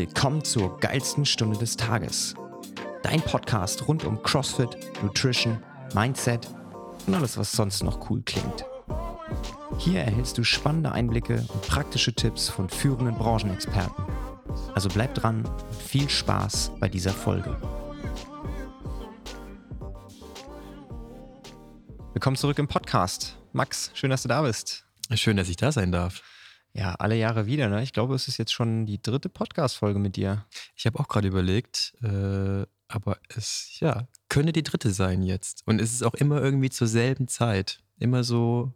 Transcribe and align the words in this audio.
Willkommen 0.00 0.42
zur 0.42 0.80
geilsten 0.80 1.26
Stunde 1.26 1.58
des 1.58 1.76
Tages. 1.76 2.34
Dein 3.02 3.20
Podcast 3.20 3.86
rund 3.86 4.02
um 4.04 4.22
CrossFit, 4.22 4.74
Nutrition, 5.02 5.62
Mindset 5.92 6.48
und 7.06 7.12
alles, 7.12 7.36
was 7.36 7.52
sonst 7.52 7.82
noch 7.82 8.08
cool 8.08 8.22
klingt. 8.22 8.64
Hier 9.76 10.00
erhältst 10.00 10.38
du 10.38 10.42
spannende 10.42 10.90
Einblicke 10.92 11.44
und 11.46 11.62
praktische 11.66 12.14
Tipps 12.14 12.48
von 12.48 12.70
führenden 12.70 13.14
Branchenexperten. 13.14 14.02
Also 14.74 14.88
bleib 14.88 15.14
dran 15.16 15.44
und 15.44 15.82
viel 15.82 16.08
Spaß 16.08 16.72
bei 16.80 16.88
dieser 16.88 17.12
Folge. 17.12 17.54
Willkommen 22.14 22.36
zurück 22.36 22.58
im 22.58 22.68
Podcast. 22.68 23.36
Max, 23.52 23.90
schön, 23.92 24.08
dass 24.08 24.22
du 24.22 24.28
da 24.28 24.40
bist. 24.40 24.86
Schön, 25.12 25.36
dass 25.36 25.50
ich 25.50 25.58
da 25.58 25.70
sein 25.72 25.92
darf. 25.92 26.22
Ja, 26.72 26.94
alle 26.94 27.16
Jahre 27.16 27.46
wieder. 27.46 27.68
Ne? 27.68 27.82
Ich 27.82 27.92
glaube, 27.92 28.14
es 28.14 28.28
ist 28.28 28.38
jetzt 28.38 28.52
schon 28.52 28.86
die 28.86 29.02
dritte 29.02 29.28
Podcast-Folge 29.28 29.98
mit 29.98 30.16
dir. 30.16 30.44
Ich 30.76 30.86
habe 30.86 31.00
auch 31.00 31.08
gerade 31.08 31.28
überlegt, 31.28 31.94
äh, 32.02 32.64
aber 32.88 33.18
es 33.28 33.78
ja 33.80 34.06
könnte 34.30 34.52
die 34.52 34.62
dritte 34.62 34.92
sein 34.92 35.22
jetzt. 35.22 35.62
Und 35.66 35.80
es 35.80 35.92
ist 35.92 36.02
auch 36.02 36.14
immer 36.14 36.40
irgendwie 36.40 36.70
zur 36.70 36.86
selben 36.86 37.28
Zeit. 37.28 37.80
Immer 37.98 38.24
so 38.24 38.72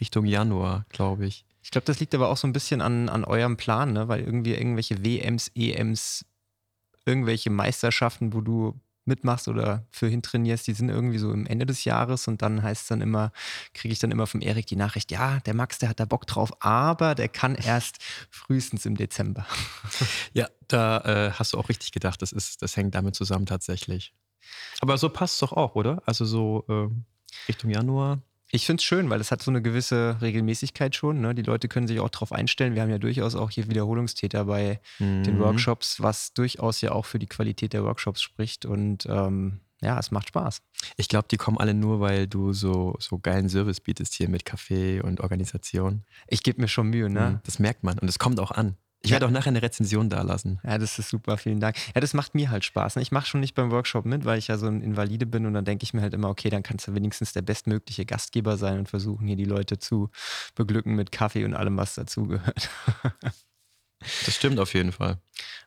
Richtung 0.00 0.24
Januar, 0.24 0.86
glaube 0.88 1.26
ich. 1.26 1.44
Ich 1.62 1.70
glaube, 1.70 1.84
das 1.84 2.00
liegt 2.00 2.14
aber 2.14 2.30
auch 2.30 2.36
so 2.38 2.46
ein 2.46 2.52
bisschen 2.52 2.80
an, 2.80 3.10
an 3.10 3.24
eurem 3.24 3.58
Plan, 3.58 3.92
ne? 3.92 4.08
weil 4.08 4.20
irgendwie 4.20 4.54
irgendwelche 4.54 5.04
WMs, 5.04 5.50
EMs, 5.54 6.24
irgendwelche 7.04 7.50
Meisterschaften, 7.50 8.32
wo 8.32 8.40
du 8.40 8.80
mitmachst 9.06 9.48
oder 9.48 9.86
für 9.90 10.08
hintrainierst, 10.08 10.66
die 10.66 10.72
sind 10.72 10.88
irgendwie 10.88 11.18
so 11.18 11.32
im 11.32 11.46
Ende 11.46 11.66
des 11.66 11.84
Jahres 11.84 12.28
und 12.28 12.42
dann 12.42 12.62
heißt 12.62 12.82
es 12.82 12.88
dann 12.88 13.00
immer, 13.00 13.32
kriege 13.72 13.92
ich 13.92 13.98
dann 13.98 14.10
immer 14.10 14.26
vom 14.26 14.40
Erik 14.40 14.66
die 14.66 14.76
Nachricht, 14.76 15.10
ja, 15.10 15.40
der 15.40 15.54
Max, 15.54 15.78
der 15.78 15.88
hat 15.88 16.00
da 16.00 16.04
Bock 16.04 16.26
drauf, 16.26 16.52
aber 16.60 17.14
der 17.14 17.28
kann 17.28 17.54
erst 17.54 17.98
frühestens 18.30 18.86
im 18.86 18.96
Dezember. 18.96 19.46
Ja, 20.32 20.48
da 20.68 20.98
äh, 21.00 21.30
hast 21.32 21.52
du 21.52 21.58
auch 21.58 21.68
richtig 21.68 21.92
gedacht, 21.92 22.22
das 22.22 22.32
ist, 22.32 22.62
das 22.62 22.76
hängt 22.76 22.94
damit 22.94 23.14
zusammen 23.14 23.46
tatsächlich. 23.46 24.14
Aber 24.80 24.98
so 24.98 25.08
passt 25.08 25.34
es 25.34 25.40
doch 25.40 25.52
auch, 25.52 25.74
oder? 25.74 26.02
Also 26.06 26.24
so 26.24 26.64
äh, 26.68 26.88
Richtung 27.48 27.70
Januar. 27.70 28.20
Ich 28.54 28.66
finde 28.66 28.80
es 28.80 28.84
schön, 28.84 29.10
weil 29.10 29.20
es 29.20 29.32
hat 29.32 29.42
so 29.42 29.50
eine 29.50 29.60
gewisse 29.60 30.16
Regelmäßigkeit 30.20 30.94
schon. 30.94 31.20
Ne? 31.20 31.34
Die 31.34 31.42
Leute 31.42 31.66
können 31.66 31.88
sich 31.88 31.98
auch 31.98 32.08
darauf 32.08 32.30
einstellen. 32.30 32.76
Wir 32.76 32.82
haben 32.82 32.90
ja 32.90 32.98
durchaus 32.98 33.34
auch 33.34 33.50
hier 33.50 33.68
Wiederholungstäter 33.68 34.44
bei 34.44 34.80
mhm. 35.00 35.24
den 35.24 35.40
Workshops, 35.40 36.00
was 36.00 36.34
durchaus 36.34 36.80
ja 36.80 36.92
auch 36.92 37.04
für 37.04 37.18
die 37.18 37.26
Qualität 37.26 37.72
der 37.72 37.82
Workshops 37.82 38.22
spricht. 38.22 38.64
Und 38.64 39.06
ähm, 39.06 39.58
ja, 39.82 39.98
es 39.98 40.12
macht 40.12 40.28
Spaß. 40.28 40.62
Ich 40.96 41.08
glaube, 41.08 41.26
die 41.28 41.36
kommen 41.36 41.58
alle 41.58 41.74
nur, 41.74 41.98
weil 41.98 42.28
du 42.28 42.52
so, 42.52 42.94
so 43.00 43.18
geilen 43.18 43.48
Service 43.48 43.80
bietest 43.80 44.14
hier 44.14 44.28
mit 44.28 44.44
Kaffee 44.44 45.00
und 45.00 45.20
Organisation. 45.20 46.04
Ich 46.28 46.44
gebe 46.44 46.60
mir 46.60 46.68
schon 46.68 46.90
Mühe, 46.90 47.10
ne? 47.10 47.30
Mhm, 47.30 47.40
das 47.42 47.58
merkt 47.58 47.82
man 47.82 47.98
und 47.98 48.06
es 48.06 48.20
kommt 48.20 48.38
auch 48.38 48.52
an. 48.52 48.76
Ich 49.04 49.10
werde 49.10 49.26
auch 49.26 49.30
nachher 49.30 49.50
eine 49.50 49.60
Rezension 49.60 50.08
da 50.08 50.22
lassen. 50.22 50.60
Ja, 50.64 50.78
das 50.78 50.98
ist 50.98 51.10
super, 51.10 51.36
vielen 51.36 51.60
Dank. 51.60 51.76
Ja, 51.94 52.00
das 52.00 52.14
macht 52.14 52.34
mir 52.34 52.50
halt 52.50 52.64
Spaß. 52.64 52.96
Ne? 52.96 53.02
Ich 53.02 53.12
mache 53.12 53.26
schon 53.26 53.40
nicht 53.40 53.54
beim 53.54 53.70
Workshop 53.70 54.06
mit, 54.06 54.24
weil 54.24 54.38
ich 54.38 54.48
ja 54.48 54.56
so 54.56 54.66
ein 54.66 54.80
Invalide 54.80 55.26
bin 55.26 55.44
und 55.44 55.52
dann 55.52 55.64
denke 55.64 55.84
ich 55.84 55.92
mir 55.92 56.00
halt 56.00 56.14
immer, 56.14 56.30
okay, 56.30 56.48
dann 56.48 56.62
kannst 56.62 56.88
du 56.88 56.94
wenigstens 56.94 57.32
der 57.34 57.42
bestmögliche 57.42 58.06
Gastgeber 58.06 58.56
sein 58.56 58.78
und 58.78 58.88
versuchen, 58.88 59.26
hier 59.26 59.36
die 59.36 59.44
Leute 59.44 59.78
zu 59.78 60.10
beglücken 60.54 60.94
mit 60.94 61.12
Kaffee 61.12 61.44
und 61.44 61.54
allem, 61.54 61.76
was 61.76 61.94
dazugehört. 61.94 62.70
Das 64.24 64.34
stimmt 64.34 64.58
auf 64.58 64.74
jeden 64.74 64.92
Fall. 64.92 65.18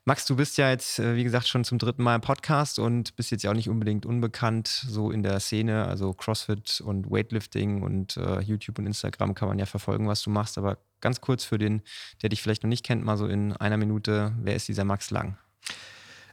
Max, 0.05 0.25
du 0.25 0.35
bist 0.35 0.57
ja 0.57 0.69
jetzt, 0.69 0.99
äh, 0.99 1.15
wie 1.15 1.23
gesagt, 1.23 1.47
schon 1.47 1.63
zum 1.63 1.79
dritten 1.79 2.03
Mal 2.03 2.15
im 2.15 2.21
Podcast 2.21 2.79
und 2.79 3.15
bist 3.15 3.31
jetzt 3.31 3.43
ja 3.43 3.51
auch 3.51 3.55
nicht 3.55 3.69
unbedingt 3.69 4.05
unbekannt 4.05 4.67
so 4.67 5.11
in 5.11 5.23
der 5.23 5.39
Szene. 5.39 5.85
Also 5.85 6.13
CrossFit 6.13 6.81
und 6.81 7.09
Weightlifting 7.09 7.81
und 7.81 8.15
uh, 8.17 8.39
YouTube 8.39 8.79
und 8.79 8.85
Instagram 8.85 9.33
kann 9.33 9.47
man 9.47 9.59
ja 9.59 9.65
verfolgen, 9.65 10.07
was 10.07 10.21
du 10.21 10.29
machst. 10.29 10.57
Aber 10.57 10.77
ganz 11.01 11.21
kurz 11.21 11.43
für 11.43 11.57
den, 11.57 11.81
der 12.21 12.29
dich 12.29 12.41
vielleicht 12.41 12.63
noch 12.63 12.69
nicht 12.69 12.85
kennt, 12.85 13.03
mal 13.03 13.17
so 13.17 13.27
in 13.27 13.53
einer 13.53 13.77
Minute, 13.77 14.33
wer 14.41 14.55
ist 14.55 14.67
dieser 14.67 14.85
Max 14.85 15.11
Lang? 15.11 15.37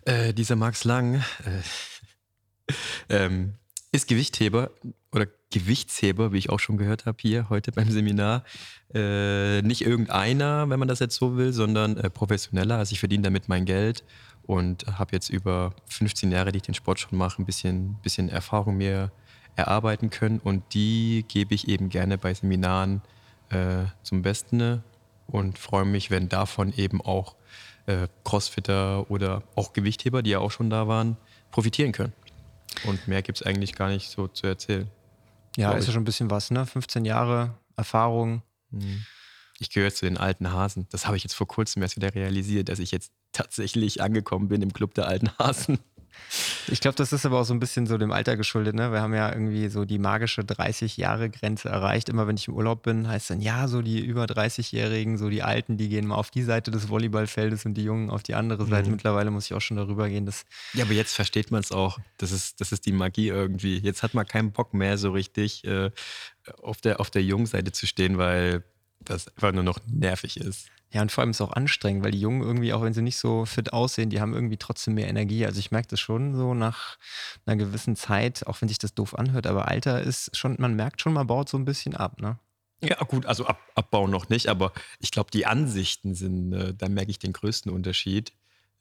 Äh, 0.05 0.35
dieser 0.35 0.57
Max 0.57 0.85
Lang 0.85 1.23
äh, 1.45 2.73
ähm, 3.09 3.55
ist 3.93 4.09
Gewichtheber 4.09 4.71
oder 5.13 5.27
Gewichtsheber, 5.51 6.33
wie 6.33 6.39
ich 6.39 6.51
auch 6.51 6.59
schon 6.59 6.77
gehört 6.77 7.07
habe 7.07 7.19
hier 7.21 7.49
heute 7.49 7.71
beim 7.71 7.91
Seminar. 7.91 8.43
Äh, 8.93 9.63
nicht 9.63 9.83
irgendeiner, 9.83 10.69
wenn 10.69 10.81
man 10.81 10.89
das 10.89 10.99
jetzt 10.99 11.15
so 11.15 11.37
will, 11.37 11.53
sondern 11.53 11.97
äh, 11.97 12.11
professioneller. 12.11 12.77
Also 12.77 12.93
ich 12.93 12.99
verdiene 12.99 13.23
damit 13.23 13.49
mein 13.49 13.65
Geld 13.65 14.05
und 14.43 14.85
habe 14.99 15.13
jetzt 15.13 15.31
über 15.31 15.75
15 15.87 16.33
Jahre, 16.33 16.51
die 16.51 16.57
ich 16.57 16.65
den 16.65 16.75
Sport 16.75 16.99
schon 16.99 17.17
mache, 17.17 17.41
ein 17.41 17.47
bisschen, 17.47 17.97
bisschen 18.03 18.29
Erfahrung 18.29 18.77
mir 18.77 19.13
erarbeiten 19.57 20.11
können 20.11 20.41
und 20.41 20.75
die 20.75 21.25
gebe 21.29 21.55
ich 21.55 21.69
eben 21.69 21.89
gerne 21.89 22.19
bei 22.19 22.35
Seminaren 22.35 23.03
äh, 23.55 23.87
zum 24.03 24.23
Besten 24.23 24.83
und 25.27 25.59
freue 25.59 25.85
mich, 25.85 26.11
wenn 26.11 26.29
davon 26.29 26.73
eben 26.73 27.01
auch 27.01 27.37
äh, 27.87 28.09
Crossfitter 28.25 29.11
oder 29.11 29.43
auch 29.55 29.73
Gewichtheber, 29.73 30.23
die 30.23 30.31
ja 30.31 30.39
auch 30.39 30.51
schon 30.51 30.71
da 30.71 30.89
waren, 30.89 31.17
profitieren 31.51 31.93
können. 31.93 32.13
Und 32.87 33.07
mehr 33.09 33.23
gibt 33.23 33.41
es 33.41 33.47
eigentlich 33.47 33.75
gar 33.75 33.89
nicht 33.89 34.11
so 34.11 34.29
zu 34.29 34.47
erzählen. 34.47 34.91
Ja, 35.57 35.73
ist 35.73 35.87
ja 35.87 35.93
schon 35.93 36.03
ein 36.03 36.07
bisschen 36.07 36.31
was, 36.31 36.51
ne? 36.51 36.67
15 36.67 37.05
Jahre 37.05 37.55
Erfahrung. 37.77 38.43
Mhm. 38.71 39.05
Ich 39.61 39.71
gehöre 39.71 39.95
zu 39.95 40.05
den 40.05 40.19
alten 40.19 40.51
Hasen. 40.51 40.89
Das 40.91 41.07
habe 41.07 41.17
ich 41.17 41.23
jetzt 41.23 41.35
vor 41.35 41.47
kurzem 41.47 41.83
erst 41.83 41.97
wieder 41.97 42.13
realisiert, 42.15 42.69
dass 42.69 42.81
ich 42.81 42.91
jetzt 42.91 43.13
tatsächlich 43.33 44.03
angekommen 44.03 44.49
bin 44.49 44.63
im 44.63 44.73
Club 44.73 44.95
der 44.95 45.07
alten 45.07 45.31
Hasen. 45.39 45.79
Ich 46.69 46.81
glaube, 46.81 46.97
das 46.97 47.13
ist 47.13 47.27
aber 47.27 47.41
auch 47.41 47.45
so 47.45 47.55
ein 47.55 47.61
bisschen 47.61 47.87
so 47.87 47.99
dem 47.99 48.11
Alter 48.11 48.37
geschuldet. 48.37 48.75
Ne? 48.75 48.91
Wir 48.93 49.01
haben 49.01 49.15
ja 49.15 49.31
irgendwie 49.31 49.69
so 49.69 49.85
die 49.85 49.99
magische 49.99 50.43
30-Jahre-Grenze 50.43 51.69
erreicht. 51.69 52.09
Immer 52.09 52.27
wenn 52.27 52.37
ich 52.37 52.49
im 52.49 52.55
Urlaub 52.55 52.83
bin, 52.83 53.07
heißt 53.07 53.31
dann, 53.31 53.41
ja, 53.41 53.69
so 53.69 53.83
die 53.83 54.01
über 54.01 54.25
30-Jährigen, 54.25 55.19
so 55.19 55.29
die 55.29 55.43
Alten, 55.43 55.77
die 55.77 55.89
gehen 55.89 56.07
mal 56.07 56.17
auf 56.17 56.31
die 56.31 56.43
Seite 56.43 56.71
des 56.71 56.89
Volleyballfeldes 56.89 57.67
und 57.67 57.75
die 57.75 57.85
Jungen 57.85 58.11
auf 58.11 58.23
die 58.23 58.35
andere 58.35 58.67
Seite. 58.67 58.89
Mhm. 58.89 58.97
Mittlerweile 58.97 59.31
muss 59.31 59.47
ich 59.47 59.55
auch 59.55 59.61
schon 59.61 59.77
darüber 59.77 60.09
gehen. 60.09 60.27
Dass 60.27 60.45
ja, 60.73 60.85
aber 60.85 60.95
jetzt 60.95 61.15
versteht 61.15 61.51
man 61.51 61.61
es 61.61 61.73
auch. 61.73 61.99
Das 62.19 62.33
ist, 62.33 62.61
das 62.61 62.73
ist 62.73 62.87
die 62.87 62.93
Magie 62.93 63.29
irgendwie. 63.29 63.79
Jetzt 63.79 64.03
hat 64.03 64.15
man 64.15 64.27
keinen 64.27 64.53
Bock 64.53 64.75
mehr 64.75 64.99
so 64.99 65.13
richtig 65.13 65.65
äh, 65.65 65.91
auf 66.63 66.81
der, 66.81 67.01
auf 67.01 67.11
der 67.11 67.23
jungen 67.23 67.47
Seite 67.47 67.73
zu 67.73 67.87
stehen, 67.87 68.19
weil 68.19 68.65
das 69.01 69.29
einfach 69.29 69.53
nur 69.53 69.63
noch 69.63 69.79
nervig 69.87 70.39
ist. 70.39 70.69
Ja, 70.95 71.03
und 71.03 71.11
vor 71.11 71.23
allem 71.23 71.31
ist 71.33 71.41
es 71.41 71.41
auch 71.41 71.53
anstrengend, 71.53 72.05
weil 72.05 72.13
die 72.13 72.21
Jungen 72.21 72.41
irgendwie, 72.43 72.73
auch 72.73 72.83
wenn 72.83 72.95
sie 72.95 73.03
nicht 73.03 73.17
so 73.17 73.47
fit 73.47 73.73
aussehen, 73.73 74.11
die 74.11 74.21
haben 74.21 74.33
irgendwie 74.33 74.59
trotzdem 74.59 74.95
mehr 74.95 75.09
Energie. 75.09 75.45
Also 75.45 75.59
ich 75.59 75.73
merke 75.73 75.89
das 75.89 75.99
schon 75.99 76.37
so 76.37 76.55
nach 76.55 76.99
einer 77.47 77.57
gewissen 77.57 77.97
Zeit, 77.97 78.47
auch 78.47 78.61
wenn 78.61 78.69
sich 78.69 78.79
das 78.79 78.95
doof 78.95 79.19
anhört, 79.19 79.49
aber 79.49 79.67
Alter 79.67 80.01
ist 80.01 80.37
schon, 80.37 80.55
man 80.61 80.77
merkt 80.77 81.01
schon, 81.01 81.13
man 81.13 81.27
baut 81.27 81.49
so 81.49 81.59
ein 81.59 81.65
bisschen 81.65 81.97
ab, 81.97 82.21
ne? 82.21 82.39
Ja, 82.81 82.97
gut, 83.03 83.27
also 83.27 83.45
ab, 83.45 83.59
Abbau 83.75 84.07
noch 84.07 84.29
nicht, 84.29 84.47
aber 84.47 84.73
ich 85.01 85.11
glaube, 85.11 85.33
die 85.33 85.47
Ansichten 85.47 86.15
sind, 86.15 86.53
äh, 86.53 86.75
da 86.75 86.89
merke 86.89 87.11
ich 87.11 87.19
den 87.19 87.33
größten 87.33 87.73
Unterschied, 87.73 88.33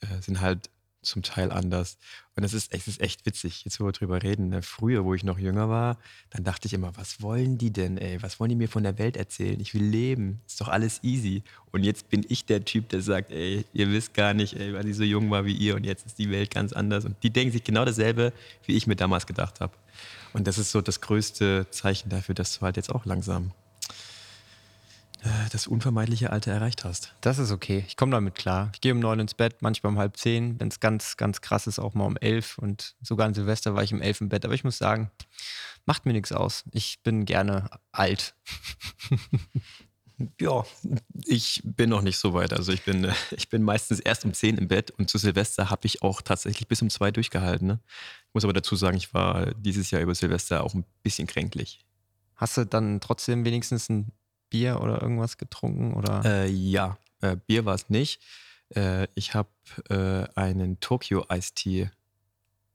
äh, 0.02 0.22
sind 0.22 0.40
halt 0.40 0.70
zum 1.04 1.24
Teil 1.24 1.52
anders. 1.52 1.98
Und 2.36 2.44
es 2.44 2.54
ist, 2.54 2.74
es 2.74 2.88
ist 2.88 3.00
echt 3.02 3.26
witzig, 3.26 3.64
jetzt 3.64 3.80
wo 3.80 3.86
wir 3.86 3.92
drüber 3.92 4.24
reden. 4.24 4.50
Ne? 4.50 4.62
Früher, 4.62 5.06
wo 5.06 5.14
ich 5.14 5.24
noch 5.24 5.38
jünger 5.38 5.70
war, 5.70 5.98
dann 6.32 6.44
dachte 6.44 6.68
ich 6.68 6.74
immer, 6.74 6.96
was 6.98 7.22
wollen 7.22 7.58
die 7.58 7.72
denn, 7.72 7.98
ey? 7.98 8.22
Was 8.22 8.40
wollen 8.40 8.50
die 8.50 8.56
mir 8.56 8.70
von 8.70 8.84
der 8.84 8.98
Welt 8.98 9.18
erzählen? 9.18 9.60
Ich 9.60 9.74
will 9.74 9.84
leben. 9.84 10.42
Ist 10.48 10.60
doch 10.60 10.68
alles 10.68 11.04
easy. 11.04 11.44
Und 11.72 11.84
jetzt 11.84 12.10
bin 12.10 12.26
ich 12.28 12.46
der 12.46 12.66
Typ, 12.66 12.90
der 12.90 13.02
sagt, 13.02 13.32
ey, 13.32 13.66
ihr 13.74 13.92
wisst 13.92 14.14
gar 14.14 14.34
nicht, 14.34 14.56
ey, 14.56 14.74
weil 14.74 14.88
ich 14.88 14.96
so 14.96 15.04
jung 15.04 15.30
war 15.30 15.46
wie 15.46 15.54
ihr 15.54 15.76
und 15.76 15.84
jetzt 15.84 16.06
ist 16.06 16.18
die 16.18 16.32
Welt 16.32 16.52
ganz 16.52 16.74
anders. 16.74 17.06
Und 17.06 17.16
die 17.24 17.30
denken 17.30 17.52
sich 17.52 17.64
genau 17.64 17.86
dasselbe, 17.86 18.34
wie 18.66 18.76
ich 18.76 18.88
mir 18.88 18.96
damals 18.96 19.28
gedacht 19.28 19.60
habe. 19.60 19.74
Und 20.34 20.48
das 20.48 20.58
ist 20.58 20.72
so 20.72 20.82
das 20.82 21.02
größte 21.02 21.68
Zeichen 21.70 22.10
dafür, 22.10 22.34
dass 22.34 22.58
du 22.58 22.62
halt 22.62 22.78
jetzt 22.78 22.90
auch 22.90 23.06
langsam 23.06 23.52
das 25.52 25.68
unvermeidliche 25.68 26.32
Alter 26.32 26.52
erreicht 26.52 26.84
hast. 26.84 27.14
Das 27.22 27.40
ist 27.40 27.52
okay. 27.52 27.84
Ich 27.88 27.96
komme 27.96 28.12
damit 28.12 28.36
klar. 28.36 28.70
Ich 28.74 28.82
gehe 28.82 28.92
um 28.92 29.00
neun 29.00 29.20
ins 29.20 29.34
Bett, 29.34 29.62
manchmal 29.62 29.94
um 29.94 30.00
halb 30.00 30.18
zehn. 30.18 30.60
Wenn 30.60 30.68
es 30.68 30.80
ganz, 30.80 31.18
ganz 31.18 31.42
krass 31.42 31.68
ist, 31.68 31.80
auch 31.80 31.94
mal 31.94 32.06
um 32.06 32.18
elf. 32.18 32.58
Und 32.58 32.96
sogar 33.02 33.28
an 33.28 33.34
Silvester 33.34 33.76
war 33.76 33.84
ich 33.84 33.94
um 33.94 34.02
elf 34.02 34.22
im 34.22 34.30
Bett. 34.30 34.44
Aber 34.46 34.54
ich 34.54 34.64
muss 34.64 34.78
sagen, 34.78 35.12
macht 35.86 36.06
mir 36.06 36.14
nichts 36.14 36.32
aus. 36.32 36.64
Ich 36.72 37.02
bin 37.04 37.26
gerne 37.26 37.70
alt. 37.92 38.36
ja, 40.40 40.66
ich 41.26 41.62
bin 41.64 41.90
noch 41.90 42.02
nicht 42.02 42.18
so 42.18 42.34
weit. 42.34 42.54
Also 42.54 42.72
ich 42.72 42.84
bin, 42.84 43.12
ich 43.32 43.50
bin 43.50 43.64
meistens 43.64 44.00
erst 44.00 44.26
um 44.26 44.34
zehn 44.34 44.58
im 44.58 44.68
Bett 44.68 44.92
und 44.92 45.10
zu 45.10 45.18
Silvester 45.18 45.70
habe 45.70 45.86
ich 45.86 46.02
auch 46.02 46.22
tatsächlich 46.22 46.68
bis 46.68 46.82
um 46.82 46.90
zwei 46.90 47.12
durchgehalten. 47.12 47.68
Ne? 47.68 47.80
Ich 48.28 48.34
muss 48.34 48.44
aber 48.44 48.54
dazu 48.54 48.76
sagen, 48.76 48.98
ich 48.98 49.14
war 49.14 49.54
dieses 49.56 49.92
Jahr 49.92 50.02
über 50.02 50.16
Silvester 50.16 50.64
auch 50.64 50.74
ein 50.74 50.86
bisschen 51.02 51.28
kränklich. 51.28 51.80
Hast 52.36 52.58
du 52.58 52.66
dann 52.66 53.00
trotzdem 53.00 53.46
wenigstens 53.46 53.90
ein 53.90 54.12
Bier 54.54 54.80
oder 54.82 55.02
irgendwas 55.02 55.38
getrunken? 55.38 55.94
Oder? 55.94 56.24
Äh, 56.24 56.48
ja, 56.48 56.98
äh, 57.22 57.36
Bier 57.36 57.66
war 57.66 57.74
es 57.74 57.90
nicht. 57.90 58.22
Äh, 58.76 59.08
ich 59.16 59.34
habe 59.34 59.50
äh, 59.90 60.40
einen 60.40 60.80
Tokyo 60.80 61.26
Ice 61.32 61.54
Tea 61.56 61.90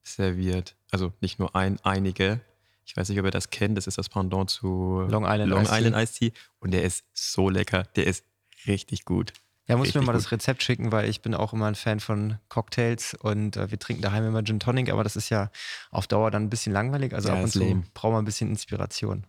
serviert. 0.03 0.75
Also 0.91 1.13
nicht 1.21 1.39
nur 1.39 1.55
ein, 1.55 1.79
einige. 1.85 2.41
Ich 2.85 2.97
weiß 2.97 3.09
nicht, 3.09 3.21
ob 3.21 3.27
ihr 3.27 3.31
das 3.31 3.51
kennt. 3.51 3.79
Das 3.79 3.87
ist 3.87 3.97
das 3.97 4.09
Pendant 4.09 4.51
zu 4.51 5.07
Long 5.09 5.25
Island, 5.25 5.51
Long 5.51 5.67
Island 5.67 5.97
Ice 5.97 6.15
Tea. 6.15 6.33
Und 6.59 6.73
der 6.73 6.83
ist 6.83 7.05
so 7.15 7.49
lecker. 7.49 7.85
Der 7.95 8.07
ist 8.07 8.25
richtig 8.67 9.05
gut. 9.05 9.33
Ja, 9.69 9.77
muss 9.77 9.95
mir 9.95 10.01
mal 10.01 10.13
gut. 10.13 10.23
das 10.23 10.33
Rezept 10.33 10.63
schicken, 10.63 10.91
weil 10.91 11.09
ich 11.09 11.21
bin 11.21 11.35
auch 11.35 11.53
immer 11.53 11.67
ein 11.67 11.75
Fan 11.75 12.01
von 12.01 12.39
Cocktails 12.49 13.15
und 13.15 13.57
äh, 13.57 13.71
wir 13.71 13.79
trinken 13.79 14.03
daheim 14.03 14.25
immer 14.25 14.43
Gin 14.43 14.59
Tonic, 14.59 14.91
aber 14.91 15.05
das 15.05 15.15
ist 15.15 15.29
ja 15.29 15.51
auf 15.91 16.07
Dauer 16.07 16.31
dann 16.31 16.45
ein 16.45 16.51
bisschen 16.51 16.73
langweilig. 16.73 17.13
Also 17.13 17.29
ja, 17.29 17.35
ab 17.35 17.45
und 17.45 17.51
zu 17.51 17.85
brauchen 17.93 18.15
wir 18.15 18.19
ein 18.19 18.25
bisschen 18.25 18.49
Inspiration. 18.49 19.27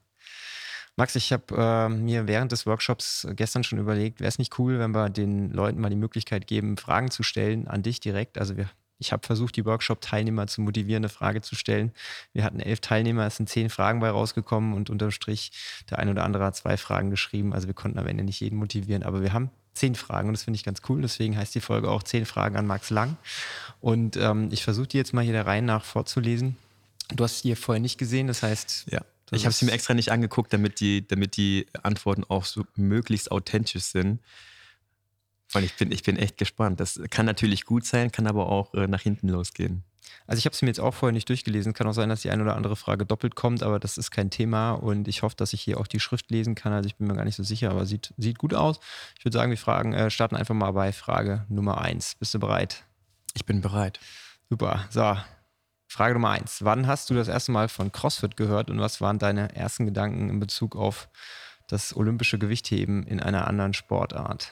Max, 0.95 1.15
ich 1.15 1.31
habe 1.31 1.55
äh, 1.55 1.89
mir 1.89 2.27
während 2.27 2.51
des 2.51 2.65
Workshops 2.65 3.27
gestern 3.31 3.63
schon 3.63 3.79
überlegt, 3.79 4.19
wäre 4.19 4.27
es 4.27 4.39
nicht 4.39 4.59
cool, 4.59 4.79
wenn 4.79 4.91
wir 4.91 5.09
den 5.09 5.51
Leuten 5.51 5.79
mal 5.79 5.89
die 5.89 5.95
Möglichkeit 5.95 6.47
geben, 6.47 6.77
Fragen 6.77 7.11
zu 7.11 7.23
stellen 7.23 7.67
an 7.67 7.83
dich 7.83 7.99
direkt. 7.99 8.37
Also 8.37 8.57
wir, 8.57 8.69
ich 8.97 9.13
habe 9.13 9.25
versucht, 9.25 9.55
die 9.55 9.65
Workshop-Teilnehmer 9.65 10.47
zu 10.47 10.61
motivieren, 10.61 11.03
eine 11.03 11.09
Frage 11.09 11.41
zu 11.41 11.55
stellen. 11.55 11.93
Wir 12.33 12.43
hatten 12.43 12.59
elf 12.59 12.81
Teilnehmer, 12.81 13.25
es 13.25 13.37
sind 13.37 13.47
zehn 13.47 13.69
Fragen 13.69 14.01
bei 14.01 14.09
rausgekommen 14.09 14.73
und 14.73 14.89
unterm 14.89 15.11
Strich 15.11 15.51
der 15.89 15.99
ein 15.99 16.09
oder 16.09 16.25
andere 16.25 16.43
hat 16.43 16.55
zwei 16.55 16.75
Fragen 16.75 17.09
geschrieben. 17.09 17.53
Also 17.53 17.67
wir 17.67 17.73
konnten 17.73 17.97
am 17.97 18.07
Ende 18.07 18.23
nicht 18.23 18.41
jeden 18.41 18.57
motivieren, 18.57 19.03
aber 19.03 19.21
wir 19.21 19.31
haben 19.31 19.51
zehn 19.73 19.95
Fragen 19.95 20.27
und 20.27 20.33
das 20.33 20.43
finde 20.43 20.57
ich 20.57 20.63
ganz 20.63 20.81
cool. 20.89 21.01
Deswegen 21.01 21.37
heißt 21.37 21.55
die 21.55 21.61
Folge 21.61 21.89
auch 21.89 22.03
zehn 22.03 22.25
Fragen 22.25 22.57
an 22.57 22.67
Max 22.67 22.89
Lang. 22.89 23.17
Und 23.79 24.17
ähm, 24.17 24.49
ich 24.51 24.63
versuche 24.63 24.87
die 24.87 24.97
jetzt 24.97 25.13
mal 25.13 25.23
hier 25.23 25.33
der 25.33 25.47
Reihe 25.47 25.61
nach 25.61 25.85
vorzulesen. 25.85 26.57
Du 27.15 27.23
hast 27.23 27.43
die 27.43 27.55
vorher 27.55 27.81
nicht 27.81 27.97
gesehen, 27.97 28.27
das 28.27 28.43
heißt. 28.43 28.87
Ja. 28.91 29.01
Ich 29.31 29.45
habe 29.45 29.53
sie 29.53 29.65
mir 29.65 29.71
extra 29.71 29.93
nicht 29.93 30.11
angeguckt, 30.11 30.51
damit 30.53 30.79
die, 30.79 31.07
damit 31.07 31.37
die 31.37 31.67
Antworten 31.83 32.23
auch 32.23 32.45
so 32.45 32.65
möglichst 32.75 33.31
authentisch 33.31 33.83
sind. 33.83 34.21
Weil 35.51 35.63
ich 35.63 35.75
bin, 35.75 35.91
ich 35.91 36.03
bin 36.03 36.17
echt 36.17 36.37
gespannt. 36.37 36.79
Das 36.79 36.99
kann 37.09 37.25
natürlich 37.25 37.65
gut 37.65 37.85
sein, 37.85 38.11
kann 38.11 38.27
aber 38.27 38.49
auch 38.49 38.73
äh, 38.73 38.87
nach 38.87 39.01
hinten 39.01 39.29
losgehen. 39.29 39.83
Also 40.27 40.39
ich 40.39 40.45
habe 40.45 40.53
es 40.53 40.61
mir 40.61 40.67
jetzt 40.67 40.79
auch 40.79 40.93
vorher 40.93 41.13
nicht 41.13 41.27
durchgelesen. 41.29 41.73
Kann 41.73 41.87
auch 41.87 41.93
sein, 41.93 42.09
dass 42.09 42.21
die 42.21 42.29
eine 42.29 42.43
oder 42.43 42.55
andere 42.55 42.75
Frage 42.75 43.05
doppelt 43.05 43.35
kommt, 43.35 43.63
aber 43.63 43.79
das 43.79 43.97
ist 43.97 44.11
kein 44.11 44.29
Thema 44.29 44.73
und 44.73 45.07
ich 45.07 45.23
hoffe, 45.23 45.35
dass 45.35 45.53
ich 45.53 45.61
hier 45.61 45.79
auch 45.79 45.87
die 45.87 45.99
Schrift 45.99 46.29
lesen 46.29 46.53
kann. 46.55 46.71
Also 46.71 46.87
ich 46.87 46.95
bin 46.97 47.07
mir 47.07 47.15
gar 47.15 47.25
nicht 47.25 47.35
so 47.35 47.43
sicher, 47.43 47.71
aber 47.71 47.85
sieht, 47.85 48.13
sieht 48.17 48.37
gut 48.37 48.53
aus. 48.53 48.79
Ich 49.17 49.25
würde 49.25 49.37
sagen, 49.37 49.49
wir 49.49 49.57
fragen, 49.57 49.93
äh, 49.93 50.11
starten 50.11 50.35
einfach 50.35 50.55
mal 50.55 50.71
bei 50.71 50.91
Frage 50.91 51.45
Nummer 51.49 51.81
eins. 51.81 52.15
Bist 52.15 52.33
du 52.33 52.39
bereit? 52.39 52.83
Ich 53.33 53.45
bin 53.45 53.61
bereit. 53.61 53.99
Super. 54.49 54.85
So, 54.91 55.15
Frage 55.91 56.13
Nummer 56.13 56.29
eins. 56.29 56.63
Wann 56.63 56.85
hast 56.85 57.09
du 57.09 57.15
das 57.15 57.27
erste 57.27 57.51
Mal 57.51 57.67
von 57.67 57.91
CrossFit 57.91 58.37
gehört 58.37 58.69
und 58.69 58.79
was 58.79 59.01
waren 59.01 59.17
deine 59.17 59.55
ersten 59.55 59.87
Gedanken 59.87 60.29
in 60.29 60.39
Bezug 60.39 60.75
auf 60.75 61.09
das 61.67 61.95
olympische 61.95 62.37
Gewichtheben 62.37 63.03
in 63.07 63.19
einer 63.19 63.47
anderen 63.47 63.73
Sportart? 63.73 64.51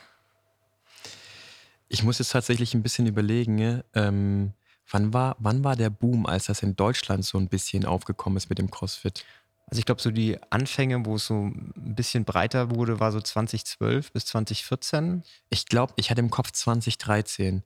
Ich 1.89 2.01
muss 2.01 2.17
jetzt 2.17 2.31
tatsächlich 2.31 2.73
ein 2.73 2.81
bisschen 2.81 3.05
überlegen, 3.05 3.83
ähm, 3.93 4.53
wann, 4.89 5.13
war, 5.13 5.35
wann 5.37 5.63
war 5.63 5.75
der 5.75 5.91
Boom, 5.91 6.25
als 6.25 6.45
das 6.45 6.63
in 6.63 6.75
Deutschland 6.75 7.23
so 7.23 7.37
ein 7.37 7.49
bisschen 7.49 7.85
aufgekommen 7.85 8.37
ist 8.37 8.49
mit 8.49 8.57
dem 8.57 8.71
CrossFit? 8.71 9.23
Also 9.67 9.77
ich 9.77 9.85
glaube, 9.85 10.01
so 10.01 10.09
die 10.09 10.39
Anfänge, 10.49 11.05
wo 11.05 11.17
es 11.17 11.27
so 11.27 11.35
ein 11.35 11.71
bisschen 11.75 12.25
breiter 12.25 12.71
wurde, 12.71 12.99
war 12.99 13.11
so 13.11 13.21
2012 13.21 14.11
bis 14.11 14.25
2014. 14.25 15.23
Ich 15.49 15.67
glaube, 15.67 15.93
ich 15.97 16.09
hatte 16.09 16.21
im 16.21 16.31
Kopf 16.31 16.51
2013, 16.51 17.61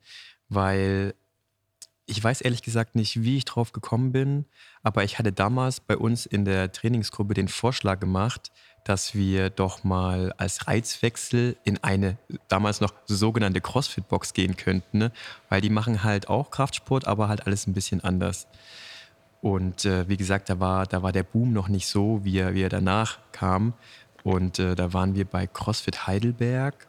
weil 0.50 1.14
ich 2.06 2.22
weiß 2.22 2.40
ehrlich 2.40 2.62
gesagt 2.62 2.94
nicht, 2.94 3.22
wie 3.22 3.36
ich 3.36 3.44
drauf 3.44 3.72
gekommen 3.72 4.12
bin, 4.12 4.46
aber 4.82 5.04
ich 5.04 5.18
hatte 5.18 5.32
damals 5.32 5.80
bei 5.80 5.96
uns 5.96 6.26
in 6.26 6.44
der 6.44 6.72
Trainingsgruppe 6.72 7.34
den 7.34 7.48
Vorschlag 7.48 8.00
gemacht, 8.00 8.50
dass 8.84 9.14
wir 9.14 9.50
doch 9.50 9.84
mal 9.84 10.32
als 10.38 10.66
Reizwechsel 10.66 11.56
in 11.64 11.82
eine 11.84 12.18
damals 12.48 12.80
noch 12.80 12.92
sogenannte 13.06 13.60
CrossFit-Box 13.60 14.34
gehen 14.34 14.56
könnten, 14.56 14.98
ne? 14.98 15.12
weil 15.48 15.60
die 15.60 15.70
machen 15.70 16.02
halt 16.02 16.28
auch 16.28 16.50
Kraftsport, 16.50 17.06
aber 17.06 17.28
halt 17.28 17.46
alles 17.46 17.66
ein 17.66 17.74
bisschen 17.74 18.02
anders. 18.02 18.48
Und 19.40 19.84
äh, 19.84 20.08
wie 20.08 20.16
gesagt, 20.16 20.48
da 20.50 20.58
war, 20.60 20.86
da 20.86 21.02
war 21.02 21.12
der 21.12 21.24
Boom 21.24 21.52
noch 21.52 21.68
nicht 21.68 21.86
so, 21.86 22.24
wie 22.24 22.38
er, 22.38 22.54
wie 22.54 22.62
er 22.62 22.68
danach 22.68 23.18
kam. 23.32 23.74
Und 24.24 24.58
äh, 24.58 24.74
da 24.74 24.92
waren 24.92 25.14
wir 25.14 25.24
bei 25.24 25.46
CrossFit 25.46 26.06
Heidelberg 26.06 26.86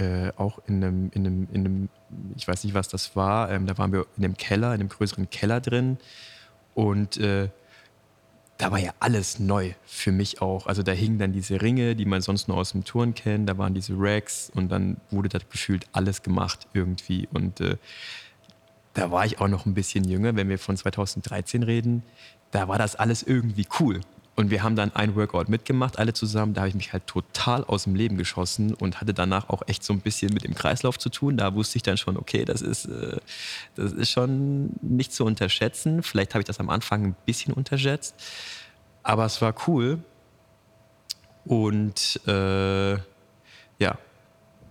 äh, 0.00 0.32
auch 0.36 0.58
in 0.66 0.82
einem, 0.82 1.10
in, 1.14 1.26
einem, 1.26 1.48
in 1.52 1.60
einem, 1.60 1.88
ich 2.36 2.48
weiß 2.48 2.64
nicht, 2.64 2.74
was 2.74 2.88
das 2.88 3.14
war, 3.14 3.50
ähm, 3.50 3.66
da 3.66 3.76
waren 3.78 3.92
wir 3.92 4.06
in 4.16 4.24
einem 4.24 4.36
Keller, 4.36 4.74
in 4.74 4.80
einem 4.80 4.88
größeren 4.88 5.30
Keller 5.30 5.60
drin 5.60 5.98
und 6.74 7.18
äh, 7.18 7.48
da 8.58 8.70
war 8.70 8.78
ja 8.78 8.92
alles 9.00 9.38
neu 9.38 9.72
für 9.86 10.12
mich 10.12 10.42
auch. 10.42 10.66
Also 10.66 10.82
da 10.82 10.92
hingen 10.92 11.18
dann 11.18 11.32
diese 11.32 11.62
Ringe, 11.62 11.96
die 11.96 12.04
man 12.04 12.20
sonst 12.20 12.46
nur 12.46 12.58
aus 12.58 12.72
dem 12.72 12.84
Turn 12.84 13.14
kennt, 13.14 13.48
da 13.48 13.56
waren 13.56 13.72
diese 13.72 13.94
Racks 13.96 14.50
und 14.54 14.70
dann 14.70 14.98
wurde 15.10 15.30
da 15.30 15.38
gefühlt 15.38 15.86
alles 15.92 16.22
gemacht 16.22 16.66
irgendwie 16.74 17.28
und 17.32 17.60
äh, 17.60 17.76
da 18.94 19.10
war 19.10 19.24
ich 19.24 19.40
auch 19.40 19.48
noch 19.48 19.66
ein 19.66 19.74
bisschen 19.74 20.04
jünger, 20.04 20.34
wenn 20.34 20.48
wir 20.48 20.58
von 20.58 20.76
2013 20.76 21.62
reden, 21.62 22.02
da 22.50 22.68
war 22.68 22.78
das 22.78 22.96
alles 22.96 23.22
irgendwie 23.22 23.66
cool. 23.78 24.00
Und 24.40 24.50
wir 24.50 24.62
haben 24.62 24.74
dann 24.74 24.96
ein 24.96 25.16
Workout 25.16 25.50
mitgemacht, 25.50 25.98
alle 25.98 26.14
zusammen. 26.14 26.54
Da 26.54 26.62
habe 26.62 26.70
ich 26.70 26.74
mich 26.74 26.94
halt 26.94 27.06
total 27.06 27.62
aus 27.62 27.84
dem 27.84 27.94
Leben 27.94 28.16
geschossen 28.16 28.72
und 28.72 28.98
hatte 28.98 29.12
danach 29.12 29.50
auch 29.50 29.60
echt 29.66 29.84
so 29.84 29.92
ein 29.92 30.00
bisschen 30.00 30.32
mit 30.32 30.44
dem 30.44 30.54
Kreislauf 30.54 30.98
zu 30.98 31.10
tun. 31.10 31.36
Da 31.36 31.54
wusste 31.54 31.76
ich 31.76 31.82
dann 31.82 31.98
schon, 31.98 32.16
okay, 32.16 32.46
das 32.46 32.62
ist, 32.62 32.86
äh, 32.86 33.18
das 33.74 33.92
ist 33.92 34.10
schon 34.10 34.70
nicht 34.80 35.12
zu 35.12 35.26
unterschätzen. 35.26 36.02
Vielleicht 36.02 36.32
habe 36.32 36.40
ich 36.40 36.46
das 36.46 36.58
am 36.58 36.70
Anfang 36.70 37.04
ein 37.04 37.16
bisschen 37.26 37.52
unterschätzt, 37.52 38.14
aber 39.02 39.26
es 39.26 39.42
war 39.42 39.54
cool. 39.68 39.98
Und 41.44 42.18
äh, 42.26 42.92
ja, 42.92 43.98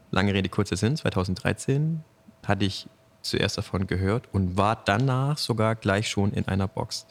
lange 0.09 0.33
Rede, 0.33 0.49
kurzer 0.49 0.77
Sinn, 0.77 0.97
2013 0.97 2.03
hatte 2.43 2.65
ich 2.65 2.87
zuerst 3.21 3.59
davon 3.59 3.85
gehört 3.85 4.29
und 4.31 4.57
war 4.57 4.81
danach 4.83 5.37
sogar 5.37 5.75
gleich 5.75 6.09
schon 6.09 6.33
in 6.33 6.47
einer 6.47 6.67
Box. 6.67 7.05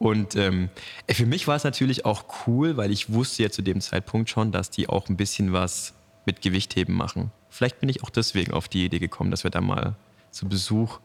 Und 0.00 0.34
ähm, 0.34 0.70
für 1.10 1.26
mich 1.26 1.46
war 1.46 1.56
es 1.56 1.64
natürlich 1.64 2.06
auch 2.06 2.24
cool, 2.46 2.78
weil 2.78 2.90
ich 2.90 3.12
wusste 3.12 3.42
ja 3.42 3.50
zu 3.50 3.60
dem 3.60 3.82
Zeitpunkt 3.82 4.30
schon, 4.30 4.50
dass 4.50 4.70
die 4.70 4.88
auch 4.88 5.10
ein 5.10 5.18
bisschen 5.18 5.52
was 5.52 5.92
mit 6.24 6.40
Gewichtheben 6.40 6.94
machen. 6.94 7.30
Vielleicht 7.50 7.80
bin 7.80 7.90
ich 7.90 8.02
auch 8.02 8.08
deswegen 8.08 8.54
auf 8.54 8.66
die 8.66 8.86
Idee 8.86 8.98
gekommen, 8.98 9.30
dass 9.30 9.44
wir 9.44 9.50
da 9.50 9.60
mal 9.60 9.96
zu 10.30 10.48
Besuch 10.48 11.00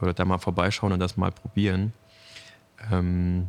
oder 0.00 0.14
da 0.14 0.24
mal 0.24 0.38
vorbeischauen 0.38 0.94
und 0.94 1.00
das 1.00 1.18
mal 1.18 1.32
probieren. 1.32 1.92
Ähm, 2.90 3.48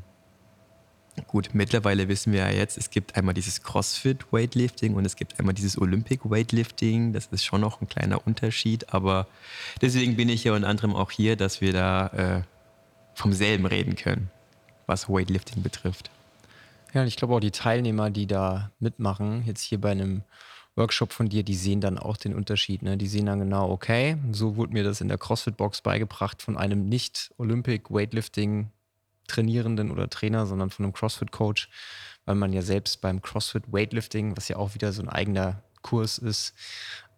gut, 1.26 1.52
mittlerweile 1.54 2.10
wissen 2.10 2.34
wir 2.34 2.42
ja 2.42 2.50
jetzt, 2.50 2.78
es 2.78 2.90
gibt 2.90 3.16
einmal 3.16 3.34
dieses 3.34 3.64
CrossFit 3.64 4.34
Weightlifting 4.34 4.96
und 4.96 5.06
es 5.06 5.16
gibt 5.16 5.40
einmal 5.40 5.54
dieses 5.54 5.78
Olympic 5.78 6.30
Weightlifting. 6.30 7.14
Das 7.14 7.28
ist 7.28 7.46
schon 7.46 7.62
noch 7.62 7.80
ein 7.80 7.88
kleiner 7.88 8.28
Unterschied, 8.28 8.94
aber 8.94 9.28
deswegen 9.82 10.18
bin 10.18 10.28
ich 10.28 10.44
ja 10.44 10.54
unter 10.54 10.68
anderem 10.68 10.98
auch 10.98 11.12
hier, 11.12 11.38
dass 11.38 11.62
wir 11.62 11.72
da 11.72 12.08
äh, 12.08 12.42
vom 13.14 13.32
selben 13.32 13.66
reden 13.66 13.96
können 13.96 14.30
was 14.92 15.10
Weightlifting 15.10 15.64
betrifft. 15.64 16.12
Ja, 16.94 17.06
ich 17.06 17.16
glaube 17.16 17.34
auch 17.34 17.40
die 17.40 17.52
Teilnehmer, 17.52 18.10
die 18.10 18.28
da 18.28 18.72
mitmachen, 18.80 19.44
jetzt 19.46 19.62
hier 19.62 19.80
bei 19.80 19.92
einem 19.92 20.24
Workshop 20.76 21.14
von 21.14 21.30
dir, 21.30 21.44
die 21.44 21.56
sehen 21.56 21.80
dann 21.80 21.98
auch 21.98 22.18
den 22.18 22.36
Unterschied. 22.36 22.82
Ne? 22.82 22.98
Die 22.98 23.08
sehen 23.08 23.26
dann 23.26 23.40
genau, 23.40 23.70
okay, 23.70 24.18
so 24.34 24.58
wurde 24.58 24.74
mir 24.74 24.84
das 24.84 25.00
in 25.00 25.08
der 25.08 25.18
CrossFit-Box 25.18 25.82
beigebracht 25.82 26.42
von 26.42 26.58
einem 26.58 26.90
nicht 26.90 27.34
Olympic 27.38 27.90
Weightlifting 27.90 28.72
Trainierenden 29.28 29.92
oder 29.92 30.10
Trainer, 30.10 30.46
sondern 30.46 30.70
von 30.70 30.84
einem 30.84 30.94
CrossFit-Coach, 30.94 31.70
weil 32.26 32.36
man 32.36 32.52
ja 32.52 32.62
selbst 32.62 33.00
beim 33.00 33.22
CrossFit 33.22 33.72
Weightlifting, 33.72 34.36
was 34.36 34.50
ja 34.50 34.58
auch 34.58 34.74
wieder 34.74 34.92
so 34.92 35.02
ein 35.02 35.10
eigener 35.10 35.64
Kurs 35.82 36.18
ist 36.18 36.54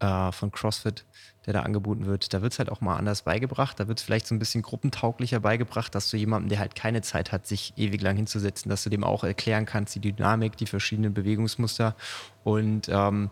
äh, 0.04 0.32
von 0.34 0.52
CrossFit, 0.52 1.06
der 1.46 1.54
da 1.54 1.62
angeboten 1.62 2.06
wird, 2.06 2.34
da 2.34 2.42
wird 2.42 2.54
es 2.54 2.60
halt 2.60 2.70
auch 2.70 2.82
mal 2.82 2.98
anders 2.98 3.22
beigebracht. 3.24 3.80
Da 3.80 3.88
wird 3.88 4.00
es 4.00 4.04
vielleicht 4.04 4.28
so 4.28 4.36
ein 4.36 4.40
bisschen 4.40 4.62
gruppentauglicher 4.62 5.40
beigebracht, 5.40 5.96
dass 5.96 6.10
du 6.10 6.18
jemandem, 6.18 6.50
der 6.50 6.60
halt 6.60 6.76
keine 6.76 7.02
Zeit 7.02 7.32
hat, 7.32 7.48
sich 7.48 7.74
ewig 7.78 8.02
lang 8.02 8.18
hinzusetzen, 8.18 8.70
dass 8.70 8.84
du 8.84 8.90
dem 8.90 9.04
auch 9.04 9.24
erklären 9.24 9.66
kannst, 9.66 9.96
die 9.96 10.00
Dynamik, 10.00 10.58
die 10.58 10.66
verschiedenen 10.66 11.14
Bewegungsmuster. 11.14 11.96
Und 12.44 12.90
ähm, 12.90 13.30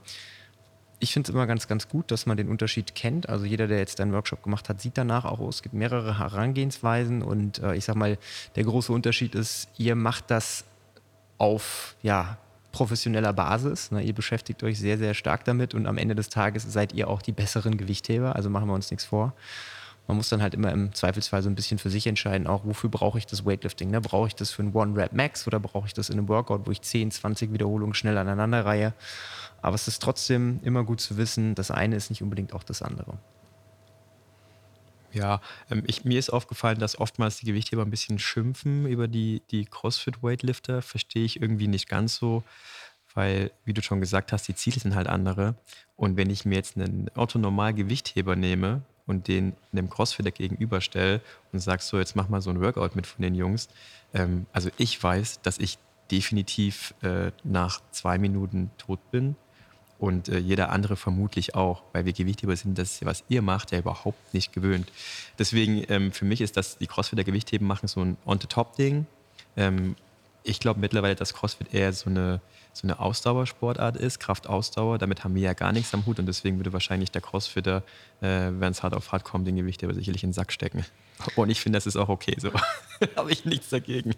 ich 0.99 1.13
finde 1.13 1.29
es 1.29 1.33
immer 1.33 1.47
ganz, 1.47 1.67
ganz 1.67 1.89
gut, 1.89 2.11
dass 2.11 2.25
man 2.25 2.37
den 2.37 2.47
Unterschied 2.47 2.95
kennt. 2.95 3.27
Also 3.27 3.45
jeder, 3.45 3.67
der 3.67 3.79
jetzt 3.79 3.99
einen 3.99 4.13
Workshop 4.13 4.43
gemacht 4.43 4.69
hat, 4.69 4.79
sieht 4.79 4.97
danach 4.97 5.25
auch, 5.25 5.39
oh, 5.39 5.49
es 5.49 5.61
gibt 5.61 5.73
mehrere 5.73 6.19
Herangehensweisen. 6.19 7.21
Und 7.21 7.59
äh, 7.59 7.75
ich 7.75 7.85
sag 7.85 7.95
mal, 7.95 8.17
der 8.55 8.63
große 8.63 8.93
Unterschied 8.93 9.35
ist, 9.35 9.67
ihr 9.77 9.95
macht 9.95 10.29
das 10.31 10.63
auf, 11.37 11.95
ja, 12.01 12.37
professioneller 12.71 13.33
Basis. 13.33 13.91
Ne? 13.91 14.01
Ihr 14.01 14.13
beschäftigt 14.13 14.63
euch 14.63 14.79
sehr, 14.79 14.97
sehr 14.97 15.13
stark 15.13 15.43
damit 15.45 15.73
und 15.73 15.87
am 15.87 15.97
Ende 15.97 16.15
des 16.15 16.29
Tages 16.29 16.63
seid 16.71 16.93
ihr 16.93 17.07
auch 17.07 17.21
die 17.21 17.31
besseren 17.31 17.77
Gewichtheber, 17.77 18.35
also 18.35 18.49
machen 18.49 18.67
wir 18.67 18.73
uns 18.73 18.91
nichts 18.91 19.05
vor. 19.05 19.33
Man 20.07 20.17
muss 20.17 20.29
dann 20.29 20.41
halt 20.41 20.53
immer 20.53 20.71
im 20.71 20.93
Zweifelsfall 20.93 21.41
so 21.41 21.49
ein 21.49 21.55
bisschen 21.55 21.77
für 21.77 21.89
sich 21.89 22.07
entscheiden, 22.07 22.47
auch 22.47 22.65
wofür 22.65 22.89
brauche 22.89 23.17
ich 23.17 23.27
das 23.27 23.45
Weightlifting. 23.45 23.91
Ne? 23.91 24.01
Brauche 24.01 24.27
ich 24.27 24.35
das 24.35 24.51
für 24.51 24.63
ein 24.63 24.73
One-Rap-Max 24.73 25.47
oder 25.47 25.59
brauche 25.59 25.87
ich 25.87 25.93
das 25.93 26.09
in 26.09 26.17
einem 26.17 26.27
Workout, 26.27 26.65
wo 26.65 26.71
ich 26.71 26.81
10, 26.81 27.11
20 27.11 27.53
Wiederholungen 27.53 27.93
schnell 27.93 28.17
aneinander 28.17 28.65
reihe. 28.65 28.93
Aber 29.61 29.75
es 29.75 29.87
ist 29.87 30.01
trotzdem 30.01 30.59
immer 30.63 30.83
gut 30.83 31.01
zu 31.01 31.17
wissen, 31.17 31.55
das 31.55 31.71
eine 31.71 31.95
ist 31.95 32.09
nicht 32.09 32.23
unbedingt 32.23 32.53
auch 32.53 32.63
das 32.63 32.81
andere. 32.81 33.19
Ja, 35.13 35.41
ähm, 35.69 35.83
ich, 35.87 36.05
mir 36.05 36.19
ist 36.19 36.29
aufgefallen, 36.29 36.79
dass 36.79 36.99
oftmals 36.99 37.37
die 37.37 37.45
Gewichtheber 37.45 37.81
ein 37.83 37.89
bisschen 37.89 38.19
schimpfen 38.19 38.85
über 38.85 39.07
die, 39.07 39.41
die 39.51 39.65
CrossFit-Weightlifter. 39.65 40.81
Verstehe 40.81 41.25
ich 41.25 41.41
irgendwie 41.41 41.67
nicht 41.67 41.89
ganz 41.89 42.15
so, 42.15 42.43
weil, 43.13 43.51
wie 43.65 43.73
du 43.73 43.81
schon 43.81 43.99
gesagt 43.99 44.31
hast, 44.31 44.47
die 44.47 44.55
Ziele 44.55 44.79
sind 44.79 44.95
halt 44.95 45.07
andere. 45.07 45.55
Und 45.95 46.17
wenn 46.17 46.29
ich 46.29 46.45
mir 46.45 46.55
jetzt 46.55 46.77
einen 46.77 47.09
Autonormal-Gewichtheber 47.15 48.35
nehme 48.35 48.81
und 49.05 49.27
den 49.27 49.53
einem 49.73 49.89
Crossfitter 49.89 50.31
gegenüberstelle 50.31 51.21
und 51.51 51.59
sage 51.59 51.81
so, 51.81 51.99
jetzt 51.99 52.15
mach 52.15 52.29
mal 52.29 52.41
so 52.41 52.49
ein 52.49 52.61
Workout 52.61 52.95
mit 52.95 53.05
von 53.07 53.21
den 53.21 53.35
Jungs. 53.35 53.67
Ähm, 54.13 54.45
also 54.53 54.69
ich 54.77 55.01
weiß, 55.01 55.41
dass 55.41 55.57
ich 55.57 55.77
definitiv 56.09 56.93
äh, 57.01 57.31
nach 57.43 57.81
zwei 57.91 58.17
Minuten 58.17 58.71
tot 58.77 58.99
bin 59.11 59.35
und 60.01 60.29
äh, 60.29 60.39
jeder 60.39 60.71
andere 60.71 60.95
vermutlich 60.95 61.53
auch, 61.53 61.83
weil 61.93 62.05
wir 62.05 62.13
Gewichtheber 62.13 62.55
sind, 62.55 62.79
das, 62.79 63.05
was 63.05 63.23
ihr 63.29 63.43
macht, 63.43 63.71
ja 63.71 63.77
überhaupt 63.77 64.33
nicht 64.33 64.51
gewöhnt. 64.51 64.91
Deswegen 65.37 65.85
ähm, 65.89 66.11
für 66.11 66.25
mich 66.25 66.41
ist 66.41 66.57
das, 66.57 66.79
die 66.79 66.87
Crossfitter 66.87 67.23
Gewichtheben 67.23 67.67
machen 67.67 67.87
so 67.87 68.01
ein 68.01 68.17
On-the-Top-Ding. 68.25 69.05
Ähm, 69.57 69.95
ich 70.43 70.59
glaube 70.59 70.79
mittlerweile, 70.79 71.13
dass 71.13 71.35
CrossFit 71.35 71.71
eher 71.71 71.93
so 71.93 72.09
eine, 72.09 72.41
so 72.73 72.87
eine 72.87 72.99
Ausdauersportart 72.99 73.95
ist, 73.95 74.19
Kraftausdauer. 74.19 74.97
Damit 74.97 75.23
haben 75.23 75.35
wir 75.35 75.43
ja 75.43 75.53
gar 75.53 75.71
nichts 75.71 75.93
am 75.93 76.03
Hut 76.07 76.17
und 76.17 76.25
deswegen 76.25 76.57
würde 76.57 76.73
wahrscheinlich 76.73 77.11
der 77.11 77.21
Crossfitter, 77.21 77.83
äh, 78.21 78.49
wenn 78.53 78.71
es 78.71 78.81
hart 78.81 78.95
auf 78.95 79.11
hart 79.11 79.23
kommt, 79.23 79.45
den 79.45 79.55
Gewicht 79.55 79.83
aber 79.83 79.93
sicherlich 79.93 80.23
in 80.23 80.29
den 80.29 80.33
Sack 80.33 80.51
stecken. 80.51 80.83
Und 81.35 81.51
ich 81.51 81.61
finde, 81.61 81.77
das 81.77 81.85
ist 81.85 81.95
auch 81.95 82.09
okay 82.09 82.35
so. 82.39 82.49
Habe 83.15 83.31
ich 83.31 83.45
nichts 83.45 83.69
dagegen. 83.69 84.15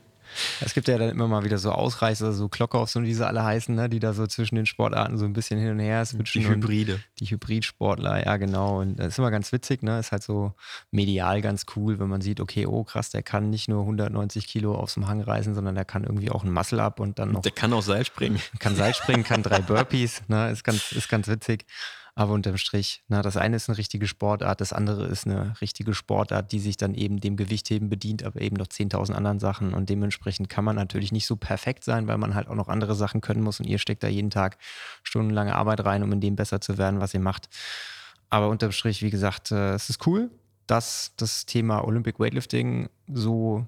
Es 0.61 0.73
gibt 0.73 0.87
ja 0.87 0.97
dann 0.97 1.09
immer 1.09 1.27
mal 1.27 1.43
wieder 1.43 1.57
so 1.57 1.71
Ausreißer, 1.71 2.33
so 2.33 2.49
Klockhoffs 2.49 2.95
und 2.95 3.05
wie 3.05 3.13
sie 3.13 3.25
alle 3.25 3.43
heißen, 3.43 3.73
ne, 3.75 3.89
die 3.89 3.99
da 3.99 4.13
so 4.13 4.27
zwischen 4.27 4.55
den 4.55 4.65
Sportarten 4.65 5.17
so 5.17 5.25
ein 5.25 5.33
bisschen 5.33 5.59
hin 5.59 5.71
und 5.71 5.79
her 5.79 6.05
switchen. 6.05 6.41
Die 6.41 6.47
Hybride. 6.47 6.99
Die 7.19 7.25
Hybridsportler, 7.25 8.25
ja 8.25 8.37
genau. 8.37 8.81
Und 8.81 8.97
das 8.97 9.09
ist 9.09 9.17
immer 9.19 9.31
ganz 9.31 9.51
witzig, 9.51 9.83
ne? 9.83 9.99
Ist 9.99 10.11
halt 10.11 10.23
so 10.23 10.53
medial 10.91 11.41
ganz 11.41 11.65
cool, 11.75 11.99
wenn 11.99 12.07
man 12.07 12.21
sieht, 12.21 12.39
okay, 12.39 12.65
oh 12.65 12.83
krass, 12.83 13.09
der 13.09 13.23
kann 13.23 13.49
nicht 13.49 13.67
nur 13.69 13.81
190 13.81 14.47
Kilo 14.47 14.75
aus 14.75 14.95
dem 14.95 15.07
Hang 15.07 15.21
reißen, 15.21 15.53
sondern 15.53 15.75
der 15.75 15.85
kann 15.85 16.03
irgendwie 16.03 16.31
auch 16.31 16.43
ein 16.43 16.51
Muscle-Up 16.51 16.99
und 16.99 17.19
dann 17.19 17.31
noch. 17.31 17.41
Der 17.41 17.51
kann 17.51 17.73
auch 17.73 17.81
Seil 17.81 18.05
springen. 18.05 18.39
Kann 18.59 18.75
Seil 18.75 18.93
springen, 18.93 19.23
kann 19.23 19.43
drei 19.43 19.59
Burpees, 19.61 20.21
ne? 20.27 20.51
Ist 20.51 20.63
ganz, 20.63 20.91
ist 20.91 21.09
ganz 21.09 21.27
witzig. 21.27 21.65
Aber 22.15 22.33
unterm 22.33 22.57
Strich, 22.57 23.03
na, 23.07 23.23
das 23.23 23.37
eine 23.37 23.55
ist 23.55 23.69
eine 23.69 23.77
richtige 23.77 24.05
Sportart, 24.05 24.61
das 24.61 24.71
andere 24.71 25.05
ist 25.07 25.25
eine 25.25 25.59
richtige 25.61 25.95
Sportart, 25.95 26.51
die 26.51 26.59
sich 26.59 26.77
dann 26.77 26.93
eben 26.93 27.19
dem 27.19 27.37
Gewichtheben 27.37 27.89
bedient, 27.89 28.23
aber 28.23 28.39
eben 28.39 28.55
noch 28.55 28.67
10.000 28.67 29.13
anderen 29.13 29.39
Sachen. 29.39 29.73
Und 29.73 29.89
dementsprechend 29.89 30.47
kann 30.47 30.63
man 30.63 30.75
natürlich 30.75 31.11
nicht 31.11 31.25
so 31.25 31.35
perfekt 31.35 31.83
sein, 31.83 32.07
weil 32.07 32.19
man 32.19 32.35
halt 32.35 32.49
auch 32.49 32.55
noch 32.55 32.67
andere 32.67 32.93
Sachen 32.93 33.21
können 33.21 33.41
muss. 33.41 33.59
Und 33.59 33.65
ihr 33.65 33.79
steckt 33.79 34.03
da 34.03 34.07
jeden 34.07 34.29
Tag 34.29 34.59
stundenlange 35.01 35.55
Arbeit 35.55 35.83
rein, 35.85 36.03
um 36.03 36.11
in 36.11 36.21
dem 36.21 36.35
besser 36.35 36.61
zu 36.61 36.77
werden, 36.77 36.99
was 36.99 37.15
ihr 37.15 37.19
macht. 37.19 37.49
Aber 38.29 38.49
unterm 38.49 38.71
Strich, 38.71 39.01
wie 39.01 39.09
gesagt, 39.09 39.51
äh, 39.51 39.73
es 39.73 39.89
ist 39.89 40.05
cool, 40.05 40.29
dass 40.67 41.13
das 41.17 41.47
Thema 41.47 41.83
Olympic 41.83 42.19
Weightlifting 42.19 42.89
so 43.11 43.67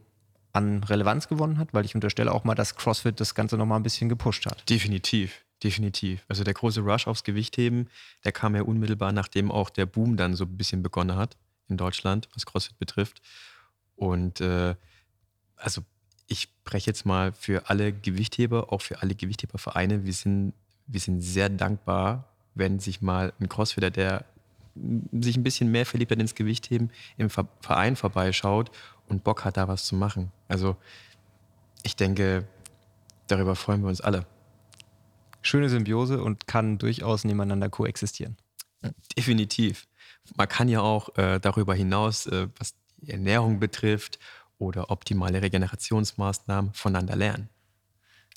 an 0.54 0.84
Relevanz 0.84 1.28
gewonnen 1.28 1.58
hat, 1.58 1.74
weil 1.74 1.86
ich 1.86 1.96
unterstelle 1.96 2.32
auch 2.32 2.44
mal, 2.44 2.56
dass 2.56 2.75
CrossFit 2.75 3.20
das 3.20 3.36
Ganze 3.36 3.58
nochmal 3.58 3.80
ein 3.80 3.84
bisschen 3.84 4.08
gepusht 4.08 4.46
hat. 4.46 4.70
Definitiv. 4.70 5.45
Definitiv. 5.64 6.26
Also 6.28 6.44
der 6.44 6.54
große 6.54 6.82
Rush 6.82 7.08
aufs 7.08 7.24
Gewichtheben, 7.24 7.90
der 8.24 8.32
kam 8.32 8.56
ja 8.56 8.64
unmittelbar, 8.64 9.12
nachdem 9.12 9.52
auch 9.52 9.70
der 9.70 9.86
Boom 9.86 10.18
dann 10.18 10.36
so 10.36 10.44
ein 10.44 10.58
bisschen 10.58 10.84
begonnen 10.84 11.16
hat 11.16 11.38
in 11.70 11.78
Deutschland, 11.78 12.28
was 12.34 12.46
CrossFit 12.46 12.78
betrifft. 12.78 13.22
Und 13.96 14.42
äh, 14.42 14.76
also 15.56 15.82
ich 16.28 16.42
spreche 16.42 16.88
jetzt 16.88 17.06
mal 17.06 17.32
für 17.32 17.70
alle 17.70 17.94
Gewichtheber, 17.94 18.74
auch 18.74 18.82
für 18.82 19.02
alle 19.02 19.16
Gewichthebervereine. 19.16 20.04
Wir 20.04 20.14
sind, 20.14 20.54
wir 20.88 21.00
sind 21.00 21.22
sehr 21.22 21.50
dankbar, 21.50 22.26
wenn 22.54 22.80
sich 22.80 23.02
mal 23.02 23.32
ein 23.40 23.48
Crossfitter, 23.48 23.92
der 23.92 24.26
sich 25.14 25.38
ein 25.38 25.44
bisschen 25.44 25.72
mehr 25.72 25.86
verliebt 25.86 26.12
hat 26.12 26.20
ins 26.20 26.36
Gewichtheben, 26.36 26.92
im 27.18 27.30
Verein 27.30 27.96
vorbeischaut 27.96 28.72
und 29.08 29.24
Bock 29.24 29.46
hat, 29.46 29.56
da 29.56 29.70
was 29.70 29.86
zu 29.86 29.96
machen. 29.96 30.34
Also 30.50 30.76
ich 31.84 31.96
denke, 31.96 32.46
darüber 33.28 33.56
freuen 33.56 33.82
wir 33.82 33.88
uns 33.88 34.02
alle 34.02 34.26
schöne 35.46 35.70
Symbiose 35.70 36.22
und 36.22 36.48
kann 36.48 36.78
durchaus 36.78 37.24
nebeneinander 37.24 37.70
koexistieren. 37.70 38.38
Definitiv. 39.18 39.88
Man 40.36 40.48
kann 40.48 40.68
ja 40.68 40.82
auch 40.82 41.16
äh, 41.18 41.40
darüber 41.40 41.75
hinaus, 41.75 42.28
äh, 42.28 42.48
was 42.58 42.74
die 42.98 43.12
Ernährung 43.12 43.60
betrifft 43.60 44.20
oder 44.58 44.90
optimale 44.90 45.42
Regenerationsmaßnahmen 45.42 46.74
voneinander 46.74 47.16
lernen. 47.16 47.50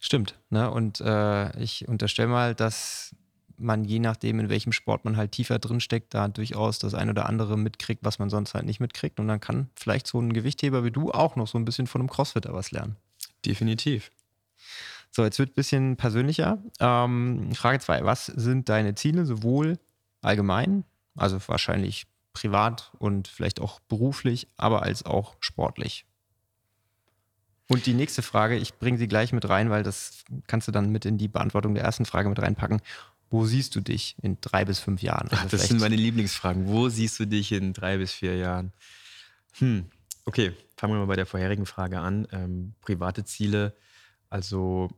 Stimmt. 0.00 0.38
Ne? 0.50 0.70
Und 0.70 1.00
äh, 1.00 1.58
ich 1.60 1.88
unterstelle 1.88 2.28
mal, 2.28 2.54
dass 2.54 3.14
man 3.56 3.84
je 3.84 3.98
nachdem, 3.98 4.38
in 4.38 4.48
welchem 4.48 4.72
Sport 4.72 5.04
man 5.04 5.16
halt 5.16 5.32
tiefer 5.32 5.58
drin 5.58 5.80
steckt, 5.80 6.14
da 6.14 6.28
durchaus 6.28 6.78
das 6.78 6.94
ein 6.94 7.10
oder 7.10 7.26
andere 7.26 7.58
mitkriegt, 7.58 8.04
was 8.04 8.18
man 8.18 8.30
sonst 8.30 8.54
halt 8.54 8.64
nicht 8.64 8.78
mitkriegt. 8.78 9.18
Und 9.18 9.26
dann 9.28 9.40
kann 9.40 9.68
vielleicht 9.74 10.06
so 10.06 10.20
ein 10.20 10.32
Gewichtheber 10.32 10.84
wie 10.84 10.92
du 10.92 11.10
auch 11.10 11.34
noch 11.34 11.48
so 11.48 11.58
ein 11.58 11.64
bisschen 11.64 11.86
von 11.86 12.00
einem 12.00 12.10
Crossfitter 12.10 12.52
was 12.52 12.70
lernen. 12.70 12.96
Definitiv. 13.44 14.12
So, 15.10 15.24
jetzt 15.24 15.38
wird 15.38 15.50
ein 15.50 15.54
bisschen 15.54 15.96
persönlicher. 15.96 16.62
Ähm, 16.80 17.52
Frage 17.54 17.80
2. 17.80 18.04
Was 18.04 18.26
sind 18.26 18.68
deine 18.68 18.94
Ziele, 18.94 19.26
sowohl 19.26 19.78
allgemein, 20.20 20.84
also 21.16 21.38
wahrscheinlich 21.46 22.06
privat 22.32 22.92
und 22.98 23.28
vielleicht 23.28 23.60
auch 23.60 23.80
beruflich, 23.80 24.48
aber 24.56 24.82
als 24.82 25.04
auch 25.04 25.36
sportlich? 25.40 26.04
Und 27.68 27.84
die 27.84 27.94
nächste 27.94 28.22
Frage, 28.22 28.56
ich 28.56 28.74
bringe 28.78 28.96
sie 28.96 29.08
gleich 29.08 29.32
mit 29.32 29.48
rein, 29.48 29.68
weil 29.68 29.82
das 29.82 30.24
kannst 30.46 30.68
du 30.68 30.72
dann 30.72 30.90
mit 30.90 31.04
in 31.04 31.18
die 31.18 31.28
Beantwortung 31.28 31.74
der 31.74 31.84
ersten 31.84 32.06
Frage 32.06 32.28
mit 32.28 32.40
reinpacken. 32.40 32.80
Wo 33.30 33.44
siehst 33.44 33.76
du 33.76 33.80
dich 33.80 34.16
in 34.22 34.38
drei 34.40 34.64
bis 34.64 34.78
fünf 34.78 35.02
Jahren? 35.02 35.28
Also 35.30 35.48
das 35.48 35.68
sind 35.68 35.80
meine 35.80 35.96
Lieblingsfragen. 35.96 36.66
Wo 36.66 36.88
siehst 36.88 37.20
du 37.20 37.26
dich 37.26 37.52
in 37.52 37.74
drei 37.74 37.98
bis 37.98 38.12
vier 38.12 38.36
Jahren? 38.36 38.72
Hm, 39.58 39.84
okay, 40.24 40.54
fangen 40.78 40.94
wir 40.94 41.00
mal 41.00 41.06
bei 41.06 41.16
der 41.16 41.26
vorherigen 41.26 41.66
Frage 41.66 41.98
an. 41.98 42.26
Ähm, 42.32 42.74
private 42.80 43.24
Ziele. 43.24 43.74
Also 44.30 44.88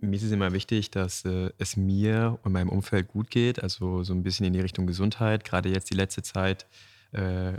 mir 0.00 0.16
ist 0.16 0.22
es 0.22 0.32
immer 0.32 0.52
wichtig, 0.52 0.90
dass 0.90 1.24
äh, 1.24 1.50
es 1.58 1.76
mir 1.76 2.38
und 2.42 2.52
meinem 2.52 2.70
Umfeld 2.70 3.08
gut 3.08 3.30
geht, 3.30 3.62
also 3.62 4.02
so 4.02 4.14
ein 4.14 4.22
bisschen 4.22 4.46
in 4.46 4.52
die 4.52 4.60
Richtung 4.60 4.86
Gesundheit. 4.86 5.44
Gerade 5.44 5.68
jetzt 5.68 5.90
die 5.90 5.94
letzte 5.94 6.22
Zeit, 6.22 6.66
äh, 7.12 7.52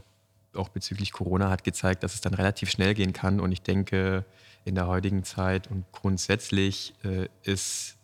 auch 0.54 0.70
bezüglich 0.70 1.12
Corona, 1.12 1.50
hat 1.50 1.64
gezeigt, 1.64 2.04
dass 2.04 2.14
es 2.14 2.22
dann 2.22 2.34
relativ 2.34 2.70
schnell 2.70 2.94
gehen 2.94 3.14
kann. 3.14 3.40
Und 3.40 3.52
ich 3.52 3.62
denke, 3.62 4.26
in 4.66 4.76
der 4.76 4.88
heutigen 4.88 5.24
Zeit 5.24 5.70
und 5.70 5.86
grundsätzlich 5.92 6.94
äh, 7.04 7.28
ist 7.44 7.98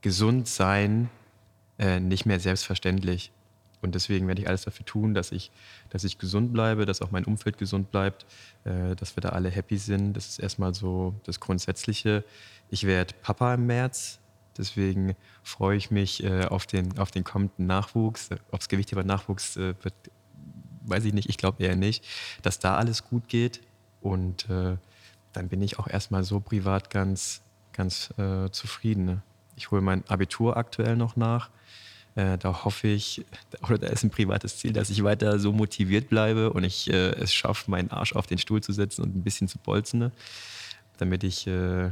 gesund 0.00 0.48
sein 0.48 1.08
äh, 1.78 2.00
nicht 2.00 2.26
mehr 2.26 2.40
selbstverständlich. 2.40 3.32
Und 3.82 3.94
deswegen 3.94 4.26
werde 4.26 4.40
ich 4.42 4.48
alles 4.48 4.62
dafür 4.62 4.86
tun, 4.86 5.14
dass 5.14 5.32
ich, 5.32 5.50
dass 5.90 6.04
ich 6.04 6.18
gesund 6.18 6.52
bleibe, 6.52 6.86
dass 6.86 7.02
auch 7.02 7.10
mein 7.10 7.24
Umfeld 7.24 7.58
gesund 7.58 7.90
bleibt, 7.90 8.26
äh, 8.64 8.96
dass 8.96 9.16
wir 9.16 9.20
da 9.20 9.30
alle 9.30 9.50
happy 9.50 9.76
sind. 9.78 10.14
Das 10.14 10.28
ist 10.28 10.38
erstmal 10.38 10.74
so 10.74 11.14
das 11.24 11.40
Grundsätzliche. 11.40 12.24
Ich 12.70 12.84
werde 12.84 13.14
Papa 13.22 13.54
im 13.54 13.66
März, 13.66 14.18
deswegen 14.56 15.14
freue 15.42 15.76
ich 15.76 15.90
mich 15.90 16.24
äh, 16.24 16.46
auf, 16.46 16.66
den, 16.66 16.98
auf 16.98 17.10
den 17.10 17.24
kommenden 17.24 17.66
Nachwuchs. 17.66 18.30
Ob 18.50 18.60
es 18.60 18.68
Gewichtheber 18.68 19.04
Nachwuchs 19.04 19.56
äh, 19.56 19.74
wird, 19.82 19.94
weiß 20.82 21.04
ich 21.04 21.12
nicht. 21.12 21.28
Ich 21.28 21.38
glaube 21.38 21.62
eher 21.62 21.76
nicht, 21.76 22.04
dass 22.42 22.58
da 22.58 22.76
alles 22.76 23.04
gut 23.04 23.28
geht. 23.28 23.60
Und 24.00 24.48
äh, 24.48 24.76
dann 25.32 25.48
bin 25.48 25.60
ich 25.60 25.78
auch 25.78 25.86
erstmal 25.86 26.24
so 26.24 26.40
privat 26.40 26.90
ganz, 26.90 27.42
ganz 27.72 28.12
äh, 28.18 28.50
zufrieden. 28.50 29.04
Ne? 29.04 29.22
Ich 29.56 29.70
hole 29.70 29.82
mein 29.82 30.02
Abitur 30.08 30.56
aktuell 30.56 30.96
noch 30.96 31.16
nach. 31.16 31.50
Äh, 32.16 32.38
da 32.38 32.64
hoffe 32.64 32.88
ich, 32.88 33.24
oder 33.62 33.76
da 33.76 33.88
ist 33.88 34.02
ein 34.02 34.10
privates 34.10 34.56
Ziel, 34.56 34.72
dass 34.72 34.88
ich 34.88 35.04
weiter 35.04 35.38
so 35.38 35.52
motiviert 35.52 36.08
bleibe 36.08 36.50
und 36.52 36.64
ich 36.64 36.90
äh, 36.90 37.10
es 37.10 37.32
schaffe, 37.32 37.70
meinen 37.70 37.90
Arsch 37.90 38.14
auf 38.14 38.26
den 38.26 38.38
Stuhl 38.38 38.62
zu 38.62 38.72
setzen 38.72 39.02
und 39.02 39.14
ein 39.14 39.22
bisschen 39.22 39.48
zu 39.48 39.58
bolzen, 39.58 40.00
ne? 40.00 40.12
damit 40.96 41.24
ich 41.24 41.46
äh, 41.46 41.90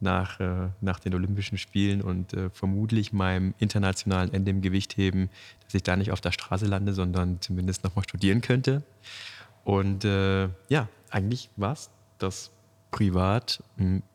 nach, 0.00 0.40
äh, 0.40 0.68
nach 0.82 1.00
den 1.00 1.14
Olympischen 1.14 1.56
Spielen 1.56 2.02
und 2.02 2.34
äh, 2.34 2.50
vermutlich 2.50 3.14
meinem 3.14 3.54
internationalen 3.58 4.32
Ende 4.34 4.50
im 4.50 4.60
Gewichtheben, 4.60 5.30
dass 5.64 5.72
ich 5.72 5.82
da 5.82 5.96
nicht 5.96 6.12
auf 6.12 6.20
der 6.20 6.32
Straße 6.32 6.66
lande, 6.66 6.92
sondern 6.92 7.40
zumindest 7.40 7.82
nochmal 7.82 8.04
studieren 8.04 8.42
könnte. 8.42 8.82
Und 9.64 10.04
ja, 10.04 10.88
eigentlich 11.10 11.50
war 11.56 11.72
es 11.72 11.90
das 12.18 12.52
privat, 12.92 13.64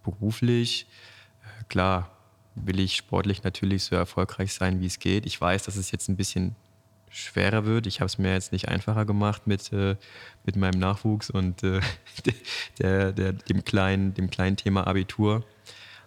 beruflich. 0.02 0.88
klar, 1.68 2.10
will 2.56 2.80
ich 2.80 2.96
sportlich 2.96 3.44
natürlich 3.44 3.84
so 3.84 3.96
erfolgreich 3.96 4.54
sein, 4.54 4.82
wie 4.82 4.88
es 4.88 5.00
geht. 5.00 5.26
Ich 5.26 5.40
weiß, 5.40 5.64
dass 5.64 5.76
es 5.76 5.92
jetzt 5.92 6.10
ein 6.10 6.18
bisschen 6.18 6.56
schwerer 7.10 7.66
wird. 7.66 7.88
Ich 7.88 8.00
habe 8.00 8.08
es 8.08 8.18
mir 8.18 8.34
jetzt 8.34 8.52
nicht 8.52 8.70
einfacher 8.70 9.06
gemacht 9.06 9.46
mit, 9.46 9.72
äh, 9.74 9.96
mit 10.46 10.56
meinem 10.56 10.80
Nachwuchs 10.80 11.30
und 11.30 11.64
äh, 11.64 11.82
der, 12.80 13.12
der, 13.12 13.34
dem, 13.34 13.64
kleinen, 13.64 14.14
dem 14.14 14.30
kleinen 14.30 14.58
Thema 14.58 14.88
Abitur. 14.88 15.44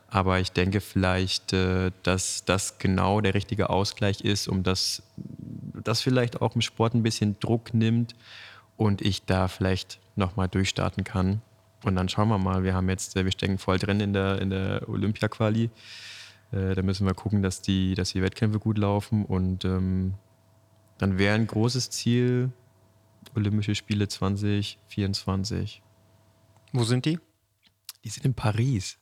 Aber 0.09 0.39
ich 0.41 0.53
denke 0.53 0.81
vielleicht, 0.81 1.53
äh, 1.53 1.91
dass 2.03 2.45
das 2.45 2.79
genau 2.79 3.21
der 3.21 3.35
richtige 3.35 3.69
Ausgleich 3.71 4.21
ist, 4.21 4.49
um 4.49 4.63
das, 4.63 5.03
das 5.17 6.01
vielleicht 6.01 6.41
auch 6.41 6.55
im 6.55 6.63
Sport 6.63 6.95
ein 6.95 7.03
bisschen 7.03 7.39
Druck 7.41 7.75
nimmt 7.75 8.15
und 8.77 9.03
ich 9.03 9.25
da 9.25 9.49
vielleicht 9.49 9.99
nochmal 10.17 10.49
durchstarten 10.49 11.05
kann. 11.05 11.43
Und 11.85 11.97
dann 11.97 12.09
schauen 12.09 12.29
wir 12.29 12.39
mal. 12.39 12.65
Wir 12.65 12.75
haben 12.75 12.89
jetzt, 12.89 13.17
äh, 13.17 13.25
wir 13.25 13.33
stecken 13.33 13.59
voll 13.59 13.79
drin 13.79 14.01
in 14.01 14.13
der, 14.13 14.41
in 14.41 14.51
der 14.51 14.89
Olympia-Quali. 14.89 15.71
Äh, 16.55 16.75
da 16.75 16.83
müssen 16.83 17.07
wir 17.07 17.15
gucken, 17.15 17.43
dass 17.43 17.61
die, 17.61 17.95
dass 17.95 18.13
die 18.13 18.23
Wettkämpfe 18.23 18.59
gut 18.59 18.79
laufen. 18.79 19.25
Und 19.25 19.65
ähm, 19.65 20.15
dann 20.99 21.19
wäre 21.19 21.35
ein 21.35 21.47
großes 21.47 21.91
Ziel 21.91 22.53
Olympische 23.35 23.75
Spiele 23.75 24.07
2024. 24.07 25.83
Wo 26.73 26.85
sind 26.85 27.05
die? 27.05 27.19
Die 28.05 28.09
sind 28.09 28.25
in 28.25 28.35
Paris. 28.35 28.99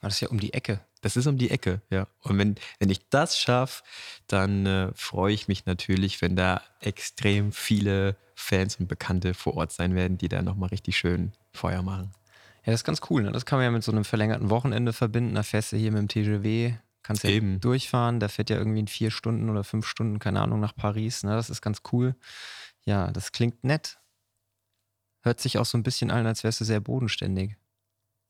Ah, 0.00 0.06
das 0.06 0.14
ist 0.14 0.20
ja 0.20 0.28
um 0.28 0.40
die 0.40 0.54
Ecke. 0.54 0.80
Das 1.00 1.16
ist 1.16 1.26
um 1.26 1.36
die 1.36 1.50
Ecke, 1.50 1.82
ja. 1.90 2.06
Und 2.22 2.38
wenn, 2.38 2.54
wenn 2.78 2.88
ich 2.88 3.08
das 3.10 3.38
schaffe, 3.38 3.82
dann 4.26 4.64
äh, 4.64 4.90
freue 4.94 5.34
ich 5.34 5.48
mich 5.48 5.66
natürlich, 5.66 6.22
wenn 6.22 6.34
da 6.34 6.62
extrem 6.80 7.52
viele 7.52 8.16
Fans 8.34 8.76
und 8.76 8.88
Bekannte 8.88 9.34
vor 9.34 9.56
Ort 9.56 9.72
sein 9.72 9.94
werden, 9.94 10.16
die 10.16 10.28
da 10.28 10.40
nochmal 10.40 10.70
richtig 10.70 10.96
schön 10.96 11.32
Feuer 11.52 11.82
machen. 11.82 12.12
Ja, 12.64 12.72
das 12.72 12.80
ist 12.80 12.84
ganz 12.84 13.00
cool. 13.10 13.22
Ne? 13.22 13.32
Das 13.32 13.44
kann 13.44 13.58
man 13.58 13.64
ja 13.64 13.70
mit 13.70 13.84
so 13.84 13.92
einem 13.92 14.04
verlängerten 14.04 14.48
Wochenende 14.48 14.94
verbinden. 14.94 15.34
Da 15.34 15.42
fährst 15.42 15.72
du 15.72 15.76
hier 15.76 15.92
mit 15.92 16.00
dem 16.00 16.08
TGW 16.08 16.74
Kannst 17.04 17.22
ja 17.22 17.30
Eben. 17.30 17.60
durchfahren. 17.60 18.18
Der 18.18 18.30
fährt 18.30 18.50
ja 18.50 18.56
irgendwie 18.56 18.80
in 18.80 18.88
vier 18.88 19.12
Stunden 19.12 19.50
oder 19.50 19.62
fünf 19.62 19.86
Stunden, 19.86 20.18
keine 20.18 20.40
Ahnung, 20.40 20.58
nach 20.58 20.74
Paris. 20.74 21.22
Ne? 21.22 21.36
Das 21.36 21.50
ist 21.50 21.60
ganz 21.60 21.82
cool. 21.92 22.16
Ja, 22.84 23.12
das 23.12 23.30
klingt 23.30 23.62
nett. 23.62 23.98
Hört 25.22 25.40
sich 25.40 25.58
auch 25.58 25.66
so 25.66 25.78
ein 25.78 25.82
bisschen 25.82 26.10
an, 26.10 26.26
als 26.26 26.42
wärst 26.42 26.60
du 26.60 26.64
sehr 26.64 26.80
bodenständig. 26.80 27.56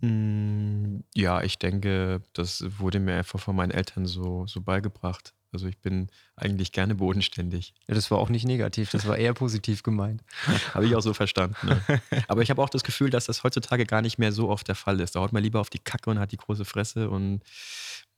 Mm, 0.00 0.98
ja, 1.14 1.42
ich 1.42 1.58
denke, 1.58 2.20
das 2.32 2.64
wurde 2.78 2.98
mir 2.98 3.14
einfach 3.14 3.40
von 3.40 3.56
meinen 3.56 3.70
Eltern 3.70 4.06
so, 4.06 4.46
so 4.46 4.60
beigebracht. 4.60 5.34
Also 5.52 5.68
ich 5.68 5.78
bin 5.78 6.08
eigentlich 6.34 6.72
gerne 6.72 6.96
bodenständig. 6.96 7.74
Ja, 7.86 7.94
das 7.94 8.10
war 8.10 8.18
auch 8.18 8.28
nicht 8.28 8.44
negativ, 8.44 8.90
das 8.90 9.06
war 9.06 9.16
eher 9.16 9.34
positiv 9.34 9.84
gemeint. 9.84 10.24
habe 10.74 10.84
ich 10.84 10.96
auch 10.96 11.00
so 11.00 11.14
verstanden. 11.14 11.56
Ne? 11.62 12.02
Aber 12.28 12.42
ich 12.42 12.50
habe 12.50 12.60
auch 12.60 12.68
das 12.68 12.82
Gefühl, 12.82 13.10
dass 13.10 13.26
das 13.26 13.44
heutzutage 13.44 13.86
gar 13.86 14.02
nicht 14.02 14.18
mehr 14.18 14.32
so 14.32 14.48
oft 14.48 14.66
der 14.66 14.74
Fall 14.74 14.98
ist. 14.98 15.14
Da 15.14 15.20
haut 15.20 15.32
man 15.32 15.44
lieber 15.44 15.60
auf 15.60 15.70
die 15.70 15.78
Kacke 15.78 16.10
und 16.10 16.18
hat 16.18 16.32
die 16.32 16.38
große 16.38 16.64
Fresse 16.64 17.08
und 17.08 17.42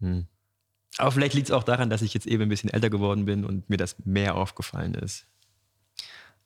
hm. 0.01 0.27
Aber 0.99 1.13
vielleicht 1.13 1.35
liegt 1.35 1.49
es 1.49 1.53
auch 1.53 1.65
daran, 1.65 1.91
dass 1.91 2.03
ich 2.03 2.15
jetzt 2.15 2.27
eben 2.27 2.45
ein 2.45 2.49
bisschen 2.49 2.71
älter 2.71 2.91
geworden 2.91 3.27
bin 3.27 3.45
und 3.45 3.69
mir 3.69 3.77
das 3.77 3.97
mehr 4.05 4.35
aufgefallen 4.35 4.95
ist. 4.95 5.27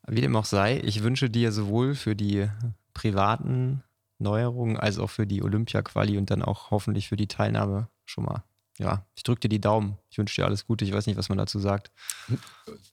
Wie 0.07 0.21
dem 0.21 0.35
auch 0.35 0.45
sei, 0.45 0.81
ich 0.81 1.03
wünsche 1.03 1.31
dir 1.31 1.53
sowohl 1.53 1.95
für 1.95 2.17
die 2.17 2.49
privaten 2.95 3.83
Neuerungen 4.19 4.77
als 4.77 4.99
auch 4.99 5.11
für 5.11 5.27
die 5.27 5.43
Olympia-Quali 5.43 6.19
und 6.19 6.31
dann 6.31 6.43
auch 6.43 6.71
hoffentlich 6.71 7.09
für 7.09 7.17
die 7.17 7.29
Teilnahme 7.29 7.89
schon 8.05 8.25
mal 8.25 8.43
ja, 8.81 9.05
ich 9.15 9.23
drücke 9.23 9.41
dir 9.41 9.51
die 9.51 9.61
Daumen. 9.61 9.99
Ich 10.09 10.17
wünsche 10.17 10.41
dir 10.41 10.47
alles 10.47 10.67
Gute. 10.67 10.87
Ich 10.87 10.93
weiß 10.93 11.07
nicht, 11.07 11.19
was 11.19 11.29
man 11.29 11.37
dazu 11.37 11.59
sagt. 11.59 11.91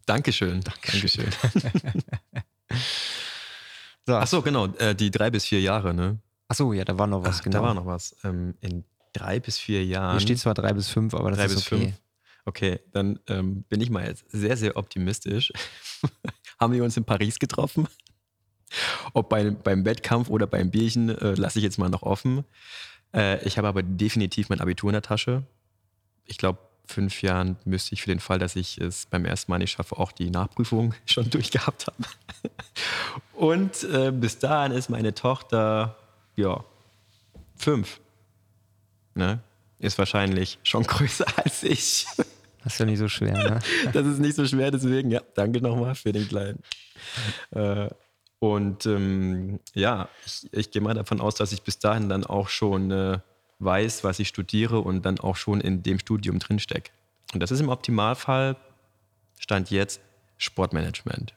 Dankeschön. 0.06 0.60
Dankeschön. 0.60 1.30
so. 4.06 4.16
Ach 4.16 4.28
so, 4.28 4.42
genau. 4.42 4.66
Äh, 4.80 4.96
die 4.96 5.10
drei 5.10 5.32
bis 5.32 5.46
vier 5.46 5.62
Jahre, 5.62 5.94
ne? 5.94 6.20
Ach 6.50 6.56
so, 6.56 6.74
ja, 6.74 6.84
da 6.84 7.00
war 7.00 7.08
noch 7.08 7.24
was. 7.24 7.40
Ach, 7.40 7.44
genau. 7.44 7.60
Da 7.60 7.64
war 7.64 7.74
noch 7.74 7.86
was. 7.86 8.18
Ähm, 8.26 8.56
in 8.60 8.84
drei 9.18 9.40
bis 9.40 9.58
vier 9.58 9.86
Jahren. 9.86 10.12
Hier 10.12 10.22
steht 10.22 10.40
zwar 10.40 10.54
drei 10.54 10.74
bis 10.74 10.90
fünf, 10.90 11.14
aber 11.14 11.30
das 11.30 11.40
drei 11.40 11.46
ist 11.46 11.56
bis 11.56 11.68
okay. 11.68 11.78
Fünf. 11.78 11.94
Okay, 12.46 12.80
dann 12.94 13.20
ähm, 13.28 13.64
bin 13.64 13.82
ich 13.82 13.90
mal 13.90 14.06
jetzt 14.06 14.26
sehr, 14.32 14.56
sehr 14.56 14.78
optimistisch. 14.78 15.52
Haben 16.60 16.74
wir 16.74 16.84
uns 16.84 16.96
in 16.96 17.04
Paris 17.04 17.40
getroffen? 17.40 17.88
Ob 19.14 19.30
bei, 19.30 19.52
beim 19.52 19.86
Wettkampf 19.86 20.30
oder 20.30 20.48
beim 20.48 20.72
Bierchen, 20.72 21.10
äh, 21.10 21.34
lasse 21.34 21.60
ich 21.60 21.64
jetzt 21.64 21.78
mal 21.78 21.90
noch 21.90 22.04
offen. 22.04 22.46
Äh, 23.14 23.46
ich 23.46 23.58
habe 23.58 23.68
aber 23.68 23.84
definitiv 23.84 24.50
mein 24.50 24.62
Abitur 24.62 24.90
in 24.90 24.94
der 24.94 25.02
Tasche 25.02 25.44
ich 26.28 26.38
glaube, 26.38 26.60
fünf 26.86 27.22
Jahren 27.22 27.58
müsste 27.66 27.94
ich 27.94 28.02
für 28.02 28.10
den 28.10 28.20
Fall, 28.20 28.40
dass 28.40 28.56
ich 28.56 28.78
es 28.78 29.08
beim 29.08 29.26
ersten 29.26 29.52
Mal 29.52 29.58
nicht 29.58 29.72
schaffe, 29.72 29.98
auch 29.98 30.12
die 30.12 30.30
Nachprüfung 30.30 30.94
schon 31.06 31.30
durchgehabt 31.30 31.88
haben. 31.88 32.06
Und 33.34 33.84
äh, 33.84 34.12
bis 34.12 34.40
dahin 34.40 34.72
ist 34.72 34.90
meine 34.90 35.14
Tochter, 35.14 35.98
ja, 36.36 36.64
fünf. 37.56 38.00
Ne? 39.18 39.40
Ist 39.80 39.98
wahrscheinlich 39.98 40.60
schon 40.64 40.84
größer 40.84 41.26
als 41.38 41.64
ich. 41.64 42.06
Das 42.64 42.74
ist 42.74 42.80
ja 42.80 42.86
nicht 42.86 43.00
so 43.00 43.08
schwer, 43.08 43.34
ne? 43.34 43.60
Das 43.94 44.06
ist 44.06 44.20
nicht 44.20 44.36
so 44.36 44.46
schwer, 44.46 44.72
deswegen, 44.72 45.10
ja, 45.10 45.22
danke 45.36 45.62
nochmal 45.62 45.96
für 45.96 46.12
den 46.12 46.28
Kleinen. 46.28 46.60
Äh, 47.52 47.90
und 48.40 48.86
ähm, 48.86 49.60
ja, 49.74 50.10
ich, 50.26 50.54
ich 50.54 50.72
gehe 50.72 50.82
mal 50.82 50.94
davon 50.94 51.22
aus, 51.22 51.36
dass 51.36 51.52
ich 51.52 51.64
bis 51.64 51.80
dahin 51.80 52.10
dann 52.10 52.24
auch 52.24 52.50
schon 52.50 52.92
äh, 52.92 53.20
weiß, 53.60 54.04
was 54.04 54.20
ich 54.20 54.28
studiere 54.28 54.80
und 54.80 55.06
dann 55.06 55.20
auch 55.20 55.36
schon 55.36 55.62
in 55.62 55.82
dem 55.82 56.00
Studium 56.00 56.40
drinstecke. 56.40 56.92
Und 57.34 57.42
das 57.42 57.52
ist 57.52 57.60
im 57.60 57.70
Optimalfall, 57.70 58.56
Stand 59.40 59.72
jetzt, 59.72 60.02
Sportmanagement. 60.38 61.34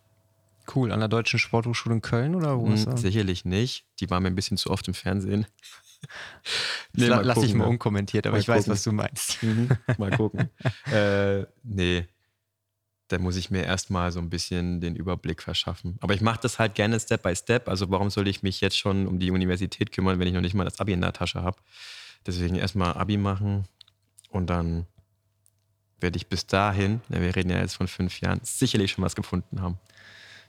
Cool, 0.75 0.93
an 0.93 1.01
der 1.01 1.09
Deutschen 1.09 1.39
Sporthochschule 1.39 1.97
in 1.97 2.03
Köln 2.03 2.35
oder 2.35 2.59
wo 2.59 2.69
ist 2.69 2.85
hm, 2.85 2.93
das? 2.93 3.01
Sicherlich 3.01 3.45
nicht. 3.45 3.85
Die 3.99 4.11
war 4.11 4.21
mir 4.21 4.29
ein 4.29 4.35
bisschen 4.35 4.57
zu 4.57 4.71
oft 4.71 4.87
im 4.89 4.95
Fernsehen. 4.95 5.47
nee, 6.95 7.07
la 7.07 7.21
lass 7.21 7.43
ich 7.43 7.55
mal 7.55 7.65
ne? 7.65 7.71
unkommentiert, 7.71 8.27
aber 8.27 8.35
mal 8.35 8.41
ich 8.41 8.47
gucken. 8.47 8.61
weiß, 8.61 8.69
was 8.69 8.83
du 8.83 8.93
meinst. 8.93 9.43
Mhm, 9.43 9.69
mal 9.99 10.11
gucken. 10.11 10.51
äh, 10.93 11.47
nee, 11.63 12.07
da 13.09 13.19
muss 13.19 13.37
ich 13.37 13.51
mir 13.51 13.65
erstmal 13.65 14.13
so 14.13 14.21
ein 14.21 14.31
bisschen 14.31 14.81
den 14.81 14.95
Überblick 14.95 15.43
verschaffen. 15.43 15.99
Aber 16.01 16.15
ich 16.15 16.21
mache 16.21 16.41
das 16.43 16.59
halt 16.59 16.75
gerne 16.75 17.01
Step 17.01 17.23
by 17.23 17.35
Step. 17.35 17.69
Also 17.69 17.91
warum 17.91 18.09
soll 18.11 18.29
ich 18.29 18.43
mich 18.43 18.61
jetzt 18.61 18.79
schon 18.79 19.07
um 19.07 19.19
die 19.19 19.31
Universität 19.31 19.91
kümmern, 19.93 20.19
wenn 20.19 20.29
ich 20.29 20.35
noch 20.35 20.41
nicht 20.41 20.55
mal 20.55 20.65
das 20.65 20.81
Abi 20.81 20.93
in 20.93 21.01
der 21.01 21.13
Tasche 21.13 21.43
habe? 21.43 21.59
Deswegen 22.27 22.55
erstmal 22.55 22.95
Abi 22.95 23.17
machen 23.17 23.67
und 24.31 24.49
dann 24.49 24.87
werde 25.99 26.17
ich 26.17 26.29
bis 26.29 26.47
dahin, 26.47 27.01
wir 27.09 27.35
reden 27.35 27.51
ja 27.51 27.59
jetzt 27.59 27.75
von 27.75 27.89
fünf 27.89 28.21
Jahren, 28.21 28.41
sicherlich 28.43 28.93
schon 28.93 29.05
was 29.05 29.15
gefunden 29.15 29.61
haben. 29.61 29.79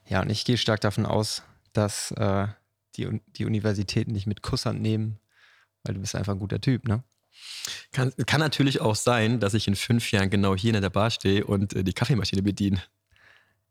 Ja, 0.08 0.22
und 0.22 0.30
ich 0.30 0.46
gehe 0.46 0.58
stark 0.58 0.82
davon 0.82 1.06
aus, 1.06 1.44
dass 1.74 2.12
äh, 2.12 2.48
die, 2.96 3.22
die 3.36 3.46
Universitäten 3.46 4.14
dich 4.14 4.28
mit 4.28 4.42
Kusshand 4.42 4.82
nehmen, 4.82 5.20
weil 5.84 5.96
du 5.96 6.02
bist 6.02 6.16
einfach 6.16 6.34
ein 6.34 6.40
guter 6.40 6.62
Typ, 6.62 6.88
ne? 6.88 7.04
Kann, 7.92 8.14
kann 8.26 8.40
natürlich 8.40 8.82
auch 8.82 8.96
sein, 8.96 9.40
dass 9.40 9.54
ich 9.54 9.68
in 9.68 9.76
fünf 9.76 10.12
Jahren 10.12 10.30
genau 10.30 10.56
hier 10.56 10.74
in 10.74 10.82
der 10.82 10.90
Bar 10.90 11.12
stehe 11.12 11.46
und 11.46 11.74
äh, 11.74 11.84
die 11.84 11.94
Kaffeemaschine 11.94 12.44
bediene. 12.44 12.82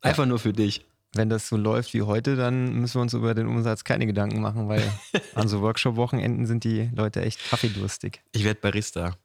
Einfach 0.00 0.22
ja. 0.22 0.28
nur 0.28 0.38
für 0.38 0.52
dich 0.52 0.84
wenn 1.12 1.28
das 1.28 1.48
so 1.48 1.56
läuft 1.56 1.92
wie 1.94 2.02
heute, 2.02 2.36
dann 2.36 2.74
müssen 2.74 2.96
wir 2.96 3.02
uns 3.02 3.14
über 3.14 3.34
den 3.34 3.46
Umsatz 3.46 3.84
keine 3.84 4.06
Gedanken 4.06 4.40
machen, 4.40 4.68
weil 4.68 4.82
an 5.34 5.48
so 5.48 5.60
Workshop-Wochenenden 5.60 6.46
sind 6.46 6.64
die 6.64 6.90
Leute 6.94 7.22
echt 7.22 7.50
kaffeedurstig. 7.50 8.22
Ich 8.32 8.44
werde 8.44 8.60
Barista. 8.60 9.16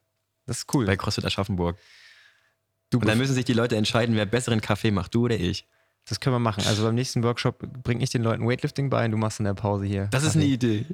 Das 0.45 0.59
ist 0.59 0.73
cool. 0.73 0.85
Bei 0.85 0.97
CrossFit 0.97 1.25
Aschaffenburg. 1.25 1.77
Du 2.89 2.99
Und 2.99 3.07
dann 3.07 3.17
müssen 3.17 3.33
sich 3.33 3.45
die 3.45 3.53
Leute 3.53 3.75
entscheiden, 3.75 4.15
wer 4.15 4.25
besseren 4.25 4.61
Kaffee 4.61 4.91
macht, 4.91 5.13
du 5.15 5.25
oder 5.25 5.35
ich. 5.35 5.67
Das 6.07 6.19
können 6.19 6.35
wir 6.35 6.39
machen. 6.39 6.63
Also 6.67 6.83
beim 6.83 6.95
nächsten 6.95 7.23
Workshop 7.23 7.59
bringe 7.83 8.03
ich 8.03 8.11
den 8.11 8.21
Leuten 8.21 8.47
Weightlifting 8.47 8.89
bei 8.89 9.05
und 9.05 9.11
du 9.11 9.17
machst 9.17 9.39
in 9.39 9.45
der 9.45 9.55
Pause 9.55 9.85
hier. 9.85 10.07
Das 10.11 10.23
Kaffee. 10.23 10.27
ist 10.27 10.35
eine 10.35 10.45
Idee. 10.45 10.85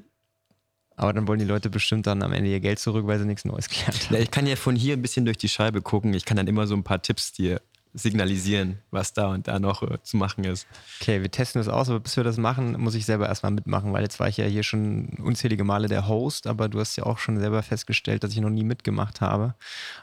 Aber 1.01 1.13
dann 1.13 1.27
wollen 1.27 1.39
die 1.39 1.45
Leute 1.45 1.71
bestimmt 1.71 2.05
dann 2.05 2.21
am 2.21 2.31
Ende 2.31 2.51
ihr 2.51 2.59
Geld 2.59 2.77
zurück, 2.77 3.07
weil 3.07 3.17
sie 3.17 3.25
nichts 3.25 3.43
Neues 3.43 3.67
gelernt 3.69 4.05
haben. 4.05 4.13
Ja, 4.13 4.21
ich 4.21 4.29
kann 4.29 4.45
ja 4.45 4.55
von 4.55 4.75
hier 4.75 4.93
ein 4.93 5.01
bisschen 5.01 5.25
durch 5.25 5.37
die 5.37 5.49
Scheibe 5.49 5.81
gucken. 5.81 6.13
Ich 6.13 6.25
kann 6.25 6.37
dann 6.37 6.45
immer 6.45 6.67
so 6.67 6.75
ein 6.75 6.83
paar 6.83 7.01
Tipps 7.01 7.31
dir 7.31 7.59
signalisieren, 7.95 8.77
was 8.91 9.11
da 9.11 9.29
und 9.29 9.47
da 9.47 9.59
noch 9.59 9.81
äh, 9.81 9.97
zu 10.03 10.15
machen 10.15 10.43
ist. 10.43 10.67
Okay, 11.01 11.23
wir 11.23 11.31
testen 11.31 11.59
das 11.59 11.67
aus, 11.67 11.89
aber 11.89 11.99
bis 12.01 12.17
wir 12.17 12.23
das 12.23 12.37
machen, 12.37 12.79
muss 12.79 12.93
ich 12.93 13.07
selber 13.07 13.27
erstmal 13.27 13.51
mitmachen, 13.51 13.91
weil 13.93 14.03
jetzt 14.03 14.19
war 14.19 14.29
ich 14.29 14.37
ja 14.37 14.45
hier 14.45 14.61
schon 14.61 15.09
unzählige 15.23 15.63
Male 15.63 15.87
der 15.87 16.07
Host, 16.07 16.45
aber 16.45 16.69
du 16.69 16.79
hast 16.79 16.95
ja 16.95 17.03
auch 17.05 17.17
schon 17.17 17.39
selber 17.39 17.63
festgestellt, 17.63 18.23
dass 18.23 18.33
ich 18.33 18.39
noch 18.39 18.51
nie 18.51 18.63
mitgemacht 18.63 19.21
habe. 19.21 19.55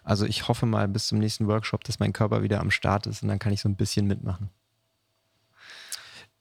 Also 0.02 0.26
ich 0.26 0.48
hoffe 0.48 0.66
mal 0.66 0.88
bis 0.88 1.06
zum 1.06 1.18
nächsten 1.18 1.46
Workshop, 1.46 1.84
dass 1.84 2.00
mein 2.00 2.12
Körper 2.12 2.42
wieder 2.42 2.58
am 2.58 2.72
Start 2.72 3.06
ist 3.06 3.22
und 3.22 3.28
dann 3.28 3.38
kann 3.38 3.52
ich 3.52 3.60
so 3.60 3.68
ein 3.68 3.76
bisschen 3.76 4.08
mitmachen. 4.08 4.50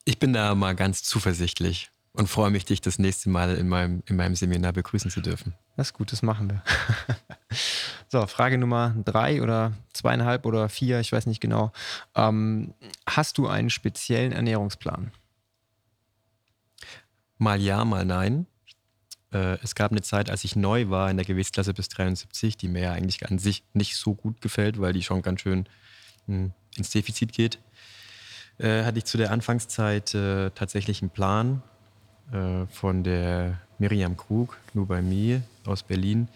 Ich 0.03 0.17
bin 0.17 0.33
da 0.33 0.55
mal 0.55 0.73
ganz 0.73 1.03
zuversichtlich 1.03 1.91
und 2.17 2.27
freue 2.27 2.49
mich, 2.49 2.65
dich 2.65 2.81
das 2.81 2.97
nächste 2.97 3.29
Mal 3.29 3.55
in 3.55 3.69
meinem, 3.69 4.01
in 4.07 4.15
meinem 4.15 4.35
Seminar 4.35 4.73
begrüßen 4.73 5.11
zu 5.11 5.21
dürfen. 5.21 5.53
Das 5.75 5.89
ist 5.89 5.93
gut, 5.93 6.11
das 6.11 6.23
machen 6.23 6.49
wir. 6.49 6.63
so, 8.07 8.25
Frage 8.25 8.57
Nummer 8.57 8.95
drei 9.05 9.41
oder 9.41 9.73
zweieinhalb 9.93 10.47
oder 10.47 10.67
vier, 10.67 10.99
ich 10.99 11.11
weiß 11.11 11.27
nicht 11.27 11.41
genau. 11.41 11.71
Ähm, 12.15 12.73
hast 13.07 13.37
du 13.37 13.47
einen 13.47 13.69
speziellen 13.69 14.31
Ernährungsplan? 14.31 15.11
Mal 17.37 17.61
ja, 17.61 17.85
mal 17.85 18.03
nein. 18.03 18.47
Äh, 19.31 19.59
es 19.61 19.75
gab 19.75 19.91
eine 19.91 20.01
Zeit, 20.01 20.31
als 20.31 20.43
ich 20.43 20.55
neu 20.55 20.89
war 20.89 21.11
in 21.11 21.17
der 21.17 21.25
Gewichtsklasse 21.25 21.75
bis 21.75 21.87
73, 21.89 22.57
die 22.57 22.67
mir 22.67 22.81
ja 22.81 22.91
eigentlich 22.93 23.29
an 23.29 23.37
sich 23.37 23.63
nicht 23.73 23.95
so 23.95 24.15
gut 24.15 24.41
gefällt, 24.41 24.81
weil 24.81 24.93
die 24.93 25.03
schon 25.03 25.21
ganz 25.21 25.41
schön 25.41 25.69
mh, 26.25 26.35
hm, 26.35 26.53
ins 26.77 26.89
Defizit 26.89 27.31
geht. 27.31 27.59
Äh, 28.57 28.85
hatte 28.85 28.97
ich 28.97 29.05
zu 29.05 29.19
der 29.19 29.29
Anfangszeit 29.29 30.15
äh, 30.15 30.49
tatsächlich 30.49 31.03
einen 31.03 31.11
Plan 31.11 31.61
äh, 32.31 32.65
von 32.71 33.03
der 33.03 33.59
Miriam 33.79 34.17
Krug, 34.17 34.57
nur 34.73 34.87
bei 34.87 35.01
mir 35.01 35.41
aus 35.65 35.83
Berlin. 35.83 36.27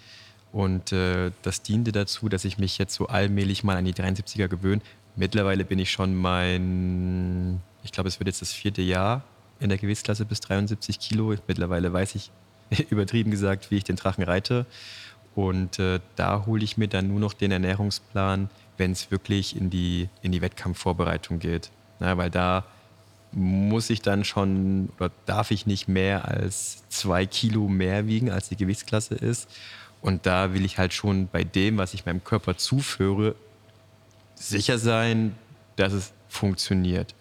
Und 0.52 0.92
äh, 0.92 1.32
das 1.44 1.62
diente 1.62 1.92
dazu, 1.92 2.30
dass 2.30 2.46
ich 2.46 2.58
mich 2.58 2.78
jetzt 2.78 2.94
so 2.94 3.08
allmählich 3.08 3.64
mal 3.64 3.78
an 3.78 3.86
die 3.86 3.94
73er 3.94 4.48
gewöhne. 4.48 4.82
Mittlerweile 5.16 5.66
bin 5.66 5.80
ich 5.80 5.92
schon 5.92 6.16
mein, 6.16 7.62
ich 7.84 7.92
glaube, 7.92 8.10
es 8.10 8.20
wird 8.20 8.28
jetzt 8.28 8.42
das 8.42 8.54
vierte 8.54 8.82
Jahr 8.82 9.24
in 9.60 9.70
der 9.70 9.78
Gewichtsklasse 9.78 10.26
bis 10.26 10.40
73 10.42 11.00
Kilo. 11.00 11.36
Mittlerweile 11.48 11.92
weiß 11.94 12.16
ich, 12.16 12.32
übertrieben 12.90 13.32
gesagt, 13.32 13.72
wie 13.72 13.78
ich 13.78 13.84
den 13.84 13.96
Drachen 13.96 14.24
reite. 14.24 14.66
Und 15.36 15.80
äh, 15.80 16.00
da 16.16 16.46
hole 16.46 16.64
ich 16.64 16.78
mir 16.78 16.88
dann 16.88 17.08
nur 17.08 17.20
noch 17.20 17.34
den 17.34 17.52
Ernährungsplan, 17.52 18.50
wenn 18.78 18.92
es 18.92 19.12
wirklich 19.12 19.56
in 19.56 19.70
die, 19.70 20.10
in 20.22 20.32
die 20.32 20.42
Wettkampfvorbereitung 20.42 21.40
geht. 21.40 21.70
Na, 22.00 22.18
weil 22.18 22.30
da 22.30 22.66
muss 23.32 23.90
ich 23.90 24.02
dann 24.02 24.24
schon 24.24 24.90
oder 24.98 25.12
darf 25.26 25.52
ich 25.52 25.66
nicht 25.66 25.88
mehr 25.88 26.28
als 26.28 26.84
zwei 26.90 27.26
Kilo 27.26 27.68
mehr 27.68 28.08
wiegen, 28.08 28.30
als 28.30 28.50
die 28.50 28.58
Gewichtsklasse 28.58 29.16
ist. 29.16 29.50
Und 30.02 30.26
da 30.26 30.54
will 30.54 30.66
ich 30.66 30.78
halt 30.78 30.94
schon 30.94 31.28
bei 31.28 31.44
dem, 31.44 31.78
was 31.78 31.94
ich 31.94 32.06
meinem 32.06 32.24
Körper 32.24 32.58
zuführe, 32.58 33.36
sicher 34.36 34.78
sein, 34.78 35.36
dass 35.76 35.94
es 35.94 36.14
funktioniert. 36.28 37.14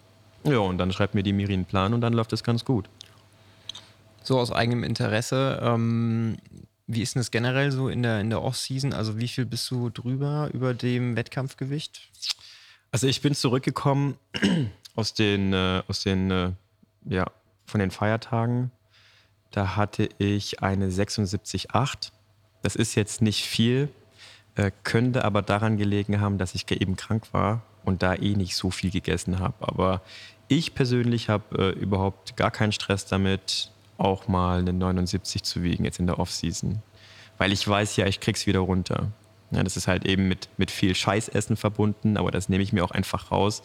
Ja, 0.43 0.57
und 0.57 0.79
dann 0.79 0.91
schreibt 0.91 1.13
mir 1.13 1.23
die 1.23 1.33
Miri 1.33 1.53
einen 1.53 1.65
Plan 1.65 1.93
und 1.93 2.01
dann 2.01 2.13
läuft 2.13 2.33
es 2.33 2.43
ganz 2.43 2.65
gut. 2.65 2.89
So 4.23 4.39
aus 4.39 4.51
eigenem 4.51 4.83
Interesse, 4.83 5.59
ähm, 5.61 6.37
wie 6.87 7.01
ist 7.01 7.15
denn 7.15 7.21
das 7.21 7.31
generell 7.31 7.71
so 7.71 7.89
in 7.89 8.03
der, 8.03 8.19
in 8.19 8.29
der 8.29 8.41
Off-Season? 8.41 8.93
Also 8.93 9.19
wie 9.19 9.27
viel 9.27 9.45
bist 9.45 9.69
du 9.71 9.89
drüber 9.89 10.49
über 10.53 10.73
dem 10.73 11.15
Wettkampfgewicht? 11.15 12.09
Also 12.91 13.07
ich 13.07 13.21
bin 13.21 13.35
zurückgekommen 13.35 14.17
aus 14.95 15.13
den, 15.13 15.53
äh, 15.53 15.83
aus 15.87 16.03
den 16.03 16.31
äh, 16.31 16.51
ja, 17.05 17.25
von 17.65 17.79
den 17.79 17.91
Feiertagen. 17.91 18.71
Da 19.51 19.75
hatte 19.75 20.09
ich 20.17 20.61
eine 20.61 20.89
76,8. 20.89 22.11
Das 22.61 22.75
ist 22.75 22.95
jetzt 22.95 23.21
nicht 23.21 23.43
viel, 23.43 23.89
äh, 24.55 24.71
könnte 24.83 25.25
aber 25.25 25.41
daran 25.41 25.77
gelegen 25.77 26.21
haben, 26.21 26.37
dass 26.37 26.55
ich 26.55 26.69
eben 26.71 26.95
krank 26.95 27.33
war 27.33 27.63
und 27.83 28.03
da 28.03 28.15
eh 28.15 28.35
nicht 28.35 28.55
so 28.55 28.71
viel 28.71 28.91
gegessen 28.91 29.39
habe. 29.39 29.55
Aber 29.59 30.01
ich 30.47 30.73
persönlich 30.75 31.29
habe 31.29 31.73
äh, 31.75 31.79
überhaupt 31.79 32.35
gar 32.35 32.51
keinen 32.51 32.71
Stress 32.71 33.05
damit, 33.05 33.71
auch 33.97 34.27
mal 34.27 34.59
eine 34.59 34.73
79 34.73 35.43
zu 35.43 35.63
wiegen, 35.63 35.85
jetzt 35.85 35.99
in 35.99 36.07
der 36.07 36.19
Offseason. 36.19 36.81
Weil 37.37 37.51
ich 37.51 37.67
weiß 37.67 37.95
ja, 37.97 38.05
ich 38.07 38.19
krieg's 38.19 38.45
wieder 38.45 38.59
runter. 38.59 39.11
Ja, 39.51 39.63
das 39.63 39.75
ist 39.75 39.87
halt 39.87 40.05
eben 40.05 40.27
mit, 40.27 40.47
mit 40.57 40.71
viel 40.71 40.95
Scheißessen 40.95 41.57
verbunden, 41.57 42.17
aber 42.17 42.31
das 42.31 42.47
nehme 42.47 42.63
ich 42.63 42.71
mir 42.71 42.83
auch 42.85 42.91
einfach 42.91 43.31
raus, 43.31 43.61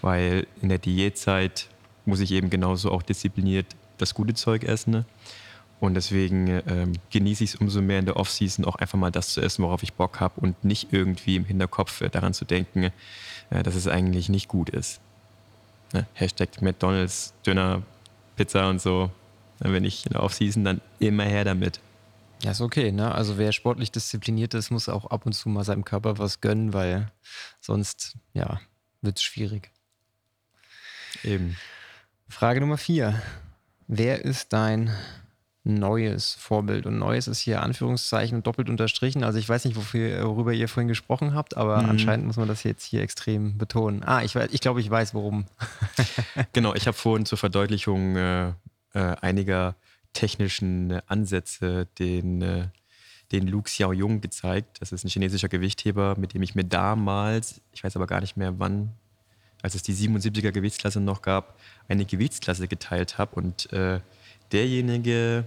weil 0.00 0.46
in 0.62 0.70
der 0.70 0.78
Diätzeit 0.78 1.68
muss 2.06 2.20
ich 2.20 2.32
eben 2.32 2.48
genauso 2.48 2.90
auch 2.90 3.02
diszipliniert 3.02 3.66
das 3.98 4.14
gute 4.14 4.34
Zeug 4.34 4.64
essen. 4.64 4.92
Ne? 4.92 5.04
Und 5.78 5.94
deswegen 5.94 6.62
ähm, 6.66 6.92
genieße 7.10 7.44
ich 7.44 7.54
es 7.54 7.56
umso 7.56 7.82
mehr 7.82 7.98
in 7.98 8.06
der 8.06 8.16
Offseason 8.16 8.64
auch 8.64 8.76
einfach 8.76 8.98
mal 8.98 9.10
das 9.10 9.30
zu 9.30 9.42
essen, 9.42 9.62
worauf 9.62 9.82
ich 9.82 9.92
Bock 9.92 10.20
habe 10.20 10.40
und 10.40 10.64
nicht 10.64 10.92
irgendwie 10.92 11.36
im 11.36 11.44
Hinterkopf 11.44 12.00
äh, 12.00 12.08
daran 12.08 12.32
zu 12.32 12.46
denken, 12.46 12.90
äh, 13.50 13.62
dass 13.62 13.74
es 13.74 13.86
eigentlich 13.86 14.30
nicht 14.30 14.48
gut 14.48 14.70
ist. 14.70 15.00
Ne? 15.92 16.06
Hashtag 16.14 16.62
McDonalds, 16.62 17.34
Döner, 17.46 17.82
Pizza 18.36 18.68
und 18.70 18.80
so. 18.80 19.10
Wenn 19.58 19.84
ich 19.84 20.06
in 20.06 20.12
der 20.12 20.22
Offseason, 20.22 20.64
dann 20.64 20.80
immer 20.98 21.24
her 21.24 21.44
damit. 21.44 21.80
Ja, 22.42 22.50
ist 22.50 22.60
okay, 22.60 22.92
ne? 22.92 23.14
Also 23.14 23.38
wer 23.38 23.52
sportlich 23.52 23.90
diszipliniert 23.90 24.54
ist, 24.54 24.70
muss 24.70 24.88
auch 24.88 25.06
ab 25.06 25.26
und 25.26 25.32
zu 25.32 25.48
mal 25.48 25.64
seinem 25.64 25.84
Körper 25.84 26.18
was 26.18 26.40
gönnen, 26.40 26.72
weil 26.72 27.10
sonst, 27.60 28.16
ja, 28.34 28.60
wird 29.00 29.16
es 29.16 29.22
schwierig. 29.22 29.70
Eben. 31.24 31.56
Frage 32.28 32.60
Nummer 32.60 32.76
vier. 32.76 33.20
Wer 33.88 34.24
ist 34.24 34.52
dein 34.52 34.94
neues 35.64 36.34
Vorbild? 36.34 36.86
Und 36.86 36.98
neues 36.98 37.26
ist 37.26 37.40
hier 37.40 37.62
Anführungszeichen 37.62 38.42
doppelt 38.42 38.68
unterstrichen. 38.68 39.24
Also 39.24 39.38
ich 39.38 39.48
weiß 39.48 39.64
nicht, 39.64 39.76
wofür, 39.76 40.24
worüber 40.26 40.52
ihr 40.52 40.68
vorhin 40.68 40.88
gesprochen 40.88 41.34
habt, 41.34 41.56
aber 41.56 41.82
mhm. 41.82 41.90
anscheinend 41.90 42.26
muss 42.26 42.36
man 42.36 42.48
das 42.48 42.62
jetzt 42.64 42.84
hier 42.84 43.02
extrem 43.02 43.58
betonen. 43.58 44.02
Ah, 44.04 44.22
ich, 44.22 44.34
ich 44.36 44.60
glaube, 44.60 44.80
ich 44.80 44.90
weiß, 44.90 45.14
worum. 45.14 45.46
genau, 46.52 46.74
ich 46.74 46.86
habe 46.86 46.96
vorhin 46.96 47.26
zur 47.26 47.38
Verdeutlichung 47.38 48.16
äh, 48.16 48.48
äh, 48.48 48.52
einiger 49.20 49.74
technischen 50.16 51.00
Ansätze 51.06 51.86
den, 51.98 52.40
äh, 52.40 52.68
den 53.32 53.46
Lu 53.46 53.60
Xiaoyong 53.60 54.22
gezeigt. 54.22 54.80
Das 54.80 54.90
ist 54.90 55.04
ein 55.04 55.08
chinesischer 55.08 55.48
Gewichtheber, 55.48 56.16
mit 56.18 56.32
dem 56.32 56.42
ich 56.42 56.54
mir 56.54 56.64
damals, 56.64 57.60
ich 57.72 57.84
weiß 57.84 57.96
aber 57.96 58.06
gar 58.06 58.20
nicht 58.20 58.36
mehr 58.36 58.58
wann, 58.58 58.92
als 59.62 59.74
es 59.74 59.82
die 59.82 59.94
77er 59.94 60.52
Gewichtsklasse 60.52 61.00
noch 61.00 61.20
gab, 61.20 61.58
eine 61.88 62.06
Gewichtsklasse 62.06 62.66
geteilt 62.66 63.18
habe. 63.18 63.34
Und 63.34 63.70
äh, 63.72 64.00
derjenige 64.52 65.44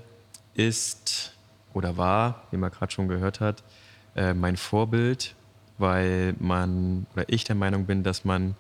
ist 0.53 1.34
oder 1.73 1.97
war, 1.97 2.43
wie 2.51 2.58
man 2.58 2.69
gerade 2.69 2.91
schon 2.91 3.08
gehört 3.08 3.39
hat, 3.39 3.63
äh, 4.15 4.34
mein 4.34 4.55
Vorbild, 4.55 5.36
weil 5.79 6.36
man 6.39 7.08
oder 7.13 7.25
ich 7.27 7.43
der 7.43 7.55
Meinung 7.55 7.86
bin, 7.86 8.03
dass 8.03 8.23
man 8.23 8.55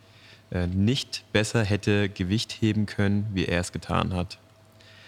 äh, 0.51 0.65
nicht 0.65 1.23
besser 1.33 1.63
hätte 1.63 2.09
Gewicht 2.09 2.51
heben 2.51 2.87
können, 2.87 3.27
wie 3.33 3.45
er 3.45 3.59
es 3.59 3.71
getan 3.71 4.13
hat. 4.13 4.39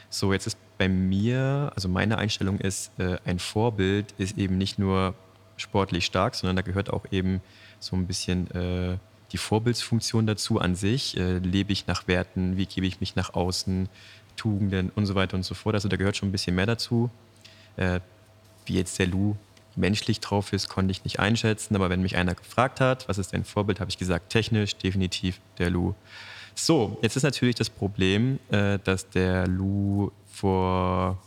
So, 0.09 0.33
jetzt 0.33 0.45
ist 0.45 0.57
bei 0.81 0.89
mir, 0.89 1.71
also 1.75 1.87
meine 1.87 2.17
Einstellung 2.17 2.57
ist, 2.57 2.91
äh, 2.97 3.17
ein 3.23 3.37
Vorbild 3.37 4.15
ist 4.17 4.35
eben 4.39 4.57
nicht 4.57 4.79
nur 4.79 5.13
sportlich 5.55 6.07
stark, 6.07 6.33
sondern 6.33 6.55
da 6.55 6.63
gehört 6.63 6.89
auch 6.89 7.05
eben 7.11 7.39
so 7.79 7.95
ein 7.95 8.07
bisschen 8.07 8.49
äh, 8.49 8.97
die 9.31 9.37
Vorbildsfunktion 9.37 10.25
dazu 10.25 10.59
an 10.59 10.73
sich. 10.73 11.15
Äh, 11.17 11.37
lebe 11.37 11.71
ich 11.71 11.85
nach 11.85 12.07
Werten, 12.07 12.57
wie 12.57 12.65
gebe 12.65 12.87
ich 12.87 12.99
mich 12.99 13.15
nach 13.15 13.35
außen, 13.35 13.89
Tugenden 14.37 14.89
und 14.95 15.05
so 15.05 15.13
weiter 15.13 15.37
und 15.37 15.43
so 15.43 15.53
fort. 15.53 15.75
Also 15.75 15.87
da 15.87 15.97
gehört 15.97 16.17
schon 16.17 16.29
ein 16.29 16.31
bisschen 16.31 16.55
mehr 16.55 16.65
dazu. 16.65 17.11
Äh, 17.77 17.99
wie 18.65 18.73
jetzt 18.73 18.97
der 18.97 19.05
Lou 19.05 19.35
menschlich 19.75 20.19
drauf 20.19 20.51
ist, 20.51 20.67
konnte 20.67 20.89
ich 20.89 21.03
nicht 21.03 21.19
einschätzen. 21.19 21.75
Aber 21.75 21.91
wenn 21.91 22.01
mich 22.01 22.15
einer 22.15 22.33
gefragt 22.33 22.81
hat, 22.81 23.07
was 23.07 23.19
ist 23.19 23.33
dein 23.33 23.43
Vorbild, 23.43 23.81
habe 23.81 23.91
ich 23.91 23.99
gesagt, 23.99 24.31
technisch 24.31 24.77
definitiv 24.77 25.39
der 25.59 25.69
Lou. 25.69 25.93
So, 26.55 26.97
jetzt 27.03 27.15
ist 27.15 27.23
natürlich 27.23 27.55
das 27.55 27.69
Problem, 27.69 28.39
äh, 28.49 28.79
dass 28.83 29.07
der 29.11 29.45
Lou 29.45 30.11
vor 30.41 31.19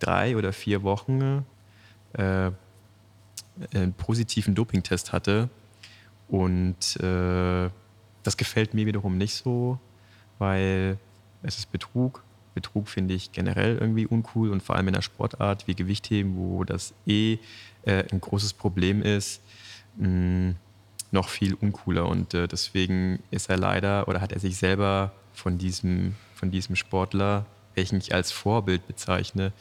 drei 0.00 0.36
oder 0.36 0.52
vier 0.52 0.82
Wochen 0.82 1.46
äh, 2.12 2.50
einen 3.72 3.94
positiven 3.94 4.54
Dopingtest 4.54 5.12
hatte. 5.12 5.48
Und 6.28 6.96
äh, 7.00 7.70
das 8.22 8.36
gefällt 8.36 8.74
mir 8.74 8.84
wiederum 8.84 9.16
nicht 9.16 9.34
so, 9.34 9.78
weil 10.38 10.98
es 11.42 11.56
ist 11.56 11.72
Betrug. 11.72 12.22
Betrug 12.54 12.86
finde 12.88 13.14
ich 13.14 13.32
generell 13.32 13.78
irgendwie 13.78 14.06
uncool 14.06 14.50
und 14.50 14.62
vor 14.62 14.76
allem 14.76 14.88
in 14.88 14.94
einer 14.94 15.02
Sportart 15.02 15.66
wie 15.66 15.74
Gewichtheben, 15.74 16.36
wo 16.36 16.64
das 16.64 16.92
eh 17.06 17.38
äh, 17.84 18.04
ein 18.12 18.20
großes 18.20 18.52
Problem 18.52 19.02
ist, 19.02 19.40
mh, 19.96 20.08
mm, 20.08 20.56
noch 21.12 21.30
viel 21.30 21.54
uncooler. 21.54 22.06
Und 22.06 22.34
äh, 22.34 22.46
deswegen 22.46 23.20
ist 23.30 23.48
er 23.48 23.56
leider 23.56 24.06
oder 24.06 24.20
hat 24.20 24.32
er 24.32 24.38
sich 24.38 24.58
selber 24.58 25.12
von 25.32 25.56
diesem, 25.56 26.14
von 26.34 26.50
diesem 26.50 26.76
Sportler 26.76 27.46
welchen 27.74 27.98
ich 27.98 28.14
als 28.14 28.32
Vorbild 28.32 28.86
bezeichne, 28.86 29.52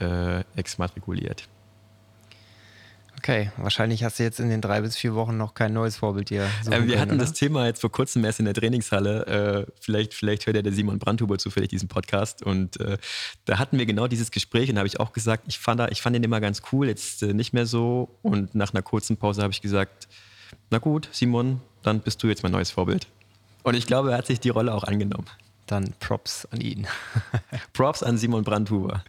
äh, 0.00 0.44
exmatrikuliert. 0.56 1.48
Okay, 3.18 3.50
wahrscheinlich 3.56 4.04
hast 4.04 4.20
du 4.20 4.22
jetzt 4.22 4.38
in 4.38 4.48
den 4.48 4.60
drei 4.60 4.80
bis 4.80 4.96
vier 4.96 5.12
Wochen 5.16 5.36
noch 5.36 5.52
kein 5.52 5.72
neues 5.72 5.96
Vorbild 5.96 6.28
hier. 6.28 6.44
Äh, 6.44 6.70
wir 6.70 6.78
können, 6.78 7.00
hatten 7.00 7.10
oder? 7.12 7.18
das 7.18 7.32
Thema 7.32 7.66
jetzt 7.66 7.80
vor 7.80 7.90
kurzem 7.90 8.24
erst 8.24 8.38
in 8.38 8.44
der 8.44 8.54
Trainingshalle. 8.54 9.66
Äh, 9.66 9.72
vielleicht, 9.80 10.14
vielleicht 10.14 10.46
hört 10.46 10.54
ja 10.54 10.62
der 10.62 10.72
Simon 10.72 11.00
Brandhuber 11.00 11.36
zufällig 11.36 11.68
diesen 11.68 11.88
Podcast. 11.88 12.44
Und 12.44 12.78
äh, 12.80 12.96
da 13.44 13.58
hatten 13.58 13.76
wir 13.76 13.86
genau 13.86 14.06
dieses 14.06 14.30
Gespräch 14.30 14.68
und 14.68 14.76
da 14.76 14.80
habe 14.80 14.86
ich 14.86 15.00
auch 15.00 15.12
gesagt, 15.12 15.44
ich 15.48 15.58
fand, 15.58 15.80
ich 15.90 16.00
fand 16.00 16.14
ihn 16.14 16.22
immer 16.22 16.40
ganz 16.40 16.62
cool, 16.70 16.86
jetzt 16.86 17.24
äh, 17.24 17.34
nicht 17.34 17.52
mehr 17.52 17.66
so. 17.66 18.08
Und 18.22 18.54
nach 18.54 18.72
einer 18.72 18.82
kurzen 18.82 19.16
Pause 19.16 19.42
habe 19.42 19.52
ich 19.52 19.62
gesagt, 19.62 20.06
na 20.70 20.78
gut, 20.78 21.08
Simon, 21.10 21.60
dann 21.82 22.00
bist 22.00 22.22
du 22.22 22.28
jetzt 22.28 22.44
mein 22.44 22.52
neues 22.52 22.70
Vorbild. 22.70 23.08
Und 23.64 23.74
ich 23.74 23.86
glaube, 23.86 24.12
er 24.12 24.18
hat 24.18 24.26
sich 24.26 24.38
die 24.38 24.50
Rolle 24.50 24.72
auch 24.72 24.84
angenommen 24.84 25.26
dann 25.70 25.94
Props 26.00 26.46
an 26.46 26.60
ihn. 26.60 26.86
Props 27.72 28.02
an 28.02 28.18
Simon 28.18 28.44
Brandhuber. 28.44 29.04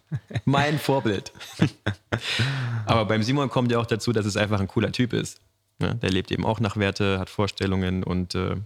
Mein 0.46 0.80
Vorbild. 0.80 1.32
Aber 2.86 3.06
beim 3.06 3.24
Simon 3.24 3.50
kommt 3.50 3.72
ja 3.72 3.80
auch 3.80 3.86
dazu, 3.86 4.12
dass 4.12 4.26
es 4.26 4.38
einfach 4.38 4.60
ein 4.60 4.68
cooler 4.68 4.92
Typ 4.92 5.14
ist. 5.14 5.40
Ja, 5.82 5.94
der 5.94 6.12
lebt 6.12 6.32
eben 6.32 6.46
auch 6.46 6.60
nach 6.60 6.78
Werte, 6.78 7.20
hat 7.20 7.30
Vorstellungen 7.30 8.04
und. 8.04 8.36
Äh 8.36 8.58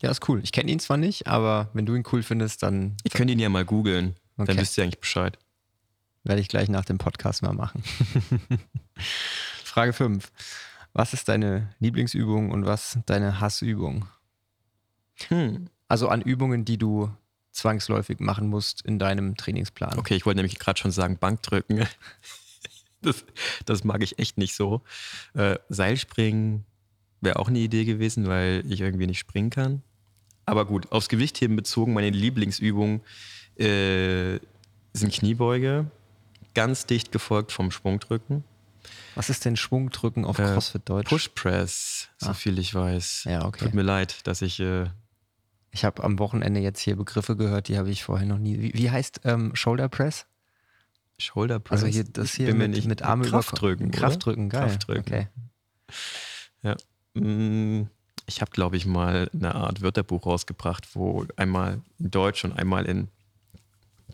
ja, 0.00 0.10
ist 0.10 0.28
cool. 0.28 0.40
Ich 0.44 0.52
kenne 0.52 0.70
ihn 0.70 0.78
zwar 0.78 0.96
nicht, 0.96 1.26
aber 1.26 1.70
wenn 1.72 1.86
du 1.86 1.94
ihn 1.94 2.04
cool 2.12 2.22
findest, 2.22 2.62
dann. 2.62 2.96
Ich 3.02 3.12
könnte 3.12 3.32
ihn 3.32 3.40
ja 3.40 3.48
mal 3.48 3.64
googeln. 3.64 4.14
Okay. 4.36 4.46
Dann 4.46 4.58
wisst 4.58 4.78
ihr 4.78 4.84
eigentlich 4.84 5.00
Bescheid. 5.00 5.38
Werde 6.22 6.40
ich 6.40 6.48
gleich 6.48 6.68
nach 6.68 6.84
dem 6.84 6.98
Podcast 6.98 7.42
mal 7.42 7.52
machen. 7.52 7.82
Frage 9.64 9.92
5. 9.92 10.30
Was 10.92 11.12
ist 11.12 11.28
deine 11.28 11.74
Lieblingsübung 11.80 12.50
und 12.50 12.66
was 12.66 12.98
deine 13.06 13.40
Hassübung? 13.40 14.06
Hm. 15.28 15.68
Also 15.88 16.08
an 16.08 16.22
Übungen, 16.22 16.64
die 16.64 16.78
du 16.78 17.10
zwangsläufig 17.52 18.20
machen 18.20 18.48
musst 18.48 18.82
in 18.82 18.98
deinem 18.98 19.36
Trainingsplan. 19.36 19.98
Okay, 19.98 20.14
ich 20.14 20.26
wollte 20.26 20.36
nämlich 20.36 20.58
gerade 20.58 20.78
schon 20.78 20.90
sagen, 20.90 21.18
Bankdrücken. 21.18 21.86
Das, 23.00 23.24
das 23.64 23.84
mag 23.84 24.02
ich 24.02 24.18
echt 24.18 24.38
nicht 24.38 24.56
so. 24.56 24.82
Äh, 25.34 25.60
Seilspringen 25.68 26.64
wäre 27.20 27.38
auch 27.38 27.46
eine 27.46 27.60
Idee 27.60 27.84
gewesen, 27.84 28.26
weil 28.26 28.64
ich 28.68 28.80
irgendwie 28.80 29.06
nicht 29.06 29.20
springen 29.20 29.50
kann. 29.50 29.82
Aber 30.46 30.64
gut, 30.64 30.90
aufs 30.90 31.08
Gewichtheben 31.08 31.54
bezogen, 31.54 31.92
meine 31.92 32.10
Lieblingsübung 32.10 33.02
äh, 33.54 34.40
sind 34.92 35.12
Kniebeuge, 35.12 35.88
ganz 36.54 36.86
dicht 36.86 37.12
gefolgt 37.12 37.52
vom 37.52 37.70
Schwungdrücken. 37.70 38.42
Was 39.14 39.30
ist 39.30 39.44
denn 39.44 39.56
Schwungdrücken 39.56 40.24
auf 40.24 40.40
äh, 40.40 40.44
CrossFit 40.44 40.88
Deutsch? 40.88 41.08
Push 41.08 41.28
Press, 41.36 42.08
so 42.18 42.30
ah. 42.30 42.34
viel 42.34 42.58
ich 42.58 42.74
weiß. 42.74 43.24
Ja, 43.24 43.44
okay. 43.44 43.64
Tut 43.64 43.74
mir 43.74 43.82
leid, 43.82 44.26
dass 44.26 44.42
ich 44.42 44.58
äh, 44.58 44.86
ich 45.78 45.84
habe 45.84 46.02
am 46.02 46.18
Wochenende 46.18 46.58
jetzt 46.58 46.80
hier 46.80 46.96
Begriffe 46.96 47.36
gehört, 47.36 47.68
die 47.68 47.78
habe 47.78 47.88
ich 47.88 48.02
vorher 48.02 48.26
noch 48.26 48.38
nie. 48.38 48.60
Wie, 48.60 48.74
wie 48.74 48.90
heißt 48.90 49.20
ähm, 49.22 49.54
Shoulder 49.54 49.88
Press? 49.88 50.26
Shoulder 51.18 51.60
Press? 51.60 51.84
Also 51.84 51.86
hier, 51.86 52.02
das 52.02 52.32
hier 52.32 52.52
mit, 52.52 52.72
nicht, 52.72 52.88
mit 52.88 53.02
Arme 53.02 53.24
Kraftdrücken. 53.24 53.92
Kraftdrücken, 53.92 54.48
geil. 54.48 54.66
Kraftdrücken. 54.66 55.02
Okay. 55.06 55.28
Ja. 56.64 56.76
Mm, 57.14 57.88
ich 58.26 58.40
habe, 58.40 58.50
glaube 58.50 58.76
ich, 58.76 58.86
mal 58.86 59.30
eine 59.32 59.54
Art 59.54 59.80
Wörterbuch 59.80 60.26
rausgebracht, 60.26 60.96
wo 60.96 61.24
einmal 61.36 61.80
in 62.00 62.10
Deutsch 62.10 62.44
und 62.44 62.58
einmal 62.58 62.84
in 62.84 63.06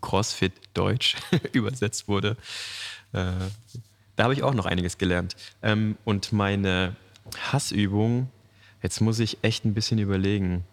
CrossFit 0.01 0.53
Deutsch 0.75 1.17
übersetzt 1.51 2.07
wurde. 2.07 2.37
Äh, 3.11 3.31
da 4.15 4.23
habe 4.23 4.35
ich 4.35 4.43
auch 4.43 4.53
noch 4.53 4.67
einiges 4.67 4.99
gelernt. 4.99 5.35
Ähm, 5.63 5.97
und 6.05 6.31
meine 6.31 6.95
Hassübung, 7.51 8.29
jetzt 8.83 9.01
muss 9.01 9.17
ich 9.17 9.39
echt 9.41 9.65
ein 9.65 9.73
bisschen 9.73 9.97
überlegen 9.97 10.63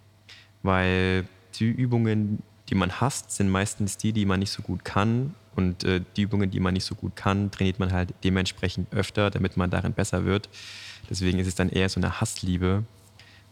weil 0.62 1.26
die 1.54 1.66
Übungen, 1.66 2.42
die 2.68 2.74
man 2.74 3.00
hasst, 3.00 3.32
sind 3.32 3.50
meistens 3.50 3.96
die, 3.96 4.12
die 4.12 4.24
man 4.24 4.40
nicht 4.40 4.50
so 4.50 4.62
gut 4.62 4.84
kann. 4.84 5.34
Und 5.54 5.84
äh, 5.84 6.00
die 6.16 6.22
Übungen, 6.22 6.50
die 6.50 6.60
man 6.60 6.74
nicht 6.74 6.84
so 6.84 6.94
gut 6.94 7.14
kann, 7.14 7.50
trainiert 7.50 7.78
man 7.78 7.92
halt 7.92 8.14
dementsprechend 8.24 8.92
öfter, 8.92 9.30
damit 9.30 9.56
man 9.56 9.70
darin 9.70 9.92
besser 9.92 10.24
wird. 10.24 10.48
Deswegen 11.10 11.38
ist 11.38 11.46
es 11.46 11.54
dann 11.54 11.68
eher 11.68 11.88
so 11.88 12.00
eine 12.00 12.20
Hassliebe. 12.20 12.84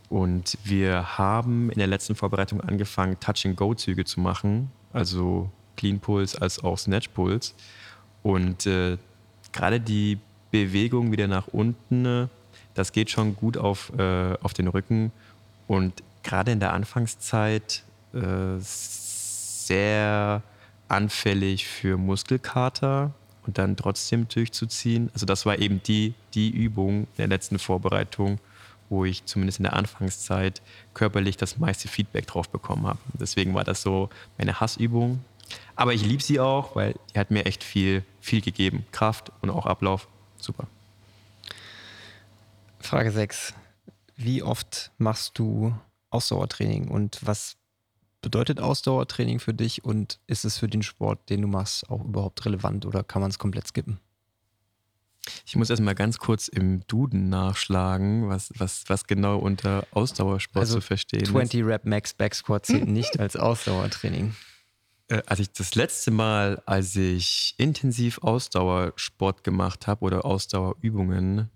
Und 0.09 0.59
wir 0.65 1.19
haben 1.19 1.71
in 1.71 1.79
der 1.79 1.87
letzten 1.87 2.15
Vorbereitung 2.15 2.61
angefangen, 2.61 3.21
Touch-and-Go-Züge 3.21 4.05
zu 4.05 4.21
machen, 4.21 4.71
also 4.93 5.51
Clean 5.77 6.01
Pulse 6.01 6.41
als 6.41 6.63
auch 6.65 6.79
Snatch 6.79 7.09
Pulse. 7.09 7.53
Und 8.23 8.67
äh, 8.67 8.99
gerade 9.53 9.81
die 9.81 10.19
Bewegung 10.51 11.13
wieder 11.13 11.29
nach 11.29 11.49
unten, 11.49 12.29
das 12.75 12.93
geht 12.93 13.11
schon 13.11 13.37
gut 13.37 13.57
auf, 13.57 13.93
äh, 13.97 14.37
auf 14.43 14.53
den 14.53 14.69
Rücken. 14.69 15.13
Und 15.69 16.03
gerade 16.23 16.53
in 16.53 16.61
der 16.61 16.73
Anfangszeit 16.73 17.85
äh, 18.13 18.59
sehr 18.59 20.43
anfällig 20.89 21.67
für 21.67 21.97
Muskelkater 21.97 23.13
und 23.47 23.59
dann 23.59 23.77
trotzdem 23.77 24.29
durchzuziehen. 24.29 25.11
Also 25.13 25.27
das 25.27 25.47
war 25.47 25.59
eben 25.59 25.83
die, 25.83 26.15
die 26.35 26.51
Übung 26.51 27.07
der 27.17 27.29
letzten 27.29 27.59
Vorbereitung, 27.59 28.39
wo 28.89 29.05
ich 29.05 29.25
zumindest 29.25 29.61
in 29.61 29.65
der 29.65 29.75
Anfangszeit 29.75 30.61
körperlich 30.95 31.37
das 31.37 31.59
meiste 31.59 31.89
Feedback 31.89 32.27
drauf 32.27 32.49
bekommen 32.49 32.87
habe. 32.87 32.99
Deswegen 33.15 33.55
war 33.55 33.65
das 33.65 33.83
so 33.83 34.11
meine 34.37 34.61
Hassübung. 34.61 35.25
Aber 35.77 35.95
ich 35.95 36.05
liebe 36.05 36.23
sie 36.23 36.41
auch, 36.41 36.77
weil 36.77 36.95
die 37.15 37.19
hat 37.19 37.31
mir 37.31 37.47
echt 37.47 37.65
viel, 37.65 38.05
viel 38.21 38.41
gegeben. 38.41 38.85
Kraft 38.93 39.33
und 39.41 39.51
auch 39.51 39.67
Ablauf. 39.67 40.09
Super. 40.37 40.67
Frage 42.81 43.11
6. 43.11 43.55
Wie 44.17 44.43
oft 44.43 44.91
machst 44.99 45.39
du 45.39 45.75
Ausdauertraining 46.11 46.89
und 46.89 47.19
was 47.23 47.57
bedeutet 48.21 48.61
Ausdauertraining 48.61 49.41
für 49.41 49.55
dich 49.55 49.85
und 49.85 50.21
ist 50.27 50.45
es 50.45 50.59
für 50.59 50.69
den 50.69 50.83
Sport, 50.83 51.31
den 51.31 51.43
du 51.43 51.49
machst, 51.49 51.89
auch 51.89 52.05
überhaupt 52.05 52.45
relevant 52.45 52.87
oder 52.87 53.03
kann 53.03 53.23
man 53.23 53.31
es 53.31 53.39
komplett 53.39 53.67
skippen? 53.67 53.99
Ich 55.47 55.55
muss 55.57 55.71
erstmal 55.71 55.95
ganz 55.95 56.19
kurz 56.19 56.49
im 56.49 56.87
Duden 56.87 57.29
nachschlagen, 57.29 58.29
was, 58.29 58.53
was, 58.57 58.85
was 58.89 59.07
genau 59.07 59.39
unter 59.39 59.87
Ausdauersport 59.93 60.63
also 60.63 60.77
zu 60.77 60.81
verstehen 60.81 61.25
20 61.25 61.61
ist. 61.61 61.67
Rep 61.67 61.85
Max 61.85 62.15
Back 62.15 62.35
Squat 62.35 62.67
zählt 62.67 62.89
nicht 62.89 63.21
als 63.21 63.37
Ausdauertraining. 63.37 64.35
Äh, 65.09 65.23
als 65.27 65.41
ich 65.41 65.53
das 65.53 65.75
letzte 65.75 66.11
Mal, 66.11 66.63
als 66.67 66.97
ich 66.97 67.55
intensiv 67.59 68.19
Ausdauersport 68.19 69.45
gemacht 69.45 69.87
habe 69.87 70.05
oder 70.05 70.25
Ausdauerübungen 70.25 71.51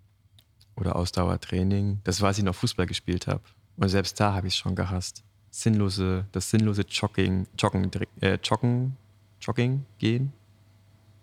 oder 0.76 0.96
Ausdauertraining, 0.96 2.00
das 2.04 2.20
war, 2.20 2.28
als 2.28 2.38
ich 2.38 2.44
noch 2.44 2.54
Fußball 2.54 2.86
gespielt 2.86 3.26
habe. 3.26 3.42
Und 3.76 3.88
selbst 3.88 4.18
da 4.20 4.34
habe 4.34 4.46
ich 4.46 4.54
es 4.54 4.58
schon 4.58 4.74
gehasst 4.74 5.24
sinnlose, 5.54 6.26
das 6.32 6.50
sinnlose 6.50 6.82
Jogging, 6.82 7.46
Joggen, 7.56 7.88
äh, 8.20 8.38
Joggen, 8.42 8.96
Jogging 9.40 9.86
gehen. 9.98 10.32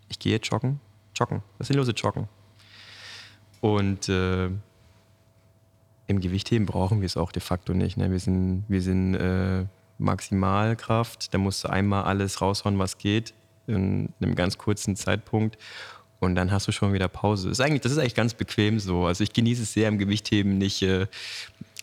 Ich 0.08 0.20
gehe 0.20 0.38
joggen, 0.38 0.80
joggen, 1.16 1.42
das 1.58 1.68
sinnlose 1.68 1.92
Joggen. 1.92 2.30
Und 3.60 4.08
äh, 4.08 4.50
im 6.08 6.20
Gewichtheben 6.20 6.66
brauchen 6.66 7.02
wir 7.02 7.06
es 7.06 7.18
auch 7.18 7.32
de 7.32 7.42
facto 7.42 7.74
nicht. 7.74 7.98
Ne? 7.98 8.10
Wir 8.10 8.20
sind, 8.20 8.64
wir 8.68 8.82
sind 8.82 9.16
äh, 9.16 9.66
Maximalkraft, 9.98 11.34
da 11.34 11.38
musst 11.38 11.66
du 11.66 11.70
einmal 11.70 12.04
alles 12.04 12.42
raushauen, 12.42 12.80
was 12.80 12.98
geht, 12.98 13.34
in 13.68 14.14
einem 14.22 14.36
ganz 14.36 14.58
kurzen 14.58 14.96
Zeitpunkt. 14.96 15.58
Und 16.20 16.36
dann 16.36 16.52
hast 16.52 16.68
du 16.68 16.72
schon 16.72 16.94
wieder 16.94 17.08
Pause. 17.08 17.50
Das 17.50 17.60
ist 17.60 17.66
eigentlich, 17.66 17.82
das 17.82 17.92
ist 17.92 17.98
eigentlich 17.98 18.16
ganz 18.16 18.34
bequem 18.34 18.80
so. 18.80 19.06
Also 19.06 19.24
ich 19.24 19.34
genieße 19.34 19.64
es 19.64 19.74
sehr 19.74 19.88
im 19.88 19.98
Gewichtheben, 19.98 20.58
nicht 20.58 20.84
äh, 20.84 21.08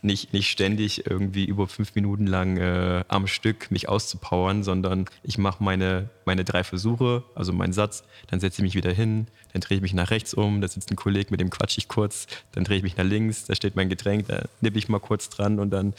nicht, 0.03 0.33
nicht 0.33 0.51
ständig 0.51 1.07
irgendwie 1.07 1.45
über 1.45 1.67
fünf 1.69 1.95
Minuten 1.95 2.27
lang 2.27 2.57
äh, 2.57 3.05
am 3.09 3.27
Stück 3.27 3.71
mich 3.71 3.89
auszupowern, 3.89 4.63
sondern 4.63 5.07
ich 5.23 5.39
mache 5.39 5.63
meine, 5.63 6.09
meine 6.25 6.45
drei 6.45 6.65
Versuche, 6.65 7.25
also 7.35 7.53
meinen 7.53 7.73
Satz, 7.73 8.05
dann 8.29 8.41
setze 8.41 8.61
ich 8.61 8.63
mich 8.63 8.75
wieder 8.75 8.93
hin, 8.93 9.27
dann 9.53 9.61
drehe 9.61 9.77
ich 9.77 9.83
mich 9.83 9.95
nach 9.95 10.11
rechts 10.11 10.35
um, 10.35 10.61
da 10.61 10.69
sitzt 10.69 10.91
ein 10.91 10.97
Kollege, 10.97 11.31
mit 11.31 11.41
dem 11.41 11.51
quatsch 11.51 11.79
ich 11.79 11.89
kurz, 11.89 12.27
dann 12.53 12.65
drehe 12.65 12.79
ich 12.79 12.83
mich 12.83 12.97
nach 12.97 13.05
links, 13.05 13.45
da 13.45 13.55
steht 13.55 13.77
mein 13.77 13.89
Getränk, 13.89 14.29
da 14.29 14.45
nippe 14.61 14.79
ich 14.79 14.89
mal 14.89 15.01
kurz 15.01 15.29
dran 15.29 15.59
und 15.59 15.71
dann 15.71 15.95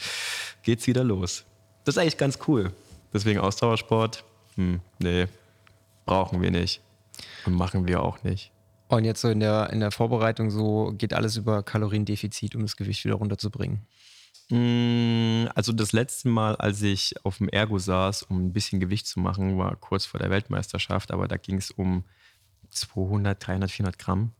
geht's 0.62 0.86
wieder 0.86 1.04
los. 1.04 1.44
Das 1.84 1.96
ist 1.96 1.98
eigentlich 1.98 2.18
ganz 2.18 2.38
cool. 2.48 2.72
Deswegen 3.12 3.40
Ausdauersport, 3.40 4.24
hm, 4.56 4.80
nee, 4.98 5.26
brauchen 6.04 6.42
wir 6.42 6.50
nicht 6.50 6.80
und 7.44 7.54
machen 7.54 7.86
wir 7.86 8.02
auch 8.02 8.22
nicht. 8.22 8.50
Und 8.90 9.04
jetzt 9.04 9.20
so 9.20 9.28
in 9.28 9.38
der, 9.38 9.70
in 9.70 9.78
der 9.78 9.92
Vorbereitung 9.92 10.50
so 10.50 10.92
geht 10.98 11.14
alles 11.14 11.36
über 11.36 11.62
Kaloriendefizit, 11.62 12.56
um 12.56 12.62
das 12.62 12.76
Gewicht 12.76 13.04
wieder 13.04 13.14
runterzubringen. 13.14 13.86
Mm, 14.48 15.46
also 15.54 15.72
das 15.72 15.92
letzte 15.92 16.28
Mal, 16.28 16.56
als 16.56 16.82
ich 16.82 17.14
auf 17.24 17.38
dem 17.38 17.48
Ergo 17.48 17.78
saß, 17.78 18.24
um 18.24 18.46
ein 18.46 18.52
bisschen 18.52 18.80
Gewicht 18.80 19.06
zu 19.06 19.20
machen, 19.20 19.56
war 19.58 19.76
kurz 19.76 20.06
vor 20.06 20.18
der 20.18 20.30
Weltmeisterschaft, 20.30 21.12
aber 21.12 21.28
da 21.28 21.36
ging 21.36 21.58
es 21.58 21.70
um 21.70 22.02
200, 22.70 23.46
300, 23.46 23.70
400 23.70 23.96
Gramm. 23.96 24.32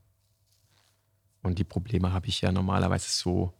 Und 1.43 1.57
die 1.57 1.63
Probleme 1.63 2.11
habe 2.11 2.27
ich 2.27 2.41
ja 2.41 2.51
normalerweise 2.51 3.09
so 3.09 3.53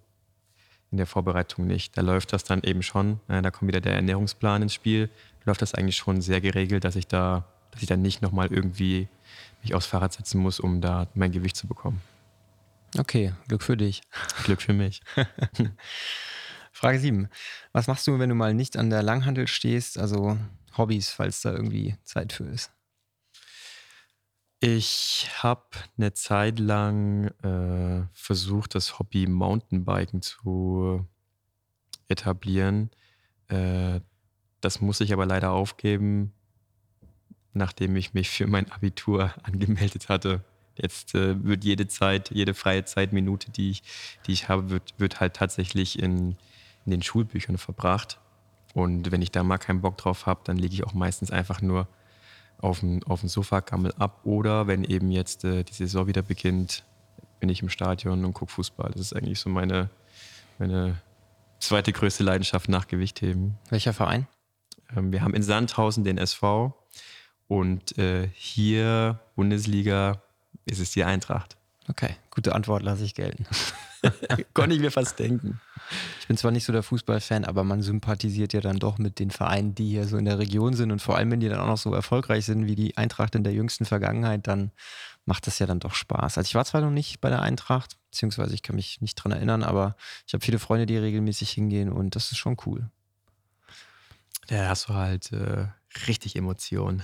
in 0.92 0.98
der 0.98 1.08
Vorbereitung 1.08 1.68
nicht. 1.68 1.98
Da 1.98 2.02
läuft 2.02 2.34
das 2.34 2.44
dann 2.44 2.64
eben 2.64 2.84
schon, 2.84 3.22
da 3.30 3.50
kommt 3.50 3.70
wieder 3.70 3.80
der 3.80 3.96
Ernährungsplan 3.96 4.64
ins 4.64 4.74
Spiel, 4.74 5.10
läuft 5.46 5.62
das 5.62 5.74
eigentlich 5.74 5.96
schon 5.96 6.20
sehr 6.20 6.42
geregelt, 6.42 6.84
dass 6.84 6.98
ich 6.98 7.08
da, 7.08 7.48
dass 7.72 7.82
ich 7.82 7.88
dann 7.88 8.02
nicht 8.02 8.22
nochmal 8.22 8.52
irgendwie 8.52 9.08
mich 9.62 9.74
aufs 9.74 9.86
Fahrrad 9.86 10.14
setzen 10.14 10.40
muss, 10.40 10.60
um 10.60 10.82
da 10.82 11.08
mein 11.14 11.32
Gewicht 11.32 11.56
zu 11.56 11.68
bekommen. 11.68 12.02
Okay, 12.98 13.34
Glück 13.48 13.64
für 13.64 13.78
dich. 13.78 14.02
Glück 14.44 14.62
für 14.62 14.74
mich. 14.74 15.02
Frage 16.72 17.00
7. 17.00 17.30
Was 17.72 17.88
machst 17.88 18.08
du, 18.08 18.20
wenn 18.20 18.30
du 18.30 18.36
mal 18.36 18.54
nicht 18.54 18.78
an 18.78 18.90
der 18.90 19.04
Langhandel 19.04 19.48
stehst? 19.48 19.98
Also 19.98 20.38
Hobbys, 20.78 21.10
falls 21.10 21.42
da 21.42 21.52
irgendwie 21.52 21.96
Zeit 22.04 22.34
für 22.34 22.46
ist. 22.46 22.72
Ich 24.60 25.30
habe 25.38 25.66
eine 25.98 26.14
Zeit 26.14 26.60
lang 26.60 27.28
äh, 27.44 28.08
versucht, 28.14 28.76
das 28.76 29.00
Hobby 29.00 29.26
Mountainbiken 29.26 30.22
zu 30.22 31.08
etablieren. 32.08 32.92
Äh, 33.48 34.02
das 34.60 34.80
muss 34.80 35.02
ich 35.02 35.14
aber 35.14 35.26
leider 35.26 35.52
aufgeben, 35.52 36.34
nachdem 37.54 37.96
ich 37.96 38.14
mich 38.14 38.30
für 38.30 38.48
mein 38.48 38.72
Abitur 38.72 39.34
angemeldet 39.44 40.10
hatte. 40.10 40.42
Jetzt 40.76 41.16
äh, 41.16 41.44
wird 41.44 41.64
jede 41.64 41.88
Zeit, 41.88 42.32
jede 42.32 42.54
freie 42.54 42.86
Zeitminute, 42.86 43.52
die 43.52 43.72
ich, 43.72 43.84
die 44.26 44.32
ich 44.32 44.50
habe, 44.50 44.70
wird, 44.70 44.94
wird 44.98 45.20
halt 45.20 45.36
tatsächlich 45.36 46.00
in, 46.02 46.38
in 46.86 46.92
den 46.92 47.04
Schulbüchern 47.04 47.58
verbracht. 47.58 48.20
Und 48.74 49.12
wenn 49.12 49.22
ich 49.22 49.32
da 49.32 49.44
mal 49.44 49.58
keinen 49.58 49.82
Bock 49.82 49.98
drauf 49.98 50.26
habe, 50.26 50.42
dann 50.46 50.58
lege 50.58 50.74
ich 50.74 50.86
auch 50.86 50.94
meistens 50.94 51.30
einfach 51.30 51.62
nur 51.62 51.88
auf 52.60 52.80
dem, 52.80 53.04
auf 53.04 53.20
dem 53.20 53.30
Sofa, 53.30 53.60
gammel 53.60 53.94
ab. 53.98 54.22
Oder 54.24 54.68
wenn 54.68 54.84
eben 54.84 55.12
jetzt 55.12 55.44
äh, 55.44 55.64
die 55.64 55.74
Saison 55.74 56.08
wieder 56.08 56.22
beginnt, 56.22 56.86
bin 57.40 57.50
ich 57.50 57.62
im 57.62 57.70
Stadion 57.70 58.24
und 58.24 58.34
gucke 58.34 58.52
Fußball. 58.52 58.92
Das 58.92 59.02
ist 59.02 59.16
eigentlich 59.16 59.40
so 59.40 59.50
meine, 59.50 59.90
meine 60.58 61.02
zweite 61.60 61.92
größte 61.92 62.24
Leidenschaft 62.24 62.70
nach 62.70 62.88
Gewichtheben. 62.88 63.58
Welcher 63.70 63.94
Verein? 63.94 64.28
Ähm, 64.96 65.12
wir 65.12 65.22
haben 65.22 65.34
in 65.34 65.44
Sandhausen 65.44 66.04
den 66.04 66.18
SV 66.18 66.78
und 67.52 67.98
äh, 67.98 68.30
hier 68.34 69.20
Bundesliga 69.36 70.22
ist 70.64 70.80
es 70.80 70.92
die 70.92 71.04
Eintracht. 71.04 71.58
Okay, 71.90 72.16
gute 72.30 72.56
Antwort 72.56 72.82
lasse 72.82 73.04
ich 73.04 73.14
gelten. 73.14 73.46
Konnte 74.54 74.74
ich 74.74 74.82
mir 74.82 74.90
fast 74.90 75.20
denken. 75.20 75.60
Ich 76.22 76.28
bin 76.30 76.38
zwar 76.38 76.52
nicht 76.52 76.64
so 76.64 76.72
der 76.72 76.82
Fußballfan, 76.82 77.44
aber 77.44 77.66
man 77.66 77.82
sympathisiert 77.82 78.54
ja 78.54 78.62
dann 78.62 78.80
doch 78.80 79.00
mit 79.00 79.20
den 79.20 79.32
Vereinen, 79.32 79.76
die 79.76 79.90
hier 79.90 80.08
so 80.08 80.16
in 80.16 80.24
der 80.24 80.40
Region 80.40 80.76
sind. 80.76 80.94
Und 80.94 81.02
vor 81.02 81.18
allem, 81.18 81.30
wenn 81.30 81.42
die 81.42 81.50
dann 81.50 81.60
auch 81.60 81.68
noch 81.68 81.78
so 81.78 81.94
erfolgreich 81.94 82.46
sind 82.46 82.68
wie 82.68 82.76
die 82.76 82.96
Eintracht 82.96 83.36
in 83.36 83.44
der 83.44 83.52
jüngsten 83.52 83.84
Vergangenheit, 83.84 84.48
dann 84.48 84.72
macht 85.26 85.46
das 85.46 85.60
ja 85.60 85.66
dann 85.66 85.82
doch 85.82 85.94
Spaß. 85.94 86.38
Also 86.38 86.48
ich 86.48 86.56
war 86.56 86.64
zwar 86.64 86.80
noch 86.80 86.90
nicht 86.90 87.20
bei 87.20 87.30
der 87.30 87.42
Eintracht, 87.42 87.98
beziehungsweise 88.12 88.54
ich 88.54 88.64
kann 88.64 88.78
mich 88.78 89.02
nicht 89.02 89.16
dran 89.16 89.34
erinnern, 89.34 89.64
aber 89.64 89.98
ich 90.26 90.34
habe 90.34 90.46
viele 90.46 90.58
Freunde, 90.58 90.86
die 90.86 90.96
regelmäßig 90.96 91.52
hingehen 91.52 91.92
und 91.92 92.16
das 92.16 92.32
ist 92.32 92.38
schon 92.38 92.56
cool. 92.66 92.90
Ja, 94.50 94.70
hast 94.70 94.88
du 94.88 94.94
halt 94.94 95.34
äh, 95.34 95.68
richtig 96.08 96.38
Emotionen 96.38 97.04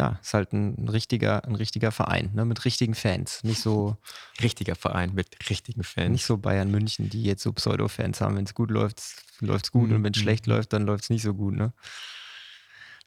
ja, 0.00 0.18
ist 0.22 0.32
halt 0.32 0.54
ein, 0.54 0.88
richtiger, 0.88 1.44
ein 1.44 1.54
richtiger 1.54 1.92
Verein, 1.92 2.30
ne, 2.32 2.46
mit 2.46 2.64
richtigen 2.64 2.94
Fans. 2.94 3.44
Nicht 3.44 3.60
so. 3.60 3.98
Richtiger 4.42 4.74
Verein 4.74 5.14
mit 5.14 5.28
richtigen 5.50 5.82
Fans. 5.82 6.10
Nicht 6.10 6.24
so 6.24 6.38
Bayern 6.38 6.70
München, 6.70 7.10
die 7.10 7.22
jetzt 7.22 7.42
so 7.42 7.52
Pseudo-Fans 7.52 8.22
haben. 8.22 8.36
Wenn 8.36 8.44
es 8.44 8.54
gut 8.54 8.70
läuft, 8.70 9.02
läuft 9.40 9.66
es 9.66 9.72
gut 9.72 9.90
mhm. 9.90 9.96
und 9.96 10.04
wenn 10.04 10.14
es 10.14 10.18
schlecht 10.18 10.46
läuft, 10.46 10.72
dann 10.72 10.86
läuft 10.86 11.04
es 11.04 11.10
nicht 11.10 11.22
so 11.22 11.34
gut, 11.34 11.54
ne? 11.54 11.74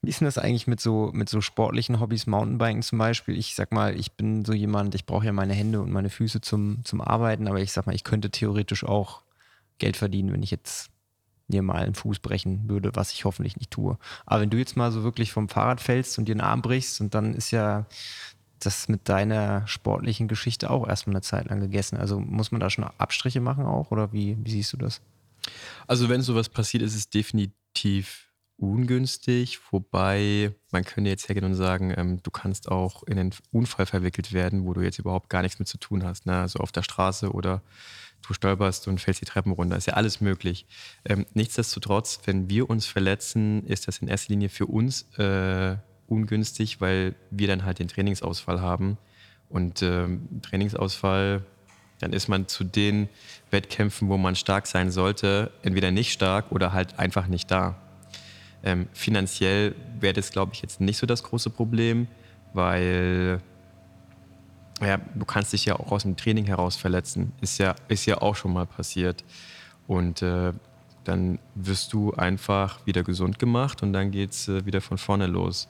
Wie 0.03 0.10
ist 0.10 0.19
denn 0.19 0.25
das 0.25 0.38
eigentlich 0.38 0.67
mit 0.67 0.82
so, 0.82 1.10
mit 1.13 1.29
so 1.29 1.41
sportlichen 1.41 1.99
Hobbys, 1.99 2.27
Mountainbiken 2.27 2.84
zum 2.84 2.99
Beispiel? 2.99 3.38
Ich 3.38 3.56
sag 3.56 3.71
mal, 3.71 3.97
ich 3.97 4.12
bin 4.12 4.45
so 4.45 4.53
jemand, 4.53 4.93
ich 4.93 5.06
brauche 5.06 5.25
ja 5.25 5.32
meine 5.32 5.53
Hände 5.53 5.82
und 5.82 5.91
meine 5.91 6.10
Füße 6.10 6.41
zum, 6.41 6.84
zum 6.84 7.01
Arbeiten, 7.01 7.47
aber 7.47 7.62
ich 7.62 7.71
sag 7.71 7.88
mal, 7.88 7.95
ich 7.95 8.03
könnte 8.03 8.29
theoretisch 8.29 8.84
auch 8.84 9.21
Geld 9.79 9.97
verdienen, 9.97 10.32
wenn 10.32 10.43
ich 10.43 10.51
jetzt 10.51 10.91
mir 11.47 11.62
mal 11.62 11.84
einen 11.84 11.95
Fuß 11.95 12.19
brechen 12.19 12.69
würde, 12.69 12.91
was 12.93 13.12
ich 13.12 13.25
hoffentlich 13.25 13.58
nicht 13.58 13.71
tue. 13.71 13.97
Aber 14.25 14.41
wenn 14.41 14.49
du 14.49 14.58
jetzt 14.58 14.77
mal 14.77 14.91
so 14.91 15.03
wirklich 15.03 15.32
vom 15.32 15.49
Fahrrad 15.49 15.82
fällst 15.82 16.17
und 16.17 16.25
dir 16.25 16.34
einen 16.34 16.41
Arm 16.41 16.62
brichst 16.62 17.01
und 17.01 17.13
dann 17.13 17.34
ist 17.34 17.51
ja 17.51 17.86
das 18.60 18.88
mit 18.88 19.10
deiner 19.10 19.67
sportlichen 19.67 20.27
Geschichte 20.27 20.69
auch 20.69 20.88
erstmal 20.88 21.15
eine 21.15 21.21
Zeit 21.21 21.49
lang 21.49 21.60
gegessen. 21.60 21.97
Also 21.97 22.19
muss 22.19 22.51
man 22.51 22.62
da 22.62 22.69
schon 22.69 22.86
Abstriche 22.97 23.41
machen 23.41 23.65
auch 23.65 23.91
oder 23.91 24.13
wie, 24.13 24.38
wie 24.41 24.51
siehst 24.51 24.73
du 24.73 24.77
das? 24.77 25.01
Also 25.88 26.10
wenn 26.10 26.21
sowas 26.21 26.49
passiert, 26.49 26.84
ist 26.84 26.95
es 26.95 27.10
definitiv 27.10 28.33
ungünstig, 28.57 29.59
wobei 29.71 30.53
man 30.71 30.85
könnte 30.85 31.09
jetzt 31.09 31.27
hergehen 31.27 31.45
und 31.45 31.55
sagen, 31.55 31.93
ähm, 31.95 32.21
du 32.23 32.31
kannst 32.31 32.69
auch 32.69 33.03
in 33.03 33.19
einen 33.19 33.33
Unfall 33.51 33.85
verwickelt 33.85 34.31
werden, 34.33 34.65
wo 34.65 34.73
du 34.73 34.81
jetzt 34.81 34.99
überhaupt 34.99 35.29
gar 35.29 35.41
nichts 35.41 35.59
mit 35.59 35.67
zu 35.67 35.77
tun 35.77 36.03
hast. 36.03 36.25
Ne? 36.25 36.39
Also 36.39 36.59
auf 36.59 36.71
der 36.71 36.83
Straße 36.83 37.31
oder 37.31 37.61
du 38.25 38.33
stolperst 38.33 38.87
und 38.87 39.01
fällst 39.01 39.21
die 39.21 39.25
Treppen 39.25 39.51
runter. 39.51 39.75
Ist 39.75 39.87
ja 39.87 39.93
alles 39.93 40.21
möglich. 40.21 40.65
Ähm, 41.05 41.25
nichtsdestotrotz, 41.33 42.21
wenn 42.25 42.49
wir 42.49 42.69
uns 42.69 42.85
verletzen, 42.85 43.65
ist 43.65 43.87
das 43.87 43.99
in 43.99 44.07
erster 44.07 44.31
Linie 44.31 44.49
für 44.49 44.67
uns 44.67 45.03
äh, 45.17 45.75
ungünstig, 46.07 46.79
weil 46.79 47.15
wir 47.31 47.47
dann 47.47 47.65
halt 47.65 47.79
den 47.79 47.87
Trainingsausfall 47.87 48.61
haben. 48.61 48.97
Und 49.49 49.81
ähm, 49.81 50.41
Trainingsausfall, 50.41 51.43
dann 51.99 52.13
ist 52.13 52.27
man 52.27 52.47
zu 52.47 52.63
den 52.63 53.09
Wettkämpfen, 53.51 54.09
wo 54.09 54.17
man 54.17 54.35
stark 54.35 54.67
sein 54.67 54.89
sollte, 54.91 55.51
entweder 55.61 55.91
nicht 55.91 56.11
stark 56.11 56.51
oder 56.51 56.73
halt 56.73 56.99
einfach 56.99 57.27
nicht 57.27 57.51
da. 57.51 57.83
Ähm, 58.63 58.88
finanziell 58.93 59.76
wäre 59.99 60.13
das, 60.13 60.32
glaube 60.32 60.54
ich, 60.54 60.62
jetzt 60.62 60.80
nicht 60.80 60.97
so 60.97 61.06
das 61.06 61.23
große 61.23 61.49
Problem, 61.49 62.08
weil 62.54 63.41
ja, 64.82 64.97
du 64.97 65.26
kannst 65.26 65.54
dich 65.54 65.65
ja 65.65 65.76
auch 65.76 65.91
aus 65.91 66.04
dem 66.04 66.15
Training 66.15 66.45
heraus 66.45 66.76
verletzen. 66.76 67.34
Ist 67.41 67.58
ja, 67.58 67.76
ist 67.88 68.06
ja 68.06 68.21
auch 68.21 68.36
schon 68.36 68.54
mal 68.54 68.65
passiert. 68.65 69.23
Und 69.88 70.21
äh, 70.21 70.54
dann 71.04 71.39
wirst 71.56 71.93
du 71.93 72.13
einfach 72.13 72.86
wieder 72.86 73.04
gesund 73.04 73.39
gemacht 73.39 73.84
und 73.84 73.93
dann 73.93 74.12
geht 74.12 74.32
es 74.32 74.47
äh, 74.47 74.65
wieder 74.65 74.82
von 74.82 74.97
vorne 74.97 75.28
los. 75.28 75.67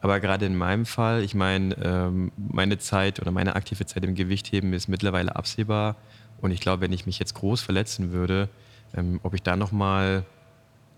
Aber 0.00 0.18
gerade 0.18 0.46
in 0.46 0.56
meinem 0.56 0.86
Fall, 0.86 1.22
ich 1.22 1.34
meine, 1.34 1.76
ähm, 1.82 2.32
meine 2.36 2.78
Zeit 2.78 3.20
oder 3.20 3.30
meine 3.30 3.54
aktive 3.54 3.86
Zeit 3.86 4.04
im 4.04 4.14
Gewichtheben 4.14 4.72
ist 4.72 4.88
mittlerweile 4.88 5.36
absehbar. 5.36 5.96
Und 6.40 6.50
ich 6.50 6.60
glaube, 6.60 6.82
wenn 6.82 6.92
ich 6.92 7.06
mich 7.06 7.20
jetzt 7.20 7.34
groß 7.34 7.60
verletzen 7.60 8.10
würde, 8.12 8.48
ähm, 8.96 9.20
ob 9.22 9.34
ich 9.34 9.42
da 9.42 9.54
nochmal 9.56 10.24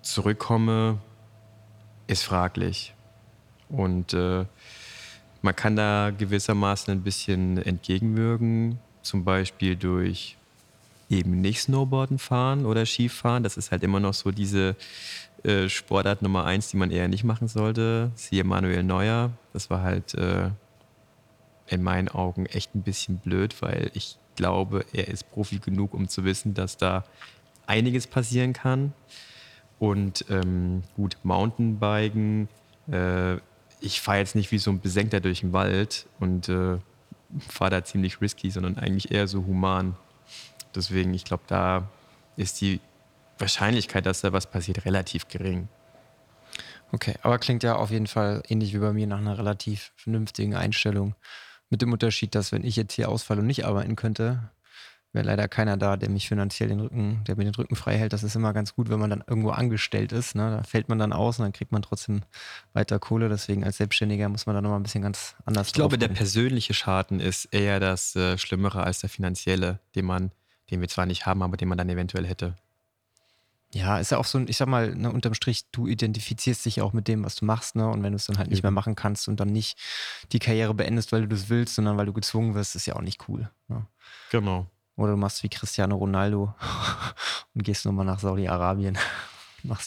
zurückkomme, 0.00 0.98
ist 2.06 2.24
fraglich. 2.24 2.94
Und 3.68 4.12
äh, 4.14 4.44
man 5.42 5.56
kann 5.56 5.76
da 5.76 6.10
gewissermaßen 6.16 6.92
ein 6.92 7.02
bisschen 7.02 7.58
entgegenwirken, 7.58 8.78
zum 9.02 9.24
Beispiel 9.24 9.76
durch 9.76 10.36
eben 11.10 11.40
nicht 11.40 11.60
Snowboarden 11.60 12.18
fahren 12.18 12.66
oder 12.66 12.86
Skifahren. 12.86 13.42
Das 13.42 13.56
ist 13.56 13.70
halt 13.70 13.82
immer 13.82 14.00
noch 14.00 14.14
so 14.14 14.30
diese 14.30 14.76
äh, 15.42 15.68
Sportart 15.68 16.22
Nummer 16.22 16.44
eins, 16.44 16.68
die 16.68 16.76
man 16.76 16.90
eher 16.90 17.08
nicht 17.08 17.24
machen 17.24 17.48
sollte. 17.48 18.10
Siehe 18.14 18.44
Manuel 18.44 18.82
Neuer. 18.82 19.32
Das 19.52 19.70
war 19.70 19.82
halt 19.82 20.14
äh, 20.14 20.50
in 21.66 21.82
meinen 21.82 22.08
Augen 22.08 22.46
echt 22.46 22.74
ein 22.74 22.82
bisschen 22.82 23.18
blöd, 23.18 23.60
weil 23.60 23.90
ich 23.94 24.16
glaube, 24.36 24.84
er 24.92 25.08
ist 25.08 25.30
Profi 25.30 25.58
genug, 25.58 25.94
um 25.94 26.08
zu 26.08 26.24
wissen, 26.24 26.54
dass 26.54 26.76
da 26.76 27.04
einiges 27.66 28.06
passieren 28.06 28.52
kann. 28.52 28.92
Und 29.78 30.24
ähm, 30.30 30.82
gut, 30.96 31.16
Mountainbiken 31.22 32.48
äh, 32.90 33.36
ich 33.80 34.00
fahre 34.00 34.18
jetzt 34.18 34.34
nicht 34.34 34.50
wie 34.50 34.58
so 34.58 34.70
ein 34.70 34.80
Besenkter 34.80 35.20
durch 35.20 35.40
den 35.40 35.52
Wald 35.52 36.06
und 36.18 36.48
äh, 36.48 36.78
fahre 37.48 37.70
da 37.70 37.84
ziemlich 37.84 38.20
risky, 38.20 38.50
sondern 38.50 38.78
eigentlich 38.78 39.10
eher 39.10 39.28
so 39.28 39.44
human. 39.44 39.96
Deswegen, 40.74 41.12
ich 41.14 41.24
glaube, 41.24 41.44
da 41.46 41.88
ist 42.36 42.60
die 42.60 42.80
Wahrscheinlichkeit, 43.38 44.06
dass 44.06 44.22
da 44.22 44.32
was 44.32 44.50
passiert, 44.50 44.84
relativ 44.84 45.28
gering. 45.28 45.68
Okay, 46.92 47.14
aber 47.22 47.38
klingt 47.38 47.62
ja 47.62 47.76
auf 47.76 47.90
jeden 47.90 48.06
Fall 48.06 48.42
ähnlich 48.48 48.72
wie 48.72 48.78
bei 48.78 48.92
mir 48.92 49.06
nach 49.06 49.18
einer 49.18 49.36
relativ 49.36 49.92
vernünftigen 49.96 50.54
Einstellung. 50.54 51.14
Mit 51.68 51.82
dem 51.82 51.92
Unterschied, 51.92 52.34
dass 52.34 52.52
wenn 52.52 52.64
ich 52.64 52.76
jetzt 52.76 52.92
hier 52.92 53.08
ausfalle 53.08 53.40
und 53.40 53.46
nicht 53.46 53.64
arbeiten 53.64 53.96
könnte, 53.96 54.50
wäre 55.14 55.24
leider 55.24 55.48
keiner 55.48 55.76
da, 55.76 55.96
der 55.96 56.10
mich 56.10 56.28
finanziell 56.28 56.68
den 56.68 56.80
Rücken, 56.80 57.22
der 57.26 57.36
mir 57.36 57.44
den 57.44 57.54
Rücken 57.54 57.76
frei 57.76 57.96
hält. 57.96 58.12
Das 58.12 58.22
ist 58.22 58.34
immer 58.34 58.52
ganz 58.52 58.74
gut, 58.74 58.90
wenn 58.90 58.98
man 58.98 59.10
dann 59.10 59.24
irgendwo 59.26 59.50
angestellt 59.50 60.12
ist. 60.12 60.34
Ne? 60.34 60.50
Da 60.50 60.62
fällt 60.64 60.88
man 60.88 60.98
dann 60.98 61.12
aus 61.12 61.38
und 61.38 61.44
dann 61.44 61.52
kriegt 61.52 61.72
man 61.72 61.82
trotzdem 61.82 62.22
weiter 62.72 62.98
Kohle. 62.98 63.28
Deswegen 63.28 63.64
als 63.64 63.76
Selbstständiger 63.76 64.28
muss 64.28 64.46
man 64.46 64.54
da 64.54 64.60
nochmal 64.60 64.80
ein 64.80 64.82
bisschen 64.82 65.02
ganz 65.02 65.36
anders 65.44 65.68
Ich 65.68 65.72
glaube, 65.72 65.98
der 65.98 66.08
persönliche 66.08 66.74
Schaden 66.74 67.20
ist 67.20 67.46
eher 67.46 67.80
das 67.80 68.16
äh, 68.16 68.36
Schlimmere 68.36 68.82
als 68.82 69.00
der 69.00 69.08
finanzielle, 69.08 69.80
den 69.94 70.04
man, 70.04 70.32
den 70.70 70.80
wir 70.80 70.88
zwar 70.88 71.06
nicht 71.06 71.26
haben, 71.26 71.42
aber 71.42 71.56
den 71.56 71.68
man 71.68 71.78
dann 71.78 71.88
eventuell 71.88 72.26
hätte. 72.26 72.56
Ja, 73.74 73.98
ist 73.98 74.12
ja 74.12 74.18
auch 74.18 74.24
so 74.24 74.38
ein, 74.38 74.46
ich 74.48 74.56
sag 74.56 74.68
mal, 74.68 74.94
ne, 74.94 75.10
unterm 75.10 75.34
Strich, 75.34 75.64
du 75.72 75.88
identifizierst 75.88 76.64
dich 76.64 76.76
ja 76.76 76.84
auch 76.84 76.92
mit 76.92 77.08
dem, 77.08 77.24
was 77.24 77.34
du 77.34 77.44
machst, 77.44 77.74
ne? 77.74 77.88
Und 77.88 78.04
wenn 78.04 78.12
du 78.12 78.16
es 78.16 78.26
dann 78.26 78.38
halt 78.38 78.48
nicht 78.48 78.62
mehr 78.62 78.70
machen 78.70 78.94
kannst 78.94 79.26
und 79.26 79.40
dann 79.40 79.48
nicht 79.48 79.76
die 80.30 80.38
Karriere 80.38 80.74
beendest, 80.74 81.10
weil 81.10 81.22
du 81.22 81.28
das 81.28 81.48
willst, 81.48 81.74
sondern 81.74 81.96
weil 81.96 82.06
du 82.06 82.12
gezwungen 82.12 82.54
wirst, 82.54 82.76
ist 82.76 82.86
ja 82.86 82.94
auch 82.94 83.00
nicht 83.02 83.28
cool. 83.28 83.50
Ne? 83.66 83.84
Genau. 84.30 84.70
Oder 84.96 85.12
du 85.12 85.16
machst 85.16 85.42
wie 85.42 85.48
Cristiano 85.48 85.96
Ronaldo 85.96 86.54
und 87.54 87.64
gehst 87.64 87.84
nochmal 87.84 88.06
nach 88.06 88.20
Saudi-Arabien. 88.20 88.98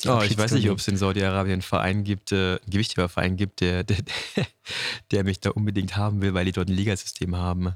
Oh, 0.07 0.21
ich 0.23 0.35
weiß 0.35 0.53
nicht, 0.53 0.71
ob 0.71 0.79
es 0.79 0.87
in 0.87 0.97
Saudi-Arabien 0.97 1.53
einen 1.53 1.61
Verein 1.61 2.03
gibt, 2.03 2.31
äh, 2.31 2.53
einen 2.53 2.59
Gewichtheberverein 2.67 3.37
gibt, 3.37 3.61
der, 3.61 3.83
der, 3.83 3.97
der 5.11 5.23
mich 5.23 5.39
da 5.39 5.51
unbedingt 5.51 5.95
haben 5.95 6.19
will, 6.19 6.33
weil 6.33 6.45
die 6.45 6.51
dort 6.51 6.67
ein 6.67 6.73
Ligasystem 6.73 7.35
haben. 7.35 7.73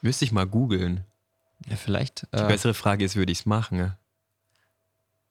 Müsste 0.00 0.24
ich 0.24 0.32
mal 0.32 0.48
googeln. 0.48 1.04
Ja, 1.68 1.76
vielleicht. 1.76 2.26
Die 2.34 2.38
äh, 2.38 2.48
bessere 2.48 2.74
Frage 2.74 3.04
ist, 3.04 3.14
würde 3.14 3.30
ich 3.30 3.38
es 3.38 3.46
machen? 3.46 3.94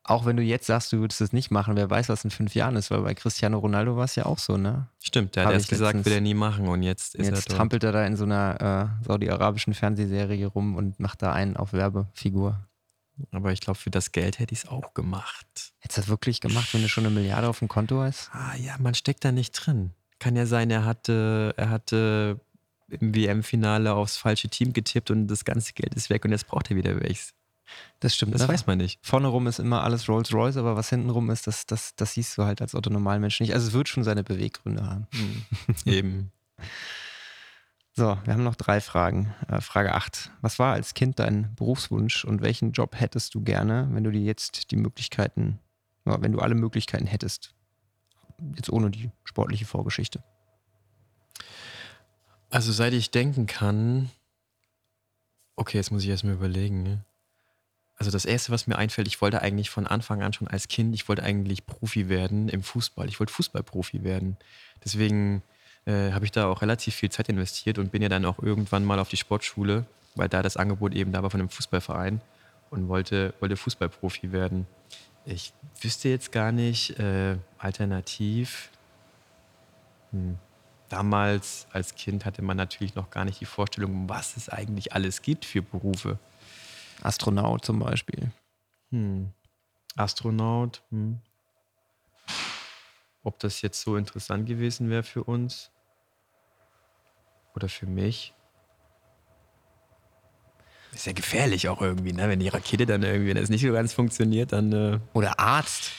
Auch 0.03 0.25
wenn 0.25 0.35
du 0.35 0.43
jetzt 0.43 0.65
sagst, 0.65 0.91
du 0.91 0.99
würdest 0.99 1.21
es 1.21 1.31
nicht 1.31 1.51
machen, 1.51 1.75
wer 1.75 1.89
weiß, 1.89 2.09
was 2.09 2.23
in 2.23 2.31
fünf 2.31 2.55
Jahren 2.55 2.75
ist, 2.75 2.89
weil 2.91 3.01
bei 3.01 3.13
Cristiano 3.13 3.59
Ronaldo 3.59 3.95
war 3.95 4.05
es 4.05 4.15
ja 4.15 4.25
auch 4.25 4.39
so, 4.39 4.57
ne? 4.57 4.87
Stimmt, 4.99 5.35
der 5.35 5.45
hat 5.45 5.53
erst 5.53 5.69
gesagt, 5.69 6.05
will 6.05 6.13
er 6.13 6.21
nie 6.21 6.33
machen 6.33 6.67
und 6.67 6.81
jetzt 6.83 7.15
ist 7.15 7.27
jetzt 7.27 7.49
er 7.49 7.55
trampelt 7.55 7.83
er 7.83 7.91
da 7.91 8.05
in 8.05 8.15
so 8.15 8.23
einer 8.23 8.99
äh, 9.01 9.05
saudi-arabischen 9.05 9.73
Fernsehserie 9.73 10.47
rum 10.47 10.75
und 10.75 10.99
macht 10.99 11.21
da 11.21 11.31
einen 11.31 11.55
auf 11.55 11.73
Werbefigur. 11.73 12.67
Aber 13.31 13.51
ich 13.51 13.61
glaube, 13.61 13.77
für 13.77 13.91
das 13.91 14.11
Geld 14.11 14.39
hätte 14.39 14.53
ich 14.53 14.63
es 14.63 14.67
auch 14.67 14.93
gemacht. 14.95 15.73
Hättest 15.79 15.97
du 15.97 16.01
das 16.01 16.09
wirklich 16.09 16.41
gemacht, 16.41 16.73
wenn 16.73 16.81
du 16.81 16.89
schon 16.89 17.05
eine 17.05 17.13
Milliarde 17.13 17.47
auf 17.47 17.59
dem 17.59 17.67
Konto 17.67 18.01
hast? 18.01 18.31
Ah 18.33 18.55
ja, 18.55 18.75
man 18.79 18.95
steckt 18.95 19.23
da 19.23 19.31
nicht 19.31 19.51
drin. 19.51 19.91
Kann 20.17 20.35
ja 20.35 20.45
sein, 20.47 20.71
er 20.71 20.85
hatte, 20.85 21.53
er 21.57 21.69
hatte 21.69 22.39
im 22.87 23.15
WM-Finale 23.15 23.93
aufs 23.93 24.17
falsche 24.17 24.49
Team 24.49 24.73
getippt 24.73 25.11
und 25.11 25.27
das 25.27 25.45
ganze 25.45 25.73
Geld 25.73 25.93
ist 25.95 26.09
weg 26.09 26.25
und 26.25 26.31
jetzt 26.31 26.47
braucht 26.47 26.69
er 26.71 26.75
wieder 26.75 26.99
welches. 26.99 27.33
Das 27.99 28.15
stimmt. 28.15 28.33
Das 28.33 28.41
ne? 28.41 28.47
weiß 28.49 28.65
man 28.65 28.77
nicht. 28.77 28.99
Vorne 29.03 29.27
rum 29.27 29.47
ist 29.47 29.59
immer 29.59 29.83
alles 29.83 30.09
Rolls-Royce, 30.09 30.57
aber 30.57 30.75
was 30.75 30.89
hinten 30.89 31.09
rum 31.09 31.29
ist, 31.29 31.47
das, 31.47 31.65
das, 31.65 31.95
das 31.95 32.13
siehst 32.13 32.37
du 32.37 32.43
halt 32.43 32.61
als 32.61 32.73
Otto-Normalmensch 32.73 33.39
nicht. 33.39 33.53
Also 33.53 33.67
es 33.67 33.73
wird 33.73 33.89
schon 33.89 34.03
seine 34.03 34.23
Beweggründe 34.23 34.85
haben. 34.85 35.07
Mhm. 35.13 35.45
Eben. 35.85 36.31
So, 37.93 38.17
wir 38.23 38.33
haben 38.33 38.43
noch 38.43 38.55
drei 38.55 38.81
Fragen. 38.81 39.33
Äh, 39.47 39.61
Frage 39.61 39.93
8. 39.93 40.31
Was 40.41 40.59
war 40.59 40.73
als 40.73 40.93
Kind 40.93 41.19
dein 41.19 41.53
Berufswunsch 41.55 42.25
und 42.25 42.41
welchen 42.41 42.71
Job 42.71 42.99
hättest 42.99 43.35
du 43.35 43.41
gerne, 43.41 43.87
wenn 43.91 44.03
du 44.03 44.11
dir 44.11 44.21
jetzt 44.21 44.71
die 44.71 44.77
Möglichkeiten, 44.77 45.59
wenn 46.05 46.31
du 46.31 46.39
alle 46.39 46.55
Möglichkeiten 46.55 47.05
hättest? 47.05 47.53
Jetzt 48.55 48.71
ohne 48.71 48.89
die 48.89 49.11
sportliche 49.23 49.65
Vorgeschichte. 49.65 50.23
Also 52.49 52.71
seit 52.71 52.93
ich 52.93 53.11
denken 53.11 53.45
kann, 53.45 54.09
okay, 55.55 55.77
jetzt 55.77 55.91
muss 55.91 56.03
ich 56.03 56.09
erstmal 56.09 56.33
überlegen. 56.33 57.05
Also 58.01 58.09
das 58.09 58.25
Erste, 58.25 58.51
was 58.51 58.65
mir 58.65 58.79
einfällt, 58.79 59.07
ich 59.07 59.21
wollte 59.21 59.43
eigentlich 59.43 59.69
von 59.69 59.85
Anfang 59.85 60.23
an 60.23 60.33
schon 60.33 60.47
als 60.47 60.67
Kind, 60.67 60.95
ich 60.95 61.07
wollte 61.07 61.21
eigentlich 61.21 61.67
Profi 61.67 62.09
werden 62.09 62.49
im 62.49 62.63
Fußball. 62.63 63.07
Ich 63.07 63.19
wollte 63.19 63.31
Fußballprofi 63.31 64.03
werden. 64.03 64.37
Deswegen 64.83 65.43
äh, 65.85 66.11
habe 66.11 66.25
ich 66.25 66.31
da 66.31 66.47
auch 66.47 66.63
relativ 66.63 66.95
viel 66.95 67.11
Zeit 67.11 67.29
investiert 67.29 67.77
und 67.77 67.91
bin 67.91 68.01
ja 68.01 68.09
dann 68.09 68.25
auch 68.25 68.39
irgendwann 68.41 68.85
mal 68.85 68.97
auf 68.97 69.09
die 69.09 69.17
Sportschule, 69.17 69.85
weil 70.15 70.27
da 70.29 70.41
das 70.41 70.57
Angebot 70.57 70.95
eben 70.95 71.11
da 71.11 71.21
war 71.21 71.29
von 71.29 71.41
einem 71.41 71.49
Fußballverein 71.49 72.21
und 72.71 72.87
wollte, 72.87 73.35
wollte 73.39 73.55
Fußballprofi 73.55 74.31
werden. 74.31 74.65
Ich 75.23 75.53
wüsste 75.79 76.09
jetzt 76.09 76.31
gar 76.31 76.51
nicht, 76.51 76.97
äh, 76.99 77.37
alternativ. 77.59 78.71
Hm. 80.09 80.39
Damals 80.89 81.67
als 81.71 81.93
Kind 81.93 82.25
hatte 82.25 82.41
man 82.41 82.57
natürlich 82.57 82.95
noch 82.95 83.11
gar 83.11 83.25
nicht 83.25 83.39
die 83.41 83.45
Vorstellung, 83.45 84.09
was 84.09 84.37
es 84.37 84.49
eigentlich 84.49 84.93
alles 84.93 85.21
gibt 85.21 85.45
für 85.45 85.61
Berufe. 85.61 86.17
Astronaut 87.01 87.65
zum 87.65 87.79
Beispiel. 87.79 88.31
Hm. 88.91 89.31
Astronaut. 89.95 90.81
Hm. 90.91 91.19
Ob 93.23 93.39
das 93.39 93.61
jetzt 93.61 93.81
so 93.81 93.97
interessant 93.97 94.47
gewesen 94.47 94.89
wäre 94.89 95.03
für 95.03 95.23
uns 95.23 95.71
oder 97.55 97.69
für 97.69 97.85
mich. 97.85 98.33
Ist 100.93 101.05
ja 101.05 101.13
gefährlich 101.13 101.69
auch 101.69 101.81
irgendwie, 101.81 102.13
ne? 102.13 102.27
Wenn 102.27 102.39
die 102.39 102.49
Rakete 102.49 102.85
dann 102.85 103.03
irgendwie, 103.03 103.29
wenn 103.29 103.37
es 103.37 103.49
nicht 103.49 103.61
so 103.61 103.71
ganz 103.71 103.93
funktioniert, 103.93 104.51
dann. 104.51 104.71
Äh 104.73 104.99
oder 105.13 105.39
Arzt. 105.39 105.91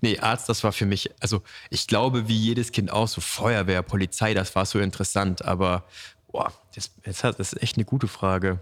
Nee, 0.00 0.18
Arzt, 0.18 0.48
das 0.48 0.64
war 0.64 0.72
für 0.72 0.86
mich, 0.86 1.10
also 1.20 1.42
ich 1.68 1.86
glaube, 1.86 2.26
wie 2.26 2.36
jedes 2.36 2.72
Kind 2.72 2.90
auch, 2.90 3.06
so 3.06 3.20
Feuerwehr, 3.20 3.82
Polizei, 3.82 4.32
das 4.32 4.54
war 4.54 4.64
so 4.64 4.78
interessant, 4.78 5.44
aber 5.44 5.84
boah, 6.32 6.54
das, 6.74 6.90
das 7.04 7.38
ist 7.38 7.62
echt 7.62 7.76
eine 7.76 7.84
gute 7.84 8.08
Frage 8.08 8.60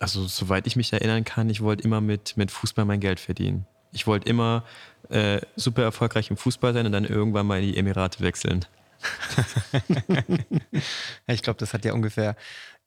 also 0.00 0.26
soweit 0.26 0.66
ich 0.66 0.76
mich 0.76 0.92
erinnern 0.92 1.24
kann, 1.24 1.50
ich 1.50 1.60
wollte 1.60 1.84
immer 1.84 2.00
mit, 2.00 2.36
mit 2.36 2.50
Fußball 2.50 2.84
mein 2.84 3.00
Geld 3.00 3.20
verdienen. 3.20 3.66
Ich 3.92 4.06
wollte 4.06 4.28
immer 4.28 4.64
äh, 5.10 5.40
super 5.56 5.82
erfolgreich 5.82 6.30
im 6.30 6.36
Fußball 6.36 6.72
sein 6.72 6.86
und 6.86 6.92
dann 6.92 7.04
irgendwann 7.04 7.46
mal 7.46 7.62
in 7.62 7.72
die 7.72 7.76
Emirate 7.76 8.20
wechseln. 8.20 8.64
ich 11.26 11.42
glaube, 11.42 11.58
das 11.58 11.74
hat 11.74 11.84
ja 11.84 11.92
ungefähr 11.92 12.36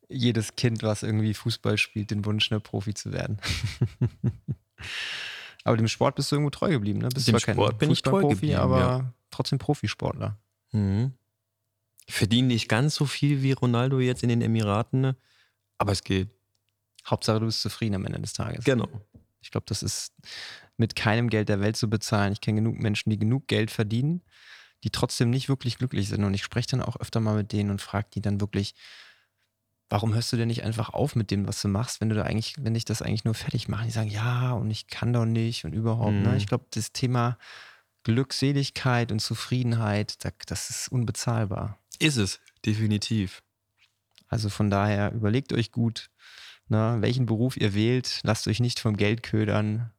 jedes 0.09 0.55
Kind, 0.55 0.83
was 0.83 1.03
irgendwie 1.03 1.33
Fußball 1.33 1.77
spielt, 1.77 2.11
den 2.11 2.25
Wunsch, 2.25 2.51
ne, 2.51 2.59
Profi 2.59 2.93
zu 2.93 3.11
werden. 3.11 3.39
aber 5.63 5.77
dem 5.77 5.87
Sport 5.87 6.15
bist 6.15 6.31
du 6.31 6.35
irgendwo 6.35 6.51
treu 6.51 6.71
geblieben, 6.71 6.99
ne? 6.99 7.09
Bist 7.09 7.27
dem 7.27 7.37
zwar 7.37 7.53
Sport 7.53 7.79
bin 7.79 7.91
ich 7.91 8.01
treu 8.01 8.27
geblieben, 8.27 8.55
aber 8.55 8.79
ja. 8.79 9.13
trotzdem 9.31 9.59
Profisportler. 9.59 10.37
Mhm. 10.71 11.13
Ich 12.05 12.15
verdiene 12.15 12.49
nicht 12.49 12.67
ganz 12.67 12.95
so 12.95 13.05
viel 13.05 13.41
wie 13.43 13.53
Ronaldo 13.53 13.99
jetzt 13.99 14.23
in 14.23 14.29
den 14.29 14.41
Emiraten, 14.41 15.01
ne? 15.01 15.15
aber 15.77 15.91
es 15.91 16.03
geht. 16.03 16.29
Hauptsache, 17.05 17.39
du 17.39 17.45
bist 17.47 17.61
zufrieden 17.61 17.95
am 17.95 18.05
Ende 18.05 18.21
des 18.21 18.33
Tages. 18.33 18.63
Genau. 18.65 18.87
Ich 19.41 19.51
glaube, 19.51 19.65
das 19.67 19.83
ist 19.83 20.13
mit 20.77 20.95
keinem 20.95 21.29
Geld 21.29 21.49
der 21.49 21.59
Welt 21.59 21.75
zu 21.75 21.89
bezahlen. 21.89 22.33
Ich 22.33 22.41
kenne 22.41 22.61
genug 22.61 22.77
Menschen, 22.77 23.09
die 23.09 23.19
genug 23.19 23.47
Geld 23.47 23.71
verdienen, 23.71 24.23
die 24.83 24.89
trotzdem 24.89 25.29
nicht 25.29 25.49
wirklich 25.49 25.77
glücklich 25.77 26.09
sind. 26.09 26.23
Und 26.23 26.33
ich 26.33 26.43
spreche 26.43 26.69
dann 26.69 26.81
auch 26.81 26.95
öfter 26.95 27.19
mal 27.19 27.35
mit 27.35 27.51
denen 27.51 27.69
und 27.69 27.81
frage 27.81 28.07
die 28.13 28.21
dann 28.21 28.39
wirklich, 28.39 28.73
warum 29.89 30.13
hörst 30.13 30.31
du 30.31 30.37
denn 30.37 30.47
nicht 30.47 30.63
einfach 30.63 30.89
auf 30.89 31.15
mit 31.15 31.29
dem, 31.29 31.47
was 31.47 31.61
du 31.61 31.67
machst, 31.67 32.01
wenn 32.01 32.09
du 32.09 32.15
da 32.15 32.23
eigentlich, 32.23 32.55
wenn 32.59 32.73
dich 32.73 32.85
das 32.85 33.01
eigentlich 33.01 33.25
nur 33.25 33.35
fertig 33.35 33.67
machen? 33.67 33.85
Die 33.85 33.91
sagen, 33.91 34.09
ja, 34.09 34.53
und 34.53 34.71
ich 34.71 34.87
kann 34.87 35.13
doch 35.13 35.25
nicht 35.25 35.65
und 35.65 35.73
überhaupt. 35.73 36.13
Ne? 36.13 36.29
Mhm. 36.29 36.37
Ich 36.37 36.47
glaube, 36.47 36.65
das 36.71 36.93
Thema 36.93 37.37
Glückseligkeit 38.03 39.11
und 39.11 39.19
Zufriedenheit, 39.19 40.23
da, 40.25 40.31
das 40.47 40.69
ist 40.69 40.87
unbezahlbar. 40.91 41.79
Ist 41.99 42.17
es, 42.17 42.39
definitiv. 42.65 43.43
Also 44.27 44.49
von 44.49 44.69
daher 44.69 45.13
überlegt 45.13 45.53
euch 45.53 45.71
gut, 45.71 46.09
ne, 46.69 46.97
welchen 46.99 47.25
Beruf 47.25 47.57
ihr 47.57 47.73
wählt. 47.73 48.19
Lasst 48.23 48.47
euch 48.47 48.59
nicht 48.59 48.79
vom 48.79 48.97
Geld 48.97 49.23
ködern. 49.23 49.91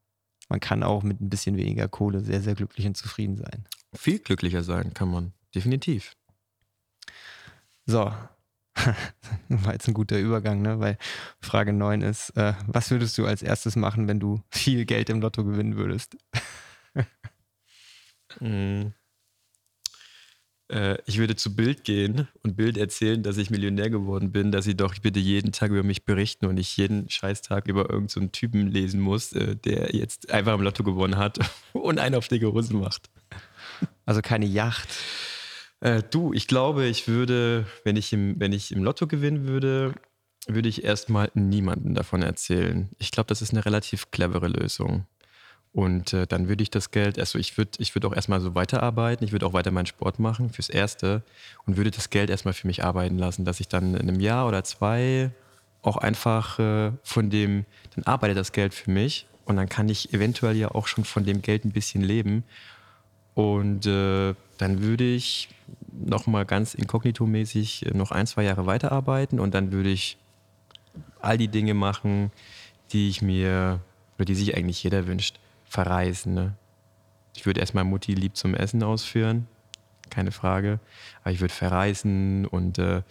Man 0.48 0.60
kann 0.60 0.82
auch 0.82 1.02
mit 1.02 1.20
ein 1.20 1.30
bisschen 1.30 1.56
weniger 1.56 1.88
Kohle 1.88 2.20
sehr, 2.20 2.40
sehr 2.40 2.54
glücklich 2.54 2.86
und 2.86 2.96
zufrieden 2.96 3.36
sein. 3.36 3.64
Viel 3.94 4.18
glücklicher 4.18 4.62
sein 4.62 4.92
kann 4.92 5.10
man, 5.10 5.32
definitiv. 5.54 6.16
So, 7.86 8.12
war 9.48 9.72
jetzt 9.72 9.88
ein 9.88 9.94
guter 9.94 10.18
Übergang, 10.18 10.62
ne? 10.62 10.80
weil 10.80 10.98
Frage 11.40 11.72
9 11.72 12.02
ist, 12.02 12.30
äh, 12.36 12.54
was 12.66 12.90
würdest 12.90 13.16
du 13.18 13.26
als 13.26 13.42
erstes 13.42 13.76
machen, 13.76 14.08
wenn 14.08 14.20
du 14.20 14.42
viel 14.50 14.84
Geld 14.84 15.10
im 15.10 15.20
Lotto 15.20 15.44
gewinnen 15.44 15.76
würdest? 15.76 16.16
Mhm. 18.40 18.94
Äh, 20.68 20.98
ich 21.06 21.18
würde 21.18 21.36
zu 21.36 21.54
Bild 21.54 21.84
gehen 21.84 22.28
und 22.42 22.56
Bild 22.56 22.78
erzählen, 22.78 23.22
dass 23.22 23.36
ich 23.36 23.50
Millionär 23.50 23.90
geworden 23.90 24.32
bin, 24.32 24.52
dass 24.52 24.64
sie 24.64 24.76
doch 24.76 24.94
bitte 24.98 25.20
jeden 25.20 25.52
Tag 25.52 25.70
über 25.70 25.82
mich 25.82 26.04
berichten 26.04 26.46
und 26.46 26.54
nicht 26.54 26.76
jeden 26.76 27.08
Scheißtag 27.10 27.68
über 27.68 27.82
irgendeinen 27.82 28.08
so 28.08 28.20
einen 28.20 28.32
Typen 28.32 28.68
lesen 28.68 29.00
muss, 29.00 29.32
äh, 29.32 29.56
der 29.56 29.94
jetzt 29.94 30.30
einfach 30.30 30.54
im 30.54 30.62
Lotto 30.62 30.82
gewonnen 30.82 31.16
hat 31.16 31.38
und 31.72 31.98
einen 31.98 32.14
auf 32.14 32.28
dicke 32.28 32.52
Hose 32.52 32.74
macht. 32.74 33.10
Also 34.06 34.22
keine 34.22 34.46
Yacht. 34.46 34.88
Äh, 35.80 36.02
du, 36.10 36.32
ich 36.32 36.46
glaube, 36.46 36.86
ich 36.86 37.08
würde, 37.08 37.66
wenn 37.84 37.96
ich, 37.96 38.12
im, 38.12 38.40
wenn 38.40 38.52
ich 38.52 38.72
im 38.72 38.82
Lotto 38.82 39.06
gewinnen 39.06 39.46
würde, 39.46 39.94
würde 40.46 40.68
ich 40.68 40.84
erstmal 40.84 41.30
niemandem 41.34 41.94
davon 41.94 42.22
erzählen. 42.22 42.90
Ich 42.98 43.10
glaube, 43.10 43.28
das 43.28 43.42
ist 43.42 43.52
eine 43.52 43.64
relativ 43.64 44.10
clevere 44.10 44.48
Lösung. 44.48 45.06
Und 45.74 46.12
äh, 46.12 46.28
dann 46.28 46.48
würde 46.48 46.62
ich 46.62 46.70
das 46.70 46.92
Geld, 46.92 47.18
also 47.18 47.36
ich 47.36 47.58
würde 47.58 47.72
ich 47.78 47.96
würd 47.96 48.04
auch 48.04 48.14
erstmal 48.14 48.40
so 48.40 48.54
weiterarbeiten, 48.54 49.24
ich 49.24 49.32
würde 49.32 49.44
auch 49.44 49.52
weiter 49.54 49.72
meinen 49.72 49.86
Sport 49.86 50.20
machen 50.20 50.50
fürs 50.50 50.68
Erste 50.70 51.22
und 51.66 51.76
würde 51.76 51.90
das 51.90 52.10
Geld 52.10 52.30
erstmal 52.30 52.54
für 52.54 52.68
mich 52.68 52.84
arbeiten 52.84 53.18
lassen, 53.18 53.44
dass 53.44 53.58
ich 53.58 53.66
dann 53.66 53.94
in 53.94 54.08
einem 54.08 54.20
Jahr 54.20 54.46
oder 54.46 54.62
zwei 54.62 55.32
auch 55.82 55.96
einfach 55.96 56.60
äh, 56.60 56.92
von 57.02 57.28
dem, 57.28 57.64
dann 57.96 58.04
arbeitet 58.04 58.38
das 58.38 58.52
Geld 58.52 58.72
für 58.72 58.92
mich 58.92 59.26
und 59.46 59.56
dann 59.56 59.68
kann 59.68 59.88
ich 59.88 60.14
eventuell 60.14 60.54
ja 60.56 60.70
auch 60.70 60.86
schon 60.86 61.04
von 61.04 61.24
dem 61.24 61.42
Geld 61.42 61.64
ein 61.64 61.72
bisschen 61.72 62.04
leben. 62.04 62.44
Und 63.34 63.84
äh, 63.84 64.34
dann 64.58 64.80
würde 64.80 65.02
ich 65.02 65.48
nochmal 65.92 66.46
ganz 66.46 66.74
inkognito-mäßig 66.74 67.92
noch 67.94 68.12
ein, 68.12 68.28
zwei 68.28 68.44
Jahre 68.44 68.66
weiterarbeiten 68.66 69.40
und 69.40 69.54
dann 69.54 69.72
würde 69.72 69.90
ich 69.90 70.18
all 71.20 71.36
die 71.36 71.48
Dinge 71.48 71.74
machen, 71.74 72.30
die 72.92 73.08
ich 73.08 73.22
mir, 73.22 73.80
oder 74.16 74.24
die 74.24 74.36
sich 74.36 74.56
eigentlich 74.56 74.80
jeder 74.84 75.08
wünscht, 75.08 75.40
verreisen. 75.74 76.34
Ne? 76.34 76.54
Ich 77.34 77.46
würde 77.46 77.60
erstmal 77.60 77.84
Mutti 77.84 78.14
lieb 78.14 78.36
zum 78.36 78.54
Essen 78.54 78.82
ausführen, 78.84 79.48
keine 80.08 80.30
Frage. 80.30 80.78
Aber 81.22 81.32
ich 81.32 81.40
würde 81.40 81.52
verreisen 81.52 82.46
und 82.46 82.78
äh, 82.78 83.02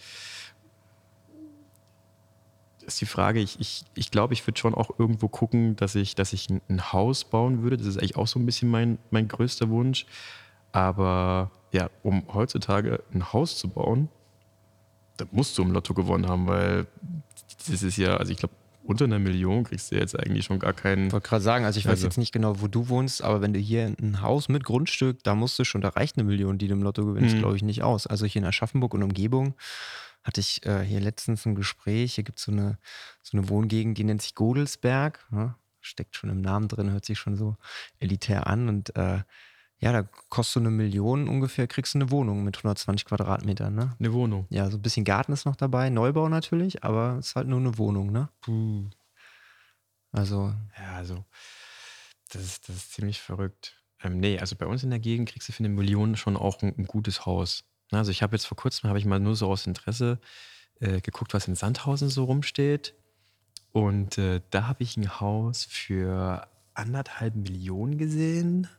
ist 2.86 3.02
die 3.02 3.06
Frage, 3.06 3.40
ich, 3.40 3.60
ich, 3.60 3.84
ich 3.96 4.12
glaube, 4.12 4.34
ich 4.34 4.46
würde 4.48 4.60
schon 4.60 4.76
auch 4.76 4.98
irgendwo 4.98 5.28
gucken, 5.28 5.76
dass 5.76 5.96
ich, 5.96 6.16
dass 6.16 6.32
ich 6.32 6.50
ein, 6.50 6.62
ein 6.70 6.94
Haus 6.94 7.26
bauen 7.26 7.64
würde. 7.64 7.78
Das 7.78 7.88
ist 7.88 7.98
eigentlich 7.98 8.16
auch 8.16 8.28
so 8.28 8.40
ein 8.40 8.46
bisschen 8.46 8.70
mein, 8.70 8.98
mein 9.12 9.28
größter 9.28 9.70
Wunsch. 9.70 10.06
Aber 10.72 11.52
ja, 11.74 11.90
um 12.02 12.24
heutzutage 12.34 13.04
ein 13.14 13.34
Haus 13.34 13.58
zu 13.58 13.68
bauen, 13.68 14.08
da 15.18 15.26
musst 15.32 15.58
du 15.58 15.64
im 15.64 15.72
Lotto 15.72 15.94
gewonnen 15.94 16.28
haben, 16.28 16.48
weil 16.48 16.88
das 17.68 17.84
ist 17.84 17.98
ja, 17.98 18.18
also 18.18 18.32
ich 18.32 18.38
glaube, 18.38 18.56
unter 18.84 19.06
einer 19.06 19.20
Million 19.20 19.64
kriegst 19.64 19.92
du 19.92 19.96
jetzt 19.96 20.18
eigentlich 20.20 20.46
schon 20.46 20.60
gar 20.60 20.74
keinen. 20.74 21.08
Ich 21.08 21.14
wollte 21.14 21.28
gerade 21.30 21.44
sagen, 21.44 21.66
also 21.66 21.80
ich 21.80 21.86
weiß 21.86 21.92
Also- 21.92 22.08
jetzt 22.08 22.18
nicht 22.18 22.32
genau, 22.34 22.62
wo 22.62 22.68
du 22.68 22.90
wohnst, 22.90 23.22
aber 23.24 23.42
wenn 23.42 23.54
du 23.54 23.60
hier 23.60 23.86
ein 24.00 24.22
Haus 24.22 24.50
mit 24.50 24.64
Grundstück, 24.64 25.24
da 25.24 25.36
musst 25.36 25.58
du 25.58 25.64
schon, 25.64 25.82
da 25.82 25.90
reicht 25.90 26.18
eine 26.18 26.26
Million, 26.26 26.58
die 26.58 26.68
du 26.68 26.74
im 26.74 26.84
Lotto 26.84 27.06
gewinnst, 27.06 27.36
Mhm. 27.36 27.40
glaube 27.40 27.56
ich, 27.56 27.64
nicht 27.64 27.82
aus. 27.84 28.08
Also 28.08 28.26
hier 28.26 28.42
in 28.42 28.48
Aschaffenburg 28.48 28.94
und 28.94 29.04
Umgebung 29.04 29.56
hatte 30.24 30.42
ich 30.42 30.66
äh, 30.66 30.84
hier 30.84 31.00
letztens 31.02 31.46
ein 31.46 31.56
Gespräch. 31.56 32.16
Hier 32.16 32.24
gibt 32.24 32.40
es 32.40 32.46
so 32.46 32.52
eine, 32.52 32.78
so 33.22 33.38
eine 33.38 33.50
Wohngegend, 33.50 33.98
die 33.98 34.04
nennt 34.04 34.22
sich 34.22 34.36
Godelsberg. 34.36 35.26
Ne? 35.32 35.56
Steckt 35.82 36.16
schon 36.16 36.30
im 36.30 36.42
Namen 36.42 36.68
drin, 36.70 36.92
hört 36.92 37.04
sich 37.06 37.20
schon 37.20 37.36
so 37.36 37.58
elitär 38.00 38.48
an. 38.48 38.70
Und 38.70 38.96
äh, 38.96 39.20
ja, 39.84 39.92
da 39.92 40.04
kostet 40.30 40.54
so 40.54 40.60
eine 40.62 40.72
Million 40.72 41.28
ungefähr, 41.28 41.68
kriegst 41.68 41.94
du 41.94 41.98
eine 41.98 42.10
Wohnung 42.10 42.46
mit 42.46 42.56
120 42.56 43.04
Quadratmetern. 43.04 43.76
Ne? 43.76 43.94
Eine 44.00 44.14
Wohnung. 44.14 44.48
Ja, 44.50 44.70
so 44.70 44.78
ein 44.78 44.82
bisschen 44.82 45.04
Garten 45.04 45.34
ist 45.34 45.46
noch 45.46 45.58
dabei, 45.58 45.90
Neubau 45.90 46.30
natürlich, 46.30 46.86
aber 46.86 47.18
es 47.20 47.28
ist 47.28 47.36
halt 47.36 47.48
nur 47.48 47.60
eine 47.60 47.78
Wohnung. 47.78 48.10
Ne? 48.10 48.30
Puh. 48.40 48.86
Also 50.14 50.54
Ja, 50.78 50.94
also, 50.96 51.26
das 52.32 52.44
ist, 52.44 52.70
das 52.70 52.78
ist 52.78 52.94
ziemlich 52.94 53.20
verrückt. 53.20 53.84
Ähm, 54.02 54.20
nee, 54.22 54.40
also 54.40 54.56
bei 54.56 54.68
uns 54.68 54.84
in 54.84 54.90
der 54.90 55.00
Gegend 55.00 55.28
kriegst 55.28 55.50
du 55.50 55.52
für 55.52 55.60
eine 55.60 55.70
Million 55.70 56.16
schon 56.16 56.38
auch 56.38 56.62
ein, 56.62 56.74
ein 56.78 56.86
gutes 56.86 57.26
Haus. 57.26 57.66
Na, 57.92 58.00
Also 58.00 58.12
ich 58.12 58.24
habe 58.24 58.38
jetzt 58.38 58.46
vor 58.46 58.56
kurzem, 58.56 58.88
habe 58.88 59.00
ich 59.00 59.06
mal 59.06 59.20
nur 59.20 59.36
so 59.36 59.50
aus 59.50 59.68
Interesse 59.68 60.18
äh, 60.80 61.02
geguckt, 61.02 61.34
was 61.34 61.50
in 61.50 61.56
Sandhausen 61.56 62.08
so 62.08 62.24
rumsteht. 62.24 62.94
Und 63.74 64.18
äh, 64.18 64.40
da 64.50 64.68
habe 64.68 64.84
ich 64.84 64.96
ein 64.96 65.20
Haus 65.20 65.66
für 65.66 66.48
anderthalb 66.74 67.36
Millionen 67.36 67.98
gesehen. 67.98 68.70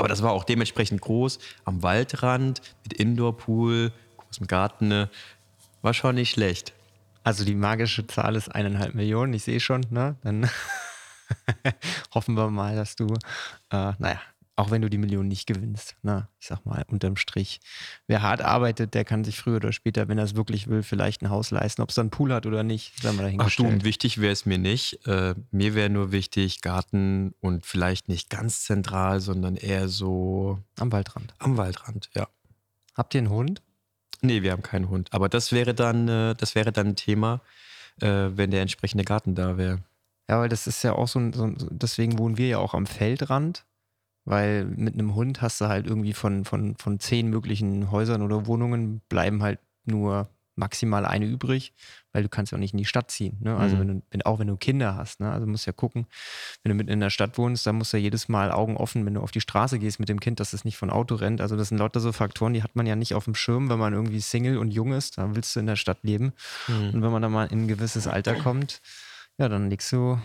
Aber 0.00 0.08
das 0.08 0.22
war 0.22 0.32
auch 0.32 0.44
dementsprechend 0.44 1.02
groß, 1.02 1.38
am 1.66 1.82
Waldrand, 1.82 2.62
mit 2.84 2.94
Indoor-Pool, 2.94 3.92
großem 4.16 4.46
Garten. 4.46 4.88
ne? 4.88 5.10
War 5.82 5.92
schon 5.92 6.14
nicht 6.14 6.30
schlecht. 6.30 6.72
Also 7.22 7.44
die 7.44 7.54
magische 7.54 8.06
Zahl 8.06 8.34
ist 8.34 8.48
eineinhalb 8.48 8.94
Millionen, 8.94 9.34
ich 9.34 9.42
sehe 9.42 9.60
schon, 9.60 9.82
ne? 9.90 10.16
Dann 10.22 10.48
hoffen 12.14 12.34
wir 12.34 12.48
mal, 12.48 12.76
dass 12.76 12.96
du, 12.96 13.08
äh, 13.70 13.92
naja, 13.98 14.20
auch 14.60 14.70
wenn 14.70 14.82
du 14.82 14.88
die 14.90 14.98
Million 14.98 15.26
nicht 15.28 15.46
gewinnst, 15.46 15.96
ne? 16.02 16.28
Ich 16.38 16.46
sag 16.46 16.64
mal, 16.66 16.84
unterm 16.88 17.16
Strich. 17.16 17.60
Wer 18.06 18.22
hart 18.22 18.40
arbeitet, 18.42 18.94
der 18.94 19.04
kann 19.04 19.24
sich 19.24 19.38
früher 19.38 19.56
oder 19.56 19.72
später, 19.72 20.08
wenn 20.08 20.18
er 20.18 20.24
es 20.24 20.36
wirklich 20.36 20.68
will, 20.68 20.82
vielleicht 20.82 21.22
ein 21.22 21.30
Haus 21.30 21.50
leisten. 21.50 21.82
Ob 21.82 21.88
es 21.88 21.94
dann 21.96 22.04
einen 22.04 22.10
Pool 22.10 22.32
hat 22.32 22.46
oder 22.46 22.62
nicht, 22.62 23.00
sei 23.02 23.12
mal 23.12 23.22
Ach 23.24 23.24
du, 23.24 23.32
dahingestellt. 23.32 23.84
wichtig 23.84 24.20
wäre 24.20 24.32
es 24.32 24.46
mir 24.46 24.58
nicht. 24.58 25.06
Äh, 25.06 25.34
mir 25.50 25.74
wäre 25.74 25.90
nur 25.90 26.12
wichtig, 26.12 26.60
Garten 26.60 27.34
und 27.40 27.66
vielleicht 27.66 28.08
nicht 28.08 28.30
ganz 28.30 28.64
zentral, 28.64 29.20
sondern 29.20 29.56
eher 29.56 29.88
so 29.88 30.58
Am 30.78 30.92
Waldrand. 30.92 31.34
am 31.38 31.56
Waldrand, 31.56 32.10
ja. 32.14 32.28
Habt 32.94 33.14
ihr 33.14 33.18
einen 33.18 33.30
Hund? 33.30 33.62
Nee, 34.22 34.42
wir 34.42 34.52
haben 34.52 34.62
keinen 34.62 34.88
Hund. 34.90 35.08
Aber 35.12 35.28
das 35.28 35.52
wäre 35.52 35.74
dann, 35.74 36.08
äh, 36.08 36.34
das 36.34 36.54
wäre 36.54 36.72
dann 36.72 36.88
ein 36.88 36.96
Thema, 36.96 37.40
äh, 38.02 38.28
wenn 38.34 38.50
der 38.50 38.60
entsprechende 38.62 39.04
Garten 39.04 39.34
da 39.34 39.56
wäre. 39.56 39.78
Ja, 40.28 40.38
weil 40.40 40.48
das 40.48 40.66
ist 40.66 40.82
ja 40.84 40.92
auch 40.92 41.08
so 41.08 41.18
ein, 41.18 41.32
so 41.32 41.44
ein, 41.44 41.56
deswegen 41.70 42.18
wohnen 42.18 42.36
wir 42.38 42.46
ja 42.48 42.58
auch 42.58 42.74
am 42.74 42.86
Feldrand, 42.86 43.64
weil 44.30 44.64
mit 44.64 44.94
einem 44.94 45.16
Hund 45.16 45.42
hast 45.42 45.60
du 45.60 45.66
halt 45.66 45.86
irgendwie 45.88 46.12
von, 46.12 46.44
von, 46.44 46.76
von 46.76 47.00
zehn 47.00 47.28
möglichen 47.28 47.90
Häusern 47.90 48.22
oder 48.22 48.46
Wohnungen 48.46 49.00
bleiben 49.08 49.42
halt 49.42 49.58
nur 49.84 50.28
maximal 50.54 51.04
eine 51.04 51.24
übrig, 51.26 51.72
weil 52.12 52.22
du 52.22 52.28
kannst 52.28 52.52
ja 52.52 52.56
auch 52.56 52.60
nicht 52.60 52.74
in 52.74 52.78
die 52.78 52.84
Stadt 52.84 53.10
ziehen. 53.10 53.38
Ne? 53.40 53.56
Also 53.56 53.74
Mhm. 53.74 53.80
wenn 53.80 53.88
du, 53.88 54.02
wenn, 54.10 54.22
auch 54.22 54.38
wenn 54.38 54.46
du 54.46 54.56
Kinder 54.56 54.94
hast, 54.94 55.18
ne? 55.18 55.32
also 55.32 55.46
musst 55.46 55.66
ja 55.66 55.72
gucken, 55.72 56.06
wenn 56.62 56.70
du 56.70 56.76
mitten 56.76 56.90
in 56.90 57.00
der 57.00 57.10
Stadt 57.10 57.38
wohnst, 57.38 57.66
dann 57.66 57.74
musst 57.76 57.92
du 57.92 57.96
ja 57.96 58.02
jedes 58.04 58.28
Mal 58.28 58.52
Augen 58.52 58.76
offen, 58.76 59.04
wenn 59.04 59.14
du 59.14 59.20
auf 59.20 59.30
die 59.32 59.40
Straße 59.40 59.78
gehst 59.80 59.98
mit 59.98 60.08
dem 60.08 60.20
Kind, 60.20 60.38
dass 60.38 60.52
es 60.52 60.64
nicht 60.64 60.76
von 60.76 60.90
Auto 60.90 61.16
rennt. 61.16 61.40
Also 61.40 61.56
das 61.56 61.70
sind 61.70 61.78
lauter 61.78 61.98
so 61.98 62.12
Faktoren, 62.12 62.52
die 62.52 62.62
hat 62.62 62.76
man 62.76 62.86
ja 62.86 62.94
nicht 62.94 63.14
auf 63.14 63.24
dem 63.24 63.34
Schirm, 63.34 63.68
wenn 63.68 63.78
man 63.78 63.94
irgendwie 63.94 64.20
Single 64.20 64.58
und 64.58 64.70
jung 64.70 64.92
ist, 64.92 65.18
dann 65.18 65.34
willst 65.34 65.56
du 65.56 65.60
in 65.60 65.66
der 65.66 65.76
Stadt 65.76 65.98
leben. 66.02 66.34
Und 66.68 67.02
wenn 67.02 67.10
man 67.10 67.22
dann 67.22 67.32
mal 67.32 67.46
in 67.46 67.62
ein 67.62 67.68
gewisses 67.68 68.06
Alter 68.06 68.34
kommt, 68.36 68.80
ja, 69.38 69.48
dann 69.48 69.70
legst 69.70 69.90
du 69.92 70.20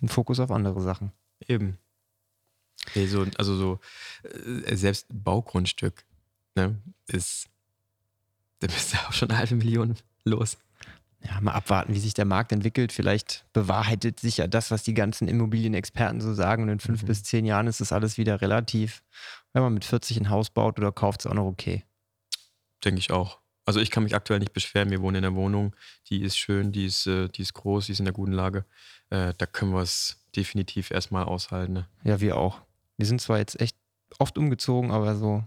einen 0.00 0.08
Fokus 0.08 0.38
auf 0.38 0.50
andere 0.52 0.80
Sachen. 0.80 1.10
Eben. 1.46 1.78
Nee, 2.94 3.06
so, 3.06 3.26
also 3.36 3.56
so, 3.56 3.80
äh, 4.24 4.74
selbst 4.76 5.06
Baugrundstück 5.10 6.04
ne, 6.54 6.78
ist, 7.06 7.46
da 8.60 8.66
bist 8.66 8.92
du 8.92 8.96
auch 8.98 9.12
schon 9.12 9.30
eine 9.30 9.38
halbe 9.38 9.54
Million 9.56 9.96
los. 10.24 10.58
Ja, 11.24 11.40
mal 11.40 11.52
abwarten, 11.52 11.94
wie 11.94 11.98
sich 11.98 12.14
der 12.14 12.24
Markt 12.24 12.52
entwickelt. 12.52 12.92
Vielleicht 12.92 13.44
bewahrheitet 13.52 14.20
sich 14.20 14.36
ja 14.36 14.46
das, 14.46 14.70
was 14.70 14.84
die 14.84 14.94
ganzen 14.94 15.26
Immobilienexperten 15.26 16.20
so 16.20 16.32
sagen. 16.32 16.62
Und 16.62 16.68
in 16.68 16.78
fünf 16.80 17.02
Mhm. 17.02 17.06
bis 17.06 17.24
zehn 17.24 17.44
Jahren 17.44 17.66
ist 17.66 17.80
das 17.80 17.90
alles 17.90 18.18
wieder 18.18 18.40
relativ. 18.40 19.02
Wenn 19.52 19.62
man 19.64 19.74
mit 19.74 19.84
40 19.84 20.16
ein 20.20 20.30
Haus 20.30 20.50
baut 20.50 20.78
oder 20.78 20.92
kauft, 20.92 21.20
ist 21.22 21.26
auch 21.26 21.34
noch 21.34 21.46
okay. 21.46 21.82
Denke 22.84 23.00
ich 23.00 23.10
auch. 23.10 23.40
Also 23.64 23.80
ich 23.80 23.90
kann 23.90 24.04
mich 24.04 24.14
aktuell 24.14 24.38
nicht 24.38 24.52
beschweren. 24.52 24.90
Wir 24.90 25.02
wohnen 25.02 25.16
in 25.16 25.24
einer 25.24 25.34
Wohnung, 25.34 25.74
die 26.08 26.22
ist 26.22 26.38
schön, 26.38 26.70
die 26.70 26.86
ist, 26.86 27.06
äh, 27.08 27.28
die 27.28 27.42
ist 27.42 27.52
groß, 27.52 27.86
die 27.86 27.92
ist 27.92 28.00
in 28.00 28.06
einer 28.06 28.14
guten 28.14 28.32
Lage. 28.32 28.64
Äh, 29.10 29.34
da 29.36 29.46
können 29.46 29.72
wir 29.74 29.82
es 29.82 30.24
definitiv 30.36 30.90
erstmal 30.92 31.24
aushalten. 31.24 31.72
Ne? 31.72 31.88
Ja, 32.04 32.20
wir 32.20 32.36
auch. 32.36 32.62
Wir 32.98 33.06
sind 33.06 33.22
zwar 33.22 33.38
jetzt 33.38 33.58
echt 33.60 33.76
oft 34.18 34.36
umgezogen, 34.36 34.90
aber 34.90 35.16
so 35.16 35.44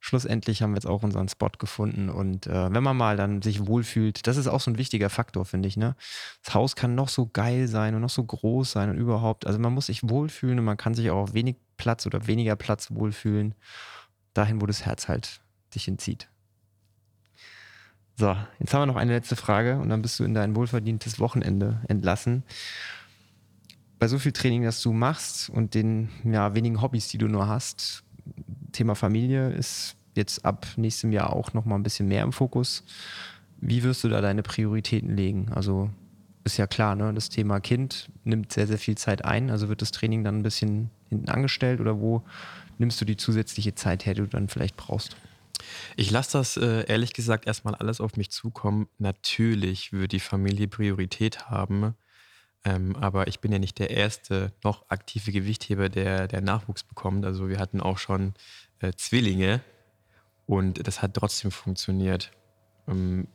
schlussendlich 0.00 0.62
haben 0.62 0.72
wir 0.72 0.76
jetzt 0.76 0.86
auch 0.86 1.04
unseren 1.04 1.28
Spot 1.28 1.50
gefunden. 1.58 2.10
Und 2.10 2.48
äh, 2.48 2.74
wenn 2.74 2.82
man 2.82 2.96
mal 2.96 3.16
dann 3.16 3.40
sich 3.40 3.66
wohlfühlt, 3.66 4.26
das 4.26 4.36
ist 4.36 4.48
auch 4.48 4.60
so 4.60 4.70
ein 4.70 4.78
wichtiger 4.78 5.10
Faktor, 5.10 5.44
finde 5.44 5.68
ich. 5.68 5.76
Ne? 5.76 5.94
Das 6.42 6.54
Haus 6.54 6.74
kann 6.74 6.96
noch 6.96 7.08
so 7.08 7.30
geil 7.32 7.68
sein 7.68 7.94
und 7.94 8.00
noch 8.00 8.10
so 8.10 8.24
groß 8.24 8.72
sein 8.72 8.90
und 8.90 8.98
überhaupt. 8.98 9.46
Also 9.46 9.60
man 9.60 9.72
muss 9.72 9.86
sich 9.86 10.08
wohlfühlen 10.08 10.58
und 10.58 10.64
man 10.64 10.76
kann 10.76 10.94
sich 10.94 11.10
auch 11.10 11.22
auf 11.22 11.34
wenig 11.34 11.56
Platz 11.76 12.04
oder 12.04 12.26
weniger 12.26 12.56
Platz 12.56 12.90
wohlfühlen. 12.90 13.54
Dahin, 14.34 14.60
wo 14.60 14.66
das 14.66 14.84
Herz 14.84 15.06
halt 15.06 15.40
dich 15.74 15.84
hinzieht. 15.84 16.28
So, 18.16 18.36
jetzt 18.58 18.74
haben 18.74 18.82
wir 18.82 18.86
noch 18.86 18.96
eine 18.96 19.12
letzte 19.12 19.36
Frage 19.36 19.78
und 19.78 19.88
dann 19.88 20.02
bist 20.02 20.18
du 20.18 20.24
in 20.24 20.34
dein 20.34 20.56
wohlverdientes 20.56 21.18
Wochenende 21.18 21.80
entlassen. 21.88 22.42
Bei 24.02 24.08
so 24.08 24.18
viel 24.18 24.32
Training, 24.32 24.64
das 24.64 24.82
du 24.82 24.92
machst 24.92 25.48
und 25.48 25.74
den 25.74 26.08
ja, 26.24 26.56
wenigen 26.56 26.82
Hobbys, 26.82 27.06
die 27.06 27.18
du 27.18 27.28
nur 27.28 27.46
hast, 27.46 28.02
Thema 28.72 28.96
Familie 28.96 29.50
ist 29.52 29.94
jetzt 30.16 30.44
ab 30.44 30.66
nächstem 30.74 31.12
Jahr 31.12 31.32
auch 31.32 31.52
noch 31.52 31.66
mal 31.66 31.76
ein 31.76 31.84
bisschen 31.84 32.08
mehr 32.08 32.24
im 32.24 32.32
Fokus. 32.32 32.82
Wie 33.60 33.84
wirst 33.84 34.02
du 34.02 34.08
da 34.08 34.20
deine 34.20 34.42
Prioritäten 34.42 35.14
legen? 35.14 35.52
Also 35.52 35.88
ist 36.42 36.56
ja 36.56 36.66
klar, 36.66 36.96
ne? 36.96 37.14
das 37.14 37.28
Thema 37.28 37.60
Kind 37.60 38.10
nimmt 38.24 38.52
sehr, 38.52 38.66
sehr 38.66 38.78
viel 38.78 38.98
Zeit 38.98 39.24
ein. 39.24 39.50
Also 39.50 39.68
wird 39.68 39.82
das 39.82 39.92
Training 39.92 40.24
dann 40.24 40.40
ein 40.40 40.42
bisschen 40.42 40.90
hinten 41.08 41.28
angestellt 41.28 41.80
oder 41.80 42.00
wo 42.00 42.24
nimmst 42.78 43.00
du 43.00 43.04
die 43.04 43.16
zusätzliche 43.16 43.76
Zeit 43.76 44.04
her, 44.04 44.14
die 44.14 44.22
du 44.22 44.26
dann 44.26 44.48
vielleicht 44.48 44.76
brauchst? 44.76 45.14
Ich 45.94 46.10
lasse 46.10 46.38
das 46.38 46.56
äh, 46.56 46.86
ehrlich 46.88 47.12
gesagt 47.12 47.46
erstmal 47.46 47.76
alles 47.76 48.00
auf 48.00 48.16
mich 48.16 48.32
zukommen. 48.32 48.88
Natürlich 48.98 49.92
wird 49.92 50.10
die 50.10 50.18
Familie 50.18 50.66
Priorität 50.66 51.50
haben, 51.50 51.94
ähm, 52.64 52.96
aber 52.96 53.26
ich 53.26 53.40
bin 53.40 53.52
ja 53.52 53.58
nicht 53.58 53.78
der 53.78 53.90
erste 53.90 54.52
noch 54.62 54.84
aktive 54.88 55.32
Gewichtheber, 55.32 55.88
der, 55.88 56.28
der 56.28 56.40
Nachwuchs 56.40 56.82
bekommt. 56.82 57.24
Also 57.24 57.48
wir 57.48 57.58
hatten 57.58 57.80
auch 57.80 57.98
schon 57.98 58.34
äh, 58.80 58.92
Zwillinge 58.96 59.60
und 60.46 60.86
das 60.86 61.02
hat 61.02 61.14
trotzdem 61.14 61.50
funktioniert. 61.50 62.32
Ähm, 62.88 63.26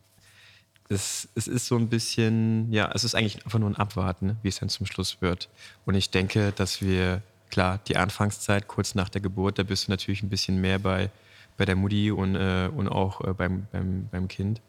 es, 0.88 1.28
es, 1.34 1.48
ist 1.48 1.66
so 1.66 1.76
ein 1.76 1.88
bisschen, 1.88 2.72
ja, 2.72 2.90
es 2.94 3.04
ist 3.04 3.14
eigentlich 3.14 3.44
einfach 3.44 3.58
nur 3.58 3.68
ein 3.68 3.76
Abwarten, 3.76 4.38
wie 4.42 4.48
es 4.48 4.58
dann 4.58 4.70
zum 4.70 4.86
Schluss 4.86 5.20
wird. 5.20 5.50
Und 5.84 5.94
ich 5.94 6.10
denke, 6.10 6.52
dass 6.52 6.80
wir, 6.80 7.22
klar, 7.50 7.78
die 7.86 7.98
Anfangszeit 7.98 8.68
kurz 8.68 8.94
nach 8.94 9.10
der 9.10 9.20
Geburt, 9.20 9.58
da 9.58 9.64
bist 9.64 9.86
du 9.86 9.90
natürlich 9.90 10.22
ein 10.22 10.30
bisschen 10.30 10.60
mehr 10.60 10.78
bei 10.78 11.10
bei 11.58 11.66
der 11.66 11.76
Mutti 11.76 12.10
und, 12.10 12.36
äh, 12.36 12.70
und 12.74 12.88
auch 12.88 13.20
äh, 13.20 13.34
beim, 13.34 13.66
beim, 13.70 14.08
beim 14.10 14.28
Kind. 14.28 14.62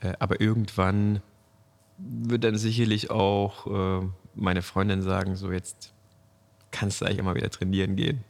Äh, 0.00 0.14
aber 0.18 0.40
irgendwann 0.40 1.20
wird 2.02 2.44
dann 2.44 2.56
sicherlich 2.56 3.10
auch 3.10 3.66
äh, 3.66 4.06
meine 4.34 4.62
Freundin 4.62 5.02
sagen, 5.02 5.36
so 5.36 5.52
jetzt 5.52 5.92
kannst 6.70 7.00
du 7.00 7.04
eigentlich 7.04 7.18
immer 7.18 7.34
wieder 7.34 7.50
trainieren 7.50 7.96
gehen. 7.96 8.24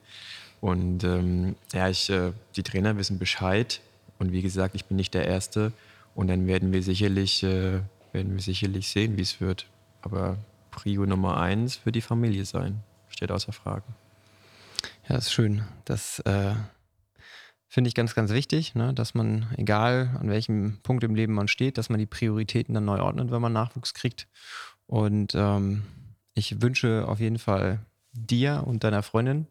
Und 0.60 1.04
ähm, 1.04 1.56
ja, 1.72 1.88
ich, 1.88 2.10
äh, 2.10 2.32
die 2.56 2.62
Trainer 2.62 2.96
wissen 2.96 3.18
Bescheid. 3.18 3.80
Und 4.18 4.32
wie 4.32 4.42
gesagt, 4.42 4.74
ich 4.74 4.84
bin 4.84 4.96
nicht 4.96 5.14
der 5.14 5.26
Erste. 5.26 5.72
Und 6.14 6.28
dann 6.28 6.46
werden 6.46 6.72
wir 6.72 6.82
sicherlich, 6.82 7.42
äh, 7.42 7.80
werden 8.12 8.34
wir 8.34 8.40
sicherlich 8.40 8.88
sehen, 8.88 9.16
wie 9.16 9.22
es 9.22 9.40
wird. 9.40 9.66
Aber 10.02 10.36
Prio 10.70 11.06
Nummer 11.06 11.40
eins 11.40 11.84
wird 11.84 11.96
die 11.96 12.00
Familie 12.00 12.44
sein. 12.44 12.80
Steht 13.08 13.30
außer 13.30 13.52
Frage. 13.52 13.84
Ja, 15.08 15.16
ist 15.16 15.32
schön. 15.32 15.64
Das 15.84 16.22
finde 17.70 17.88
ich 17.88 17.94
ganz, 17.94 18.14
ganz 18.14 18.32
wichtig, 18.32 18.74
ne? 18.74 18.92
dass 18.92 19.14
man, 19.14 19.46
egal 19.56 20.18
an 20.20 20.28
welchem 20.28 20.78
Punkt 20.82 21.04
im 21.04 21.14
Leben 21.14 21.32
man 21.32 21.48
steht, 21.48 21.78
dass 21.78 21.88
man 21.88 22.00
die 22.00 22.06
Prioritäten 22.06 22.74
dann 22.74 22.84
neu 22.84 23.00
ordnet, 23.00 23.30
wenn 23.30 23.40
man 23.40 23.52
Nachwuchs 23.52 23.94
kriegt. 23.94 24.26
Und 24.86 25.34
ähm, 25.36 25.84
ich 26.34 26.60
wünsche 26.60 27.06
auf 27.06 27.20
jeden 27.20 27.38
Fall 27.38 27.78
dir 28.12 28.64
und 28.66 28.82
deiner 28.82 29.04
Freundin 29.04 29.46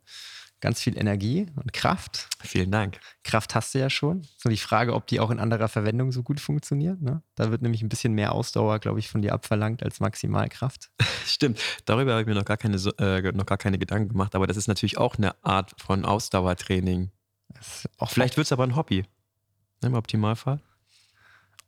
ganz 0.59 0.81
viel 0.81 0.97
Energie 0.97 1.47
und 1.55 1.71
Kraft. 1.71 2.27
Vielen 2.41 2.71
Dank. 2.71 2.99
Kraft 3.23 3.55
hast 3.55 3.73
du 3.73 3.79
ja 3.79 3.89
schon. 3.89 4.23
So 4.35 4.49
die 4.49 4.57
Frage, 4.57 4.93
ob 4.93 5.07
die 5.07 5.21
auch 5.21 5.31
in 5.31 5.39
anderer 5.39 5.69
Verwendung 5.69 6.11
so 6.11 6.21
gut 6.21 6.41
funktioniert. 6.41 7.01
Ne? 7.01 7.23
Da 7.35 7.51
wird 7.51 7.61
nämlich 7.61 7.81
ein 7.81 7.87
bisschen 7.87 8.11
mehr 8.11 8.33
Ausdauer, 8.33 8.79
glaube 8.79 8.99
ich, 8.99 9.07
von 9.07 9.21
dir 9.21 9.31
abverlangt 9.31 9.81
als 9.81 10.01
Maximalkraft. 10.01 10.91
Stimmt. 11.25 11.61
Darüber 11.85 12.11
habe 12.11 12.21
ich 12.21 12.27
mir 12.27 12.35
noch 12.35 12.43
gar, 12.43 12.57
keine, 12.57 12.75
äh, 12.97 13.31
noch 13.31 13.45
gar 13.45 13.57
keine 13.57 13.79
Gedanken 13.79 14.09
gemacht. 14.09 14.35
Aber 14.35 14.47
das 14.47 14.57
ist 14.57 14.67
natürlich 14.67 14.97
auch 14.97 15.15
eine 15.15 15.41
Art 15.45 15.73
von 15.77 16.03
Ausdauertraining. 16.03 17.11
Auch 17.97 18.09
Vielleicht 18.09 18.37
wird 18.37 18.45
es 18.45 18.51
aber 18.51 18.63
ein 18.63 18.75
Hobby. 18.75 19.05
Im 19.81 19.93
Optimalfall. 19.93 20.61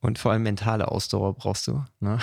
Und 0.01 0.19
vor 0.19 0.32
allem 0.32 0.43
mentale 0.43 0.88
Ausdauer 0.88 1.36
brauchst 1.36 1.67
du. 1.67 1.84
Ne? 1.99 2.19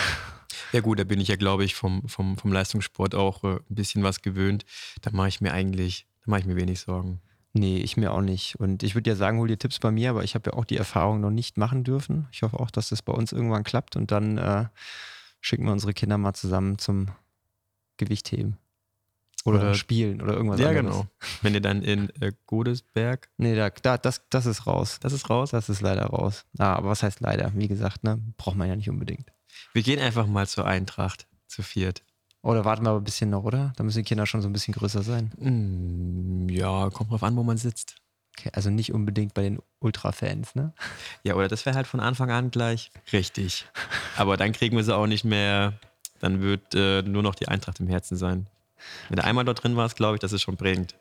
Ja 0.73 0.81
gut, 0.81 0.99
da 0.99 1.05
bin 1.05 1.21
ich 1.21 1.29
ja, 1.29 1.37
glaube 1.37 1.65
ich, 1.65 1.75
vom, 1.75 2.09
vom, 2.09 2.37
vom 2.37 2.53
Leistungssport 2.53 3.15
auch 3.15 3.45
äh, 3.45 3.57
ein 3.57 3.75
bisschen 3.75 4.03
was 4.03 4.23
gewöhnt. 4.23 4.65
Da 5.03 5.11
mache 5.13 5.29
ich 5.29 5.41
mir 5.41 5.53
eigentlich, 5.53 6.07
da 6.25 6.31
mache 6.31 6.41
ich 6.41 6.47
mir 6.47 6.57
wenig 6.57 6.81
Sorgen. 6.81 7.21
Nee, 7.53 7.79
ich 7.79 7.97
mir 7.97 8.13
auch 8.13 8.21
nicht. 8.21 8.57
Und 8.57 8.83
ich 8.83 8.95
würde 8.95 9.11
ja 9.11 9.17
sagen, 9.17 9.39
hol 9.39 9.49
dir 9.49 9.59
Tipps 9.59 9.79
bei 9.79 9.91
mir, 9.91 10.11
aber 10.11 10.25
ich 10.25 10.35
habe 10.35 10.51
ja 10.51 10.57
auch 10.57 10.65
die 10.65 10.77
Erfahrung 10.77 11.21
noch 11.21 11.31
nicht 11.31 11.57
machen 11.57 11.85
dürfen. 11.85 12.29
Ich 12.33 12.43
hoffe 12.43 12.61
auch, 12.61 12.71
dass 12.71 12.91
das 12.91 13.03
bei 13.03 13.13
uns 13.13 13.33
irgendwann 13.33 13.65
klappt 13.65 13.97
und 13.97 14.11
dann 14.11 14.39
äh, 14.39 14.67
schicken 15.41 15.65
wir 15.65 15.73
unsere 15.73 15.95
Kinder 15.95 16.19
mal 16.19 16.35
zusammen 16.35 16.79
zum 16.79 17.09
Gewichtheben. 17.97 18.59
Oder, 19.45 19.61
oder 19.61 19.75
spielen 19.75 20.21
oder 20.21 20.35
irgendwas 20.35 20.61
ja, 20.61 20.69
anderes. 20.69 20.85
Ja, 20.85 20.91
genau. 21.01 21.07
Wenn 21.43 21.55
ihr 21.55 21.61
dann 21.61 21.83
in 21.83 22.11
äh, 22.21 22.33
Godesberg. 22.47 23.29
Nee, 23.39 23.55
da, 23.55 23.71
da, 23.71 23.97
das, 23.97 24.23
das 24.31 24.47
ist 24.47 24.67
raus. 24.67 24.99
Das 25.01 25.13
ist 25.13 25.31
raus? 25.31 25.51
Das 25.51 25.69
ist 25.69 25.81
leider 25.81 26.07
raus. 26.07 26.45
Ah, 26.59 26.75
aber 26.75 26.89
was 26.89 27.03
heißt 27.03 27.21
leider? 27.21 27.53
Wie 27.55 27.69
gesagt, 27.69 28.05
ne? 28.05 28.21
Braucht 28.37 28.57
man 28.57 28.69
ja 28.69 28.77
nicht 28.77 28.91
unbedingt. 28.91 29.33
Wir 29.73 29.83
gehen 29.83 30.01
einfach 30.01 30.27
mal 30.27 30.47
zur 30.47 30.67
Eintracht, 30.67 31.27
zu 31.47 31.63
viert. 31.63 32.03
Oder 32.43 32.65
warten 32.65 32.85
wir 32.85 32.91
aber 32.91 33.01
ein 33.01 33.05
bisschen 33.05 33.31
noch, 33.31 33.45
oder? 33.45 33.73
Da 33.77 33.85
müssen 33.85 33.99
die 33.99 34.05
Kinder 34.05 34.27
schon 34.27 34.43
so 34.43 34.49
ein 34.49 34.53
bisschen 34.53 34.75
größer 34.75 35.03
sein. 35.03 35.33
Mm, 35.39 36.49
ja, 36.49 36.89
kommt 36.91 37.11
drauf 37.11 37.23
an, 37.23 37.37
wo 37.37 37.43
man 37.43 37.57
sitzt. 37.57 37.97
Okay, 38.39 38.51
also 38.53 38.71
nicht 38.71 38.93
unbedingt 38.93 39.35
bei 39.35 39.43
den 39.43 39.59
Ultra-Fans, 39.81 40.55
ne? 40.55 40.73
Ja, 41.25 41.35
oder 41.35 41.49
das 41.49 41.67
wäre 41.67 41.75
halt 41.75 41.87
von 41.87 42.01
Anfang 42.01 42.31
an 42.31 42.51
gleich 42.51 42.91
richtig. 43.13 43.67
Aber 44.17 44.37
dann 44.37 44.53
kriegen 44.53 44.77
wir 44.77 44.85
sie 44.85 44.97
auch 44.97 45.07
nicht 45.07 45.25
mehr. 45.25 45.75
Dann 46.21 46.41
wird 46.41 46.75
äh, 46.75 47.03
nur 47.03 47.23
noch 47.23 47.35
die 47.35 47.49
Eintracht 47.49 47.81
im 47.81 47.89
Herzen 47.89 48.17
sein. 48.17 48.49
Wenn 49.09 49.17
du 49.17 49.25
einmal 49.25 49.45
dort 49.45 49.63
drin 49.63 49.77
warst, 49.77 49.97
glaube 49.97 50.17
ich, 50.17 50.21
das 50.21 50.33
ist 50.33 50.43
schon 50.43 50.57
prägend. 50.57 50.97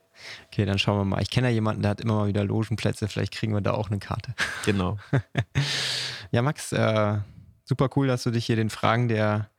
Okay, 0.48 0.66
dann 0.66 0.80
schauen 0.80 0.98
wir 0.98 1.06
mal. 1.06 1.22
Ich 1.22 1.30
kenne 1.30 1.48
ja 1.48 1.54
jemanden, 1.54 1.82
der 1.84 1.92
hat 1.92 2.02
immer 2.02 2.16
mal 2.16 2.28
wieder 2.28 2.44
Logenplätze. 2.44 3.08
Vielleicht 3.08 3.34
kriegen 3.34 3.54
wir 3.54 3.62
da 3.62 3.74
auch 3.74 3.90
eine 3.90 4.00
Karte. 4.00 4.34
Genau. 4.66 4.98
ja, 6.32 6.42
Max, 6.42 6.72
äh, 6.72 7.18
super 7.64 7.90
cool, 7.96 8.08
dass 8.08 8.24
du 8.24 8.32
dich 8.32 8.46
hier 8.46 8.56
den 8.56 8.70
Fragen 8.70 9.08
der 9.08 9.50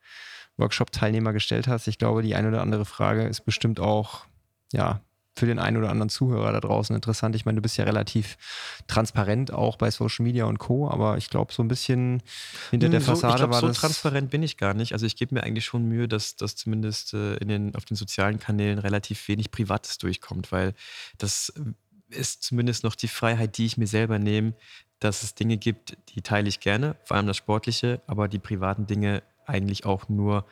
Workshop-Teilnehmer 0.57 1.33
gestellt 1.33 1.69
hast. 1.69 1.87
Ich 1.87 1.99
glaube, 1.99 2.23
die 2.23 2.35
eine 2.35 2.49
oder 2.49 2.63
andere 2.63 2.85
Frage 2.85 3.25
ist 3.25 3.45
bestimmt 3.45 3.79
auch 3.79 4.27
ja, 4.73 5.01
für 5.39 5.47
den 5.47 5.59
einen 5.59 5.77
oder 5.77 5.91
anderen 5.91 6.09
Zuhörer 6.09 6.53
da 6.53 6.61
draußen 6.61 6.95
interessant. 6.95 7.35
Ich 7.37 7.45
meine, 7.45 7.57
du 7.57 7.63
bist 7.63 7.77
ja 7.77 7.85
relativ 7.85 8.37
transparent 8.87 9.53
auch 9.53 9.77
bei 9.77 9.91
Social 9.91 10.25
Media 10.25 10.45
und 10.45 10.59
Co., 10.59 10.89
aber 10.89 11.17
ich 11.17 11.31
glaube, 11.31 11.53
so 11.53 11.63
ein 11.63 11.69
bisschen 11.69 12.23
hinter 12.71 12.89
der 12.89 13.01
hm, 13.01 13.07
so, 13.07 13.13
Fassade 13.13 13.35
ich 13.35 13.39
glaub, 13.39 13.51
war 13.51 13.61
so 13.61 13.69
das. 13.69 13.77
So 13.77 13.81
transparent 13.81 14.31
bin 14.31 14.43
ich 14.43 14.57
gar 14.57 14.75
nicht. 14.75 14.93
Also 14.93 15.07
ich 15.07 15.17
gebe 15.17 15.35
mir 15.35 15.43
eigentlich 15.43 15.65
schon 15.65 15.85
Mühe, 15.85 16.09
dass 16.09 16.37
das 16.37 16.57
zumindest 16.57 17.15
äh, 17.15 17.37
in 17.37 17.49
den, 17.49 17.75
auf 17.75 17.85
den 17.85 17.97
sozialen 17.97 18.39
Kanälen 18.39 18.79
relativ 18.79 19.29
wenig 19.29 19.51
Privates 19.51 19.99
durchkommt, 19.99 20.53
weil 20.53 20.75
das 21.19 21.53
ist 22.11 22.43
zumindest 22.43 22.85
noch 22.85 22.95
die 22.95 23.09
Freiheit, 23.09 23.59
die 23.59 23.67
ich 23.67 23.77
mir 23.77 23.87
selber 23.87 24.19
nehme, 24.19 24.55
dass 24.99 25.23
es 25.23 25.35
Dinge 25.35 25.57
gibt, 25.57 25.97
die 26.15 26.23
teile 26.23 26.49
ich 26.49 26.61
gerne, 26.61 26.97
vor 27.05 27.17
allem 27.17 27.27
das 27.27 27.37
Sportliche, 27.37 28.01
aber 28.07 28.29
die 28.29 28.39
privaten 28.39 28.87
Dinge 28.87 29.23
eigentlich 29.47 29.87
auch 29.87 30.09
nur 30.09 30.45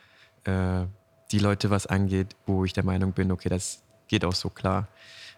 äh, 0.45 0.85
die 1.31 1.39
Leute 1.39 1.69
was 1.69 1.87
angeht, 1.87 2.35
wo 2.45 2.63
ich 2.63 2.73
der 2.73 2.85
Meinung 2.85 3.11
bin, 3.13 3.31
okay, 3.31 3.49
das 3.49 3.83
geht 4.07 4.25
auch 4.25 4.35
so 4.35 4.49
klar. 4.49 4.87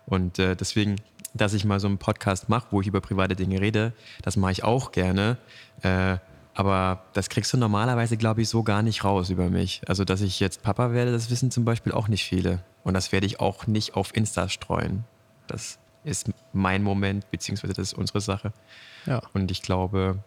Und 0.05 0.39
äh, 0.39 0.55
deswegen, 0.55 0.95
dass 1.33 1.53
ich 1.53 1.65
mal 1.65 1.79
so 1.79 1.87
einen 1.87 1.97
Podcast 1.97 2.49
mache, 2.49 2.67
wo 2.71 2.81
ich 2.81 2.87
über 2.87 3.01
private 3.01 3.35
Dinge 3.35 3.61
rede, 3.61 3.93
das 4.23 4.37
mache 4.37 4.51
ich 4.51 4.63
auch 4.63 4.91
gerne. 4.91 5.37
Äh, 5.81 6.17
aber 6.55 7.03
das 7.13 7.29
kriegst 7.29 7.53
du 7.53 7.57
normalerweise, 7.57 8.17
glaube 8.17 8.41
ich, 8.41 8.49
so 8.49 8.63
gar 8.63 8.81
nicht 8.81 9.03
raus 9.03 9.29
über 9.29 9.49
mich. 9.49 9.81
Also, 9.87 10.03
dass 10.03 10.21
ich 10.21 10.39
jetzt 10.39 10.61
Papa 10.61 10.91
werde, 10.91 11.11
das 11.11 11.29
wissen 11.29 11.51
zum 11.51 11.63
Beispiel 11.63 11.93
auch 11.93 12.07
nicht 12.07 12.25
viele. 12.25 12.63
Und 12.83 12.95
das 12.95 13.11
werde 13.11 13.27
ich 13.27 13.39
auch 13.39 13.67
nicht 13.67 13.95
auf 13.95 14.15
Insta 14.15 14.49
streuen. 14.49 15.05
Das 15.47 15.79
ist 16.03 16.29
mein 16.51 16.83
Moment, 16.83 17.29
beziehungsweise 17.31 17.73
das 17.73 17.89
ist 17.89 17.93
unsere 17.93 18.19
Sache. 18.19 18.51
Ja. 19.05 19.21
Und 19.33 19.51
ich 19.51 19.61
glaube, 19.61 20.19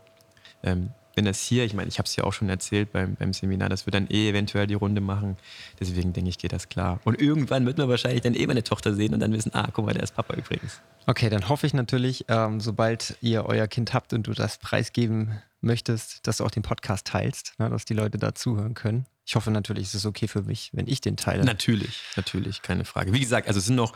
ähm, 0.62 0.90
wenn 1.15 1.25
das 1.25 1.41
hier, 1.41 1.65
ich 1.65 1.75
meine, 1.75 1.89
ich 1.89 1.99
habe 1.99 2.07
es 2.07 2.17
ja 2.17 2.25
auch 2.25 2.33
schon 2.33 2.49
erzählt 2.49 2.93
beim, 2.93 3.15
beim 3.17 3.33
Seminar, 3.33 3.69
das 3.69 3.87
wird 3.87 3.95
dann 3.95 4.07
eh 4.09 4.31
eventuell 4.31 4.67
die 4.67 4.75
Runde 4.75 5.01
machen. 5.01 5.37
Deswegen 5.79 6.13
denke 6.13 6.31
ich, 6.31 6.39
geht 6.39 6.53
das 6.53 6.69
klar. 6.69 7.01
Und 7.05 7.21
irgendwann 7.21 7.67
wird 7.67 7.79
man 7.79 7.89
wahrscheinlich 7.89 8.23
dann 8.23 8.35
eh 8.35 8.47
meine 8.47 8.65
Tochter 8.65 8.95
sehen 8.95 9.15
und 9.15 9.21
dann 9.21 9.33
wissen, 9.33 9.55
ah, 9.55 9.69
guck 9.73 9.85
mal, 9.85 9.93
der 9.93 10.03
ist 10.03 10.15
Papa 10.15 10.35
übrigens. 10.35 10.81
Okay, 11.07 11.29
dann 11.29 11.49
hoffe 11.49 11.67
ich 11.67 11.75
natürlich, 11.75 12.25
ähm, 12.29 12.61
sobald 12.61 13.17
ihr 13.21 13.45
euer 13.47 13.67
Kind 13.67 13.93
habt 13.93 14.13
und 14.13 14.27
du 14.27 14.33
das 14.33 14.59
preisgeben 14.59 15.43
möchtest, 15.61 16.27
dass 16.27 16.39
du 16.39 16.45
auch 16.45 16.51
den 16.51 16.63
Podcast 16.63 17.07
teilst, 17.07 17.55
ne, 17.59 17.71
dass 17.71 17.85
die 17.85 17.95
Leute 17.95 18.19
da 18.19 18.35
zuhören 18.35 18.75
können. 18.75 19.07
Ich 19.25 19.37
hoffe 19.37 19.51
natürlich, 19.51 19.89
es 19.89 19.95
ist 19.95 20.07
okay 20.07 20.29
für 20.29 20.43
mich, 20.43 20.71
wenn 20.73 20.89
ich 20.89 21.01
den 21.01 21.17
teile. 21.17 21.45
Natürlich, 21.45 22.03
natürlich, 22.17 22.63
keine 22.63 22.85
Frage. 22.85 23.13
Wie 23.13 23.21
gesagt, 23.21 23.47
also 23.47 23.59
es 23.59 23.67
sind 23.67 23.77
noch 23.77 23.95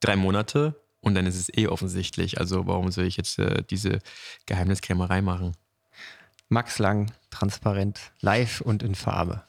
drei 0.00 0.16
Monate 0.16 0.80
und 1.00 1.14
dann 1.14 1.26
ist 1.26 1.36
es 1.36 1.52
eh 1.56 1.66
offensichtlich. 1.66 2.38
Also 2.38 2.66
warum 2.66 2.90
soll 2.90 3.04
ich 3.04 3.16
jetzt 3.16 3.38
äh, 3.38 3.62
diese 3.68 3.98
Geheimniskrämerei 4.46 5.22
machen? 5.22 5.56
Max 6.54 6.78
Lang, 6.78 7.10
transparent, 7.30 8.12
live 8.20 8.60
und 8.60 8.84
in 8.84 8.94
Farbe. 8.94 9.42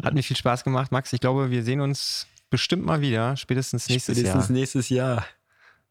Hat 0.00 0.14
mir 0.14 0.22
viel 0.22 0.36
Spaß 0.36 0.62
gemacht, 0.62 0.92
Max. 0.92 1.12
Ich 1.12 1.18
glaube, 1.18 1.50
wir 1.50 1.64
sehen 1.64 1.80
uns 1.80 2.28
bestimmt 2.50 2.86
mal 2.86 3.00
wieder, 3.00 3.36
spätestens 3.36 3.88
nächstes 3.88 4.18
spätestens 4.18 4.22
Jahr. 4.22 4.34
Spätestens 4.34 4.54
nächstes 4.54 4.88
Jahr. 4.90 5.26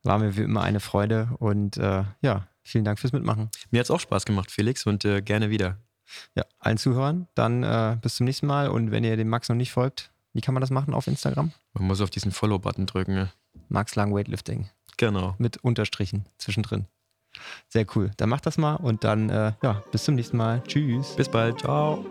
War 0.04 0.20
mir 0.20 0.38
wie 0.38 0.44
immer 0.44 0.62
eine 0.62 0.80
Freude 0.80 1.28
und 1.40 1.76
äh, 1.76 2.06
ja, 2.22 2.48
vielen 2.64 2.86
Dank 2.86 3.00
fürs 3.00 3.12
Mitmachen. 3.12 3.50
Mir 3.70 3.82
hat 3.82 3.88
es 3.88 3.92
auch 3.92 4.00
Spaß 4.00 4.24
gemacht, 4.24 4.50
Felix, 4.50 4.86
und 4.86 5.04
äh, 5.04 5.22
gerne 5.22 5.50
wieder. 5.50 5.78
Ja, 6.36 6.46
allen 6.58 6.78
Zuhörern, 6.78 7.28
dann 7.36 7.64
äh, 7.64 7.98
bis 8.02 8.16
zum 8.16 8.24
nächsten 8.24 8.48
Mal 8.48 8.70
und 8.70 8.92
wenn 8.92 9.04
ihr 9.04 9.18
dem 9.18 9.28
Max 9.28 9.50
noch 9.50 9.58
nicht 9.58 9.74
folgt, 9.74 10.14
wie 10.32 10.40
kann 10.40 10.54
man 10.54 10.62
das 10.62 10.70
machen 10.70 10.94
auf 10.94 11.08
Instagram? 11.08 11.52
Man 11.74 11.88
muss 11.88 12.00
auf 12.00 12.10
diesen 12.10 12.32
Follow-Button 12.32 12.86
drücken. 12.86 13.30
Max 13.68 13.96
Lang 13.96 14.16
Weightlifting. 14.16 14.70
Genau. 14.96 15.36
Mit 15.38 15.58
Unterstrichen 15.58 16.28
zwischendrin. 16.38 16.86
Sehr 17.68 17.86
cool. 17.96 18.12
Dann 18.18 18.30
mach 18.30 18.42
das 18.42 18.58
mal 18.58 18.76
und 18.76 19.04
dann, 19.04 19.30
äh, 19.30 19.54
ja, 19.62 19.84
bis 19.92 20.04
zum 20.04 20.16
nächsten 20.16 20.38
Mal. 20.38 20.62
Tschüss. 20.68 21.16
Bis 21.16 21.30
bald. 21.30 21.60
Ciao. 21.60 22.04